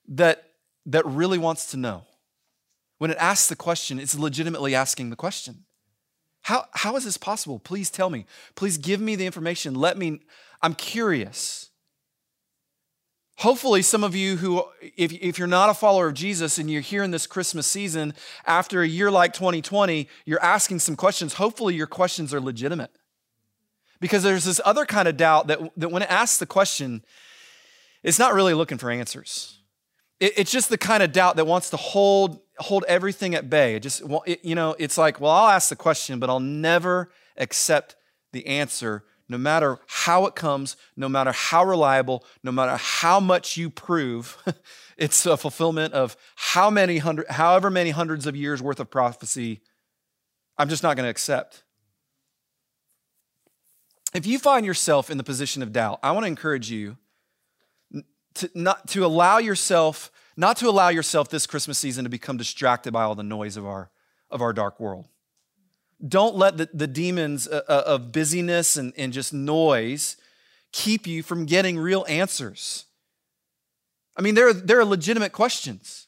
that, 0.09 0.50
that 0.87 1.07
really 1.07 1.39
wants 1.39 1.71
to 1.71 1.77
know. 1.77 2.05
When 2.99 3.11
it 3.11 3.17
asks 3.19 3.49
the 3.49 3.57
question, 3.57 3.99
it's 3.99 4.19
legitimately 4.19 4.75
asking 4.75 5.11
the 5.11 5.17
question. 5.17 5.65
How, 6.43 6.67
how 6.73 6.97
is 6.97 7.05
this 7.05 7.17
possible? 7.17 7.59
Please 7.59 7.91
tell 7.91 8.11
me. 8.11 8.27
Please 8.55 8.79
give 8.79 9.01
me 9.01 9.17
the 9.17 9.27
information. 9.27 9.75
Let 9.75 9.99
me, 9.99 10.21
I'm 10.63 10.75
curious. 10.75 11.71
Hopefully, 13.39 13.81
some 13.81 14.05
of 14.05 14.15
you 14.15 14.37
who, 14.37 14.63
if, 14.99 15.13
if 15.13 15.39
you're 15.39 15.49
not 15.49 15.71
a 15.71 15.75
follower 15.75 16.09
of 16.09 16.15
Jesus 16.15 16.59
and 16.59 16.71
you're 16.71 16.83
here 16.83 17.03
in 17.03 17.11
this 17.11 17.27
Christmas 17.27 17.67
season, 17.67 18.13
after 18.45 18.83
a 18.83 18.87
year 18.87 19.11
like 19.11 19.33
2020, 19.33 20.09
you're 20.27 20.43
asking 20.43 20.79
some 20.79 20.95
questions. 20.95 21.35
Hopefully, 21.35 21.75
your 21.75 21.87
questions 21.87 22.35
are 22.35 22.41
legitimate. 22.41 22.91
Because 23.99 24.23
there's 24.23 24.45
this 24.45 24.61
other 24.65 24.85
kind 24.85 25.09
of 25.09 25.17
doubt 25.17 25.47
that, 25.47 25.59
that 25.79 25.91
when 25.91 26.03
it 26.03 26.11
asks 26.11 26.39
the 26.39 26.47
question, 26.47 27.03
it's 28.03 28.19
not 28.19 28.35
really 28.35 28.53
looking 28.53 28.77
for 28.77 28.91
answers. 28.91 29.60
It, 30.21 30.35
it's 30.37 30.53
just 30.53 30.69
the 30.69 30.79
kind 30.79 31.03
of 31.03 31.13
doubt 31.13 31.37
that 31.37 31.47
wants 31.47 31.71
to 31.71 31.77
hold, 31.77 32.41
hold 32.59 32.85
everything 32.87 33.35
at 33.35 33.51
bay. 33.51 33.75
It 33.75 33.81
just, 33.81 34.03
it, 34.27 34.45
you 34.45 34.55
know, 34.55 34.77
it's 34.79 34.97
like, 34.97 35.21
well, 35.21 35.33
I'll 35.33 35.51
ask 35.51 35.69
the 35.69 35.77
question, 35.77 36.21
but 36.21 36.31
I'll 36.31 36.41
never 36.41 37.11
accept 37.37 37.97
the 38.33 38.47
answer 38.47 39.05
no 39.31 39.39
matter 39.39 39.79
how 39.87 40.27
it 40.27 40.35
comes, 40.35 40.77
no 40.97 41.09
matter 41.09 41.31
how 41.31 41.65
reliable, 41.65 42.25
no 42.43 42.51
matter 42.51 42.77
how 42.77 43.21
much 43.21 43.57
you 43.57 43.71
prove, 43.71 44.37
it's 44.97 45.25
a 45.25 45.37
fulfillment 45.37 45.95
of 45.95 46.17
how 46.35 46.69
many 46.69 46.99
hundred, 46.99 47.29
however 47.31 47.71
many 47.71 47.91
hundreds 47.91 48.27
of 48.27 48.35
years 48.35 48.61
worth 48.61 48.81
of 48.81 48.91
prophecy, 48.91 49.61
I'm 50.59 50.69
just 50.69 50.83
not 50.83 50.97
going 50.97 51.07
to 51.07 51.11
accept. 51.11 51.63
If 54.13 54.27
you 54.27 54.41
find 54.41 54.67
yourself 54.67 55.11
in 55.11 55.17
the 55.17 55.23
position 55.23 55.63
of 55.63 55.73
doubt, 55.73 56.01
I 56.03 56.11
want 56.11 56.25
to 56.25 56.29
encourage 56.29 56.69
you 56.69 56.97
to 58.35 58.51
not 58.55 58.89
to 58.89 59.05
allow 59.05 59.39
yourself, 59.39 60.11
not 60.37 60.57
to 60.59 60.69
allow 60.69 60.89
yourself 60.89 61.29
this 61.29 61.47
Christmas 61.47 61.79
season 61.79 62.05
to 62.05 62.11
become 62.11 62.37
distracted 62.37 62.93
by 62.93 63.03
all 63.03 63.15
the 63.15 63.23
noise 63.23 63.57
of 63.57 63.67
our 63.67 63.91
of 64.31 64.43
our 64.43 64.53
dark 64.53 64.79
world. 64.79 65.07
Don't 66.07 66.35
let 66.35 66.57
the, 66.57 66.69
the 66.73 66.87
demons 66.87 67.47
uh, 67.47 67.63
uh, 67.69 67.83
of 67.87 68.13
busyness 68.13 68.77
and, 68.77 68.93
and 68.97 69.13
just 69.13 69.35
noise 69.35 70.17
keep 70.73 71.07
you 71.07 71.23
from 71.23 71.45
getting 71.45 71.79
real 71.79 72.07
answers. 72.09 72.87
I 74.17 74.23
mean, 74.23 74.35
there 74.35 74.49
are, 74.49 74.53
there 74.53 74.79
are 74.81 74.85
legitimate 74.85 75.33
questions. 75.33 76.07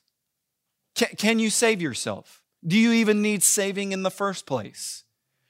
Can, 0.94 1.08
can 1.16 1.38
you 1.38 1.50
save 1.50 1.82
yourself? 1.82 2.42
Do 2.66 2.78
you 2.78 2.92
even 2.92 3.22
need 3.22 3.42
saving 3.42 3.92
in 3.92 4.02
the 4.02 4.10
first 4.10 4.46
place? 4.46 5.04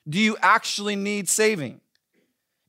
Do 0.09 0.19
you 0.19 0.37
actually 0.41 0.97
need 0.97 1.29
saving? 1.29 1.81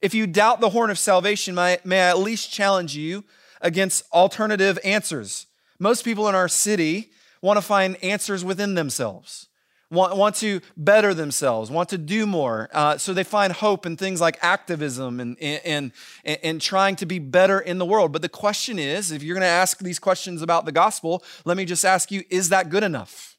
If 0.01 0.13
you 0.13 0.27
doubt 0.27 0.59
the 0.59 0.69
horn 0.69 0.89
of 0.89 0.99
salvation, 0.99 1.55
may, 1.55 1.77
may 1.83 2.01
I 2.01 2.09
at 2.09 2.19
least 2.19 2.51
challenge 2.51 2.95
you 2.95 3.23
against 3.63 4.03
alternative 4.11 4.77
answers. 4.83 5.47
Most 5.79 6.05
people 6.05 6.29
in 6.29 6.35
our 6.35 6.47
city 6.47 7.09
want 7.41 7.57
to 7.57 7.61
find 7.61 8.01
answers 8.03 8.45
within 8.45 8.75
themselves, 8.75 9.47
want, 9.89 10.15
want 10.15 10.35
to 10.35 10.61
better 10.77 11.13
themselves, 11.13 11.71
want 11.71 11.89
to 11.89 11.97
do 11.97 12.27
more. 12.27 12.69
Uh, 12.71 12.97
so 12.97 13.13
they 13.13 13.23
find 13.23 13.51
hope 13.53 13.85
in 13.85 13.97
things 13.97 14.21
like 14.21 14.37
activism 14.41 15.19
and, 15.19 15.37
and, 15.41 15.91
and, 16.23 16.39
and 16.43 16.61
trying 16.61 16.95
to 16.97 17.05
be 17.05 17.19
better 17.19 17.59
in 17.59 17.79
the 17.79 17.85
world. 17.85 18.11
But 18.11 18.21
the 18.21 18.29
question 18.29 18.77
is 18.77 19.11
if 19.11 19.23
you're 19.23 19.35
going 19.35 19.41
to 19.41 19.47
ask 19.47 19.79
these 19.79 19.99
questions 19.99 20.41
about 20.41 20.65
the 20.65 20.71
gospel, 20.71 21.23
let 21.45 21.57
me 21.57 21.65
just 21.65 21.83
ask 21.83 22.11
you 22.11 22.23
is 22.29 22.49
that 22.49 22.69
good 22.69 22.83
enough? 22.83 23.37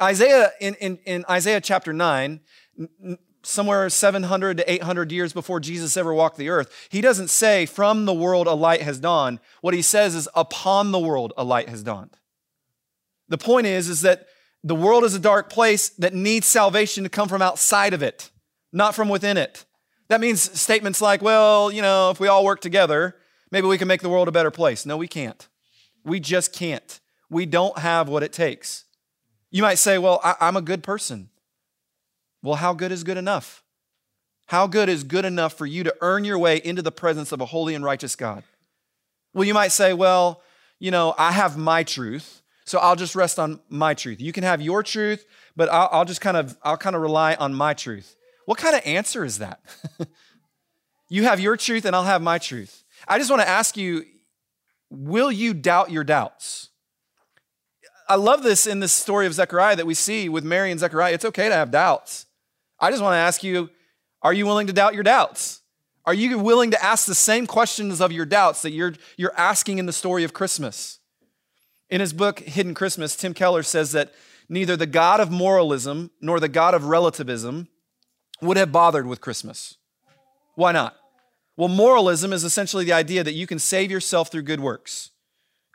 Isaiah, 0.00 0.52
in, 0.60 0.74
in, 0.74 0.98
in 1.06 1.24
Isaiah 1.28 1.60
chapter 1.60 1.92
9, 1.92 2.40
somewhere 3.46 3.88
700 3.88 4.58
to 4.58 4.72
800 4.72 5.12
years 5.12 5.32
before 5.32 5.60
Jesus 5.60 5.96
ever 5.96 6.12
walked 6.12 6.36
the 6.36 6.48
earth, 6.48 6.88
he 6.88 7.00
doesn't 7.00 7.28
say, 7.28 7.66
From 7.66 8.04
the 8.04 8.14
world 8.14 8.46
a 8.46 8.54
light 8.54 8.82
has 8.82 8.98
dawned. 8.98 9.40
What 9.60 9.74
he 9.74 9.82
says 9.82 10.14
is, 10.14 10.28
Upon 10.34 10.92
the 10.92 10.98
world 10.98 11.32
a 11.36 11.44
light 11.44 11.68
has 11.68 11.82
dawned. 11.82 12.16
The 13.28 13.38
point 13.38 13.66
is, 13.66 13.88
is 13.88 14.02
that 14.02 14.26
the 14.62 14.74
world 14.74 15.04
is 15.04 15.14
a 15.14 15.20
dark 15.20 15.48
place 15.50 15.90
that 15.90 16.14
needs 16.14 16.46
salvation 16.46 17.04
to 17.04 17.10
come 17.10 17.28
from 17.28 17.42
outside 17.42 17.94
of 17.94 18.02
it, 18.02 18.30
not 18.72 18.94
from 18.94 19.08
within 19.08 19.36
it. 19.36 19.64
That 20.08 20.20
means 20.20 20.58
statements 20.58 21.00
like, 21.00 21.22
well, 21.22 21.70
you 21.70 21.82
know, 21.82 22.10
if 22.10 22.20
we 22.20 22.28
all 22.28 22.44
work 22.44 22.60
together, 22.60 23.16
maybe 23.50 23.66
we 23.66 23.78
can 23.78 23.88
make 23.88 24.02
the 24.02 24.08
world 24.08 24.28
a 24.28 24.32
better 24.32 24.50
place. 24.50 24.86
No, 24.86 24.96
we 24.96 25.08
can't. 25.08 25.48
We 26.04 26.20
just 26.20 26.52
can't. 26.52 27.00
We 27.28 27.46
don't 27.46 27.78
have 27.78 28.08
what 28.08 28.22
it 28.22 28.32
takes. 28.32 28.84
You 29.50 29.62
might 29.62 29.78
say, 29.78 29.98
well, 29.98 30.20
I, 30.22 30.34
am 30.40 30.56
a 30.56 30.62
good 30.62 30.82
person. 30.82 31.30
Well, 32.42 32.56
how 32.56 32.74
good 32.74 32.92
is 32.92 33.04
good 33.04 33.16
enough? 33.16 33.62
How 34.46 34.66
good 34.66 34.88
is 34.88 35.02
good 35.02 35.24
enough 35.24 35.54
for 35.54 35.66
you 35.66 35.82
to 35.84 35.94
earn 36.00 36.24
your 36.24 36.38
way 36.38 36.60
into 36.62 36.82
the 36.82 36.92
presence 36.92 37.32
of 37.32 37.40
a 37.40 37.46
holy 37.46 37.74
and 37.74 37.84
righteous 37.84 38.14
God? 38.14 38.44
Well, 39.34 39.44
you 39.44 39.54
might 39.54 39.72
say, 39.72 39.92
well, 39.92 40.40
you 40.78 40.90
know, 40.90 41.14
I 41.18 41.32
have 41.32 41.56
my 41.56 41.82
truth, 41.82 42.42
so 42.64 42.78
I'll 42.78 42.96
just 42.96 43.14
rest 43.14 43.38
on 43.38 43.60
my 43.68 43.94
truth. 43.94 44.20
You 44.20 44.32
can 44.32 44.44
have 44.44 44.62
your 44.62 44.82
truth, 44.82 45.26
but 45.56 45.68
I'll, 45.68 45.88
I'll 45.90 46.04
just 46.04 46.20
kind 46.20 46.36
of, 46.36 46.56
I'll 46.62 46.76
kind 46.76 46.94
of 46.94 47.02
rely 47.02 47.34
on 47.34 47.54
my 47.54 47.74
truth. 47.74 48.16
What 48.44 48.58
kind 48.58 48.76
of 48.76 48.82
answer 48.84 49.24
is 49.24 49.38
that? 49.38 49.60
you 51.08 51.24
have 51.24 51.40
your 51.40 51.56
truth 51.56 51.84
and 51.84 51.96
I'll 51.96 52.04
have 52.04 52.22
my 52.22 52.38
truth. 52.38 52.84
I 53.08 53.18
just 53.18 53.30
want 53.30 53.42
to 53.42 53.48
ask 53.48 53.76
you, 53.76 54.04
will 54.90 55.32
you 55.32 55.54
doubt 55.54 55.90
your 55.90 56.04
doubts? 56.04 56.70
I 58.08 58.14
love 58.14 58.42
this 58.42 58.66
in 58.66 58.80
this 58.80 58.92
story 58.92 59.26
of 59.26 59.34
Zechariah 59.34 59.76
that 59.76 59.86
we 59.86 59.94
see 59.94 60.28
with 60.28 60.44
Mary 60.44 60.70
and 60.70 60.78
Zechariah. 60.78 61.14
It's 61.14 61.24
okay 61.24 61.48
to 61.48 61.54
have 61.54 61.70
doubts. 61.70 62.26
I 62.78 62.90
just 62.90 63.02
want 63.02 63.14
to 63.14 63.18
ask 63.18 63.42
you, 63.42 63.70
are 64.22 64.32
you 64.32 64.46
willing 64.46 64.66
to 64.68 64.72
doubt 64.72 64.94
your 64.94 65.02
doubts? 65.02 65.62
Are 66.04 66.14
you 66.14 66.38
willing 66.38 66.70
to 66.70 66.84
ask 66.84 67.06
the 67.06 67.14
same 67.14 67.46
questions 67.46 68.00
of 68.00 68.12
your 68.12 68.26
doubts 68.26 68.62
that 68.62 68.70
you're, 68.70 68.94
you're 69.16 69.34
asking 69.36 69.78
in 69.78 69.86
the 69.86 69.92
story 69.92 70.22
of 70.22 70.32
Christmas? 70.32 71.00
In 71.90 72.00
his 72.00 72.12
book, 72.12 72.40
Hidden 72.40 72.74
Christmas, 72.74 73.16
Tim 73.16 73.34
Keller 73.34 73.64
says 73.64 73.92
that 73.92 74.12
neither 74.48 74.76
the 74.76 74.86
God 74.86 75.18
of 75.18 75.30
moralism 75.30 76.10
nor 76.20 76.38
the 76.38 76.48
God 76.48 76.74
of 76.74 76.84
relativism 76.84 77.68
would 78.40 78.56
have 78.56 78.70
bothered 78.70 79.06
with 79.06 79.20
Christmas. 79.20 79.76
Why 80.54 80.70
not? 80.70 80.96
Well, 81.56 81.68
moralism 81.68 82.32
is 82.32 82.44
essentially 82.44 82.84
the 82.84 82.92
idea 82.92 83.24
that 83.24 83.32
you 83.32 83.46
can 83.46 83.58
save 83.58 83.90
yourself 83.90 84.30
through 84.30 84.42
good 84.42 84.60
works. 84.60 85.10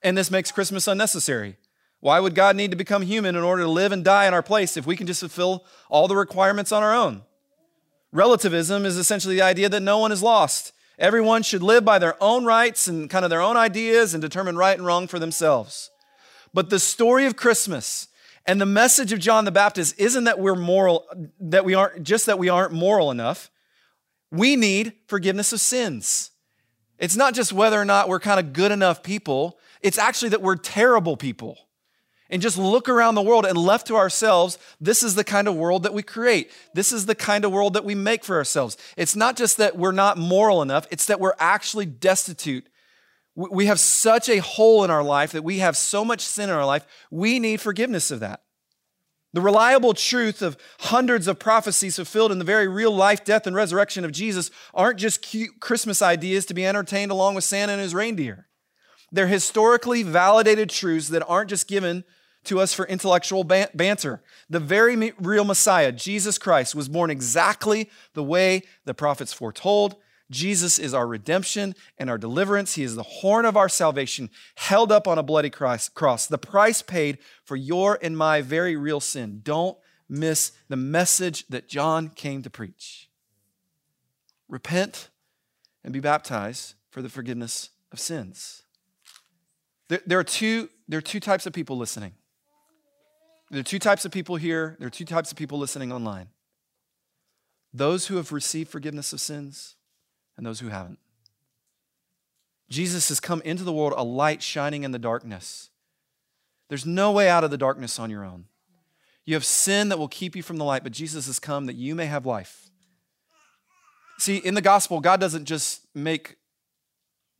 And 0.03 0.17
this 0.17 0.31
makes 0.31 0.51
Christmas 0.51 0.87
unnecessary. 0.87 1.57
Why 2.01 2.19
would 2.19 2.35
God 2.35 2.55
need 2.55 2.71
to 2.71 2.77
become 2.77 3.03
human 3.03 3.35
in 3.35 3.43
order 3.43 3.61
to 3.61 3.69
live 3.69 3.91
and 3.91 4.03
die 4.03 4.25
in 4.25 4.33
our 4.33 4.43
place 4.43 4.75
if 4.75 4.85
we 4.85 4.97
can 4.97 5.07
just 5.07 5.19
fulfill 5.21 5.65
all 5.87 6.07
the 6.07 6.15
requirements 6.15 6.71
on 6.71 6.83
our 6.83 6.93
own? 6.93 7.21
Relativism 8.11 8.85
is 8.85 8.97
essentially 8.97 9.35
the 9.35 9.43
idea 9.43 9.69
that 9.69 9.79
no 9.81 9.99
one 9.99 10.11
is 10.11 10.23
lost. 10.23 10.73
Everyone 10.97 11.43
should 11.43 11.63
live 11.63 11.85
by 11.85 11.99
their 11.99 12.21
own 12.21 12.43
rights 12.43 12.87
and 12.87 13.09
kind 13.09 13.23
of 13.23 13.29
their 13.29 13.41
own 13.41 13.55
ideas 13.55 14.13
and 14.13 14.21
determine 14.21 14.57
right 14.57 14.77
and 14.77 14.85
wrong 14.85 15.07
for 15.07 15.19
themselves. 15.19 15.91
But 16.53 16.69
the 16.69 16.79
story 16.79 17.25
of 17.25 17.35
Christmas 17.35 18.07
and 18.45 18.59
the 18.59 18.65
message 18.65 19.13
of 19.13 19.19
John 19.19 19.45
the 19.45 19.51
Baptist 19.51 19.99
isn't 19.99 20.23
that 20.23 20.39
we're 20.39 20.55
moral, 20.55 21.05
that 21.39 21.63
we 21.63 21.75
aren't 21.75 22.03
just 22.03 22.25
that 22.25 22.39
we 22.39 22.49
aren't 22.49 22.73
moral 22.73 23.11
enough. 23.11 23.51
We 24.31 24.55
need 24.55 24.93
forgiveness 25.07 25.53
of 25.53 25.61
sins. 25.61 26.31
It's 26.97 27.15
not 27.15 27.33
just 27.35 27.53
whether 27.53 27.79
or 27.79 27.85
not 27.85 28.09
we're 28.09 28.19
kind 28.19 28.39
of 28.39 28.53
good 28.53 28.71
enough 28.71 29.03
people, 29.03 29.59
it's 29.81 29.97
actually 29.97 30.29
that 30.29 30.41
we're 30.41 30.55
terrible 30.55 31.15
people. 31.15 31.57
And 32.31 32.41
just 32.41 32.57
look 32.57 32.87
around 32.87 33.15
the 33.15 33.21
world 33.21 33.45
and 33.45 33.57
left 33.57 33.87
to 33.87 33.97
ourselves, 33.97 34.57
this 34.79 35.03
is 35.03 35.15
the 35.15 35.23
kind 35.23 35.47
of 35.47 35.55
world 35.55 35.83
that 35.83 35.93
we 35.93 36.01
create. 36.01 36.49
This 36.73 36.91
is 36.91 37.05
the 37.05 37.13
kind 37.13 37.43
of 37.43 37.51
world 37.51 37.73
that 37.73 37.85
we 37.85 37.93
make 37.93 38.23
for 38.23 38.37
ourselves. 38.37 38.77
It's 38.95 39.15
not 39.15 39.35
just 39.35 39.57
that 39.57 39.77
we're 39.77 39.91
not 39.91 40.17
moral 40.17 40.61
enough, 40.61 40.87
it's 40.89 41.05
that 41.07 41.19
we're 41.19 41.35
actually 41.39 41.85
destitute 41.85 42.67
we 43.35 43.67
have 43.67 43.79
such 43.79 44.29
a 44.29 44.39
hole 44.39 44.83
in 44.83 44.91
our 44.91 45.03
life 45.03 45.31
that 45.31 45.43
we 45.43 45.59
have 45.59 45.77
so 45.77 46.03
much 46.03 46.21
sin 46.21 46.49
in 46.49 46.55
our 46.55 46.65
life, 46.65 46.85
we 47.09 47.39
need 47.39 47.61
forgiveness 47.61 48.11
of 48.11 48.19
that. 48.19 48.41
The 49.33 49.41
reliable 49.41 49.93
truth 49.93 50.41
of 50.41 50.57
hundreds 50.79 51.27
of 51.27 51.39
prophecies 51.39 51.95
fulfilled 51.95 52.33
in 52.33 52.39
the 52.39 52.43
very 52.43 52.67
real 52.67 52.93
life, 52.93 53.23
death, 53.23 53.47
and 53.47 53.55
resurrection 53.55 54.03
of 54.03 54.11
Jesus 54.11 54.51
aren't 54.73 54.99
just 54.99 55.21
cute 55.21 55.61
Christmas 55.61 56.01
ideas 56.01 56.45
to 56.47 56.53
be 56.53 56.65
entertained 56.65 57.11
along 57.11 57.35
with 57.35 57.45
Santa 57.45 57.71
and 57.71 57.81
his 57.81 57.95
reindeer. 57.95 58.47
They're 59.13 59.27
historically 59.27 60.03
validated 60.03 60.69
truths 60.69 61.07
that 61.09 61.25
aren't 61.25 61.49
just 61.49 61.69
given 61.69 62.03
to 62.45 62.59
us 62.59 62.73
for 62.73 62.85
intellectual 62.87 63.43
banter. 63.43 64.21
The 64.49 64.59
very 64.59 65.13
real 65.19 65.45
Messiah, 65.45 65.91
Jesus 65.91 66.37
Christ, 66.37 66.75
was 66.75 66.89
born 66.89 67.09
exactly 67.09 67.89
the 68.13 68.23
way 68.23 68.63
the 68.85 68.93
prophets 68.93 69.33
foretold 69.33 69.95
Jesus 70.31 70.79
is 70.79 70.93
our 70.93 71.05
redemption 71.05 71.75
and 71.97 72.09
our 72.09 72.17
deliverance. 72.17 72.75
He 72.75 72.83
is 72.83 72.95
the 72.95 73.03
horn 73.03 73.45
of 73.45 73.57
our 73.57 73.69
salvation, 73.69 74.29
held 74.55 74.91
up 74.91 75.07
on 75.07 75.19
a 75.19 75.23
bloody 75.23 75.49
cross, 75.49 75.89
the 76.25 76.37
price 76.37 76.81
paid 76.81 77.19
for 77.43 77.57
your 77.57 77.99
and 78.01 78.17
my 78.17 78.41
very 78.41 78.75
real 78.75 79.01
sin. 79.01 79.41
Don't 79.43 79.77
miss 80.09 80.53
the 80.69 80.77
message 80.77 81.45
that 81.49 81.67
John 81.67 82.09
came 82.09 82.41
to 82.41 82.49
preach. 82.49 83.09
Repent 84.47 85.09
and 85.83 85.93
be 85.93 85.99
baptized 85.99 86.75
for 86.89 87.01
the 87.01 87.09
forgiveness 87.09 87.69
of 87.91 87.99
sins. 87.99 88.63
There, 89.89 90.01
there, 90.05 90.19
are, 90.19 90.23
two, 90.23 90.69
there 90.87 90.99
are 90.99 91.01
two 91.01 91.19
types 91.19 91.45
of 91.45 91.51
people 91.51 91.77
listening. 91.77 92.13
There 93.51 93.59
are 93.59 93.63
two 93.63 93.79
types 93.79 94.05
of 94.05 94.13
people 94.13 94.37
here, 94.37 94.77
there 94.79 94.87
are 94.87 94.91
two 94.91 95.03
types 95.03 95.29
of 95.29 95.37
people 95.37 95.59
listening 95.59 95.91
online. 95.91 96.29
Those 97.73 98.07
who 98.07 98.15
have 98.15 98.31
received 98.31 98.69
forgiveness 98.69 99.11
of 99.11 99.19
sins 99.19 99.75
and 100.37 100.45
those 100.45 100.61
who 100.61 100.69
haven't. 100.69 100.99
Jesus 102.69 103.09
has 103.09 103.19
come 103.19 103.41
into 103.41 103.65
the 103.65 103.73
world 103.73 103.93
a 103.97 104.03
light 104.03 104.41
shining 104.41 104.83
in 104.85 104.91
the 104.91 104.99
darkness. 104.99 105.69
There's 106.69 106.85
no 106.85 107.11
way 107.11 107.27
out 107.27 107.43
of 107.43 107.51
the 107.51 107.57
darkness 107.57 107.99
on 107.99 108.09
your 108.09 108.23
own. 108.23 108.45
You 109.25 109.33
have 109.33 109.45
sin 109.45 109.89
that 109.89 109.99
will 109.99 110.07
keep 110.07 110.33
you 110.33 110.41
from 110.41 110.55
the 110.55 110.63
light, 110.63 110.83
but 110.83 110.93
Jesus 110.93 111.27
has 111.27 111.37
come 111.37 111.65
that 111.65 111.75
you 111.75 111.93
may 111.93 112.05
have 112.05 112.25
life. 112.25 112.69
See, 114.17 114.37
in 114.37 114.53
the 114.53 114.61
gospel, 114.61 115.01
God 115.01 115.19
doesn't 115.19 115.43
just 115.43 115.85
make 115.93 116.37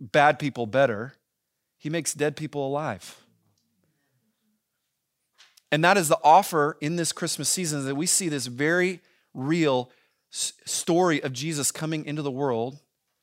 bad 0.01 0.39
people 0.39 0.65
better, 0.65 1.13
He 1.77 1.89
makes 1.89 2.13
dead 2.13 2.35
people 2.35 2.67
alive. 2.67 3.17
And 5.71 5.83
that 5.83 5.97
is 5.97 6.09
the 6.09 6.19
offer 6.23 6.77
in 6.81 6.97
this 6.97 7.11
Christmas 7.11 7.47
season 7.47 7.85
that 7.85 7.95
we 7.95 8.05
see 8.05 8.27
this 8.27 8.47
very 8.47 8.99
real 9.33 9.89
story 10.29 11.21
of 11.23 11.33
Jesus 11.33 11.71
coming 11.71 12.05
into 12.05 12.21
the 12.21 12.31
world 12.31 12.79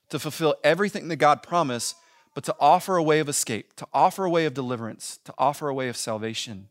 to 0.09 0.19
fulfill 0.19 0.55
everything 0.63 1.07
that 1.09 1.17
God 1.17 1.43
promised, 1.43 1.95
but 2.33 2.43
to 2.45 2.55
offer 2.59 2.97
a 2.97 3.03
way 3.03 3.19
of 3.19 3.29
escape, 3.29 3.75
to 3.75 3.87
offer 3.93 4.25
a 4.25 4.29
way 4.29 4.45
of 4.45 4.53
deliverance, 4.53 5.19
to 5.25 5.33
offer 5.37 5.69
a 5.69 5.73
way 5.73 5.89
of 5.89 5.97
salvation. 5.97 6.69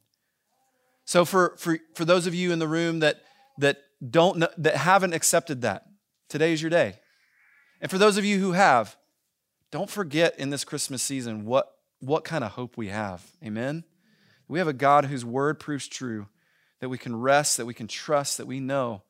So 1.05 1.25
for, 1.25 1.55
for, 1.57 1.79
for 1.95 2.05
those 2.05 2.27
of 2.27 2.35
you 2.35 2.53
in 2.53 2.59
the 2.59 2.69
room 2.69 2.99
that, 3.01 3.23
that 3.59 3.79
don't 4.11 4.39
know, 4.39 4.49
that 4.59 4.77
haven't 4.77 5.15
accepted 5.15 5.63
that, 5.63 5.87
today 6.29 6.53
is 6.53 6.61
your 6.61 6.71
day. 6.71 6.95
And 7.81 7.91
for 7.91 7.99
those 7.99 8.17
of 8.17 8.25
you 8.25 8.41
who 8.41 8.53
have, 8.53 8.97
don't 9.71 9.91
forget 9.91 10.39
in 10.39 10.51
this 10.51 10.65
Christmas 10.65 11.03
season 11.03 11.45
what, 11.45 11.73
what 12.01 12.25
kind 12.25 12.43
of 12.43 12.53
hope 12.53 12.77
we 12.77 12.89
have. 12.89 13.25
Amen? 13.45 13.85
We 14.49 14.59
have 14.59 14.69
a 14.69 14.73
God 14.73 15.05
whose 15.05 15.25
word 15.25 15.61
proves 15.61 15.87
true, 15.87 16.27
that 16.81 16.89
we 16.89 16.99
can 16.99 17.17
rest, 17.17 17.57
that 17.57 17.67
we 17.67 17.75
can 17.75 17.87
trust, 17.87 18.39
that 18.39 18.47
we 18.47 18.61
know 18.61 19.03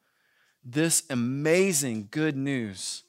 this 0.64 1.04
amazing 1.08 2.08
good 2.10 2.36
news 2.36 3.04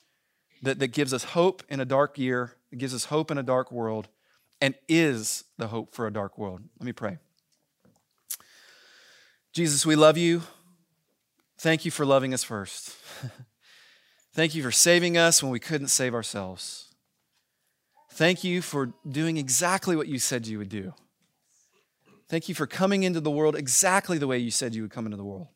that, 0.62 0.80
that 0.80 0.90
gives 0.90 1.14
us 1.14 1.24
hope 1.24 1.64
in 1.70 1.80
a 1.80 1.86
dark 1.86 2.18
year, 2.18 2.54
that 2.70 2.78
gives 2.78 2.94
us 2.94 3.06
hope 3.06 3.32
in 3.32 3.38
a 3.38 3.44
dark 3.44 3.72
world, 3.72 4.08
and 4.62 4.76
is 4.88 5.46
the 5.58 5.68
hope 5.68 5.94
for 5.94 6.06
a 6.06 6.14
dark 6.14 6.38
world. 6.38 6.62
Let 6.80 6.86
me 6.86 6.94
pray. 6.94 7.18
Jesus, 9.52 9.86
we 9.86 9.96
love 9.96 10.18
you. 10.18 10.44
Thank 11.58 11.84
you 11.84 11.92
for 11.92 12.06
loving 12.06 12.34
us 12.34 12.44
first. 12.44 12.96
Thank 14.34 14.56
you 14.56 14.64
for 14.64 14.72
saving 14.72 15.18
us 15.18 15.42
when 15.42 15.52
we 15.52 15.60
couldn't 15.60 15.88
save 15.88 16.14
ourselves. 16.14 16.94
Thank 18.12 18.44
you 18.44 18.62
for 18.62 18.94
doing 19.10 19.38
exactly 19.38 19.96
what 19.96 20.08
you 20.08 20.20
said 20.20 20.48
you 20.48 20.58
would 20.60 20.70
do. 20.70 20.94
Thank 22.30 22.48
you 22.48 22.56
for 22.56 22.68
coming 22.68 23.04
into 23.04 23.20
the 23.20 23.32
world 23.32 23.56
exactly 23.56 24.20
the 24.20 24.28
way 24.28 24.38
you 24.38 24.52
said 24.52 24.76
you 24.76 24.84
would 24.84 24.92
come 24.92 25.06
into 25.06 25.18
the 25.18 25.24
world. 25.24 25.48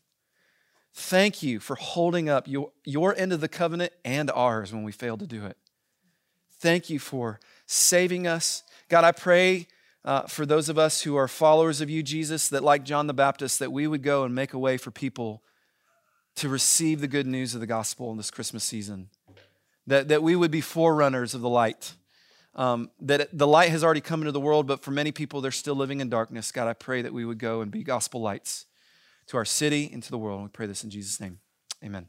Thank 0.96 1.42
you 1.42 1.60
for 1.60 1.76
holding 1.76 2.30
up 2.30 2.48
your, 2.48 2.72
your 2.84 3.16
end 3.16 3.32
of 3.32 3.42
the 3.42 3.48
covenant 3.48 3.94
and 4.04 4.30
ours 4.32 4.74
when 4.74 4.84
we 4.84 4.92
failed 4.92 5.20
to 5.20 5.28
do 5.28 5.46
it. 5.46 5.58
Thank 6.60 6.90
you 6.90 7.00
for 7.00 7.40
saving 7.68 8.26
us. 8.26 8.64
God, 8.90 9.04
I 9.04 9.12
pray 9.12 9.68
uh, 10.06 10.24
for 10.24 10.46
those 10.46 10.70
of 10.70 10.78
us 10.78 11.02
who 11.02 11.16
are 11.16 11.28
followers 11.28 11.80
of 11.80 11.90
you, 11.90 12.04
Jesus, 12.04 12.50
that 12.50 12.64
like 12.64 12.84
John 12.84 13.08
the 13.08 13.14
Baptist, 13.14 13.60
that 13.60 13.72
we 13.72 13.88
would 13.88 14.04
go 14.04 14.24
and 14.24 14.36
make 14.36 14.54
a 14.54 14.60
way 14.60 14.78
for 14.78 14.92
people 14.92 15.44
to 16.36 16.50
receive 16.50 17.02
the 17.02 17.08
good 17.08 17.28
news 17.28 17.54
of 17.54 17.62
the 17.62 17.68
gospel 17.68 18.12
in 18.12 18.18
this 18.18 18.32
Christmas 18.32 18.64
season. 18.64 19.10
That, 19.86 20.08
that 20.08 20.24
we 20.24 20.36
would 20.36 20.52
be 20.52 20.62
forerunners 20.62 21.34
of 21.34 21.42
the 21.42 21.50
light. 21.50 21.94
Um, 22.56 22.92
that 23.00 23.30
the 23.34 23.48
light 23.48 23.70
has 23.70 23.84
already 23.84 24.02
come 24.02 24.22
into 24.22 24.32
the 24.32 24.40
world, 24.40 24.68
but 24.68 24.84
for 24.84 24.92
many 24.92 25.12
people, 25.12 25.42
they're 25.42 25.52
still 25.52 25.76
living 25.76 26.02
in 26.02 26.10
darkness. 26.10 26.52
God, 26.52 26.68
I 26.68 26.74
pray 26.74 27.02
that 27.02 27.12
we 27.12 27.26
would 27.26 27.40
go 27.40 27.62
and 27.62 27.72
be 27.72 27.84
gospel 27.84 28.22
lights 28.22 28.68
to 29.28 29.38
our 29.38 29.46
city 29.46 29.90
and 29.92 30.04
to 30.04 30.12
the 30.12 30.20
world. 30.20 30.44
We 30.44 30.50
pray 30.50 30.68
this 30.68 30.84
in 30.84 30.90
Jesus' 30.92 31.20
name. 31.20 31.40
Amen. 31.84 32.08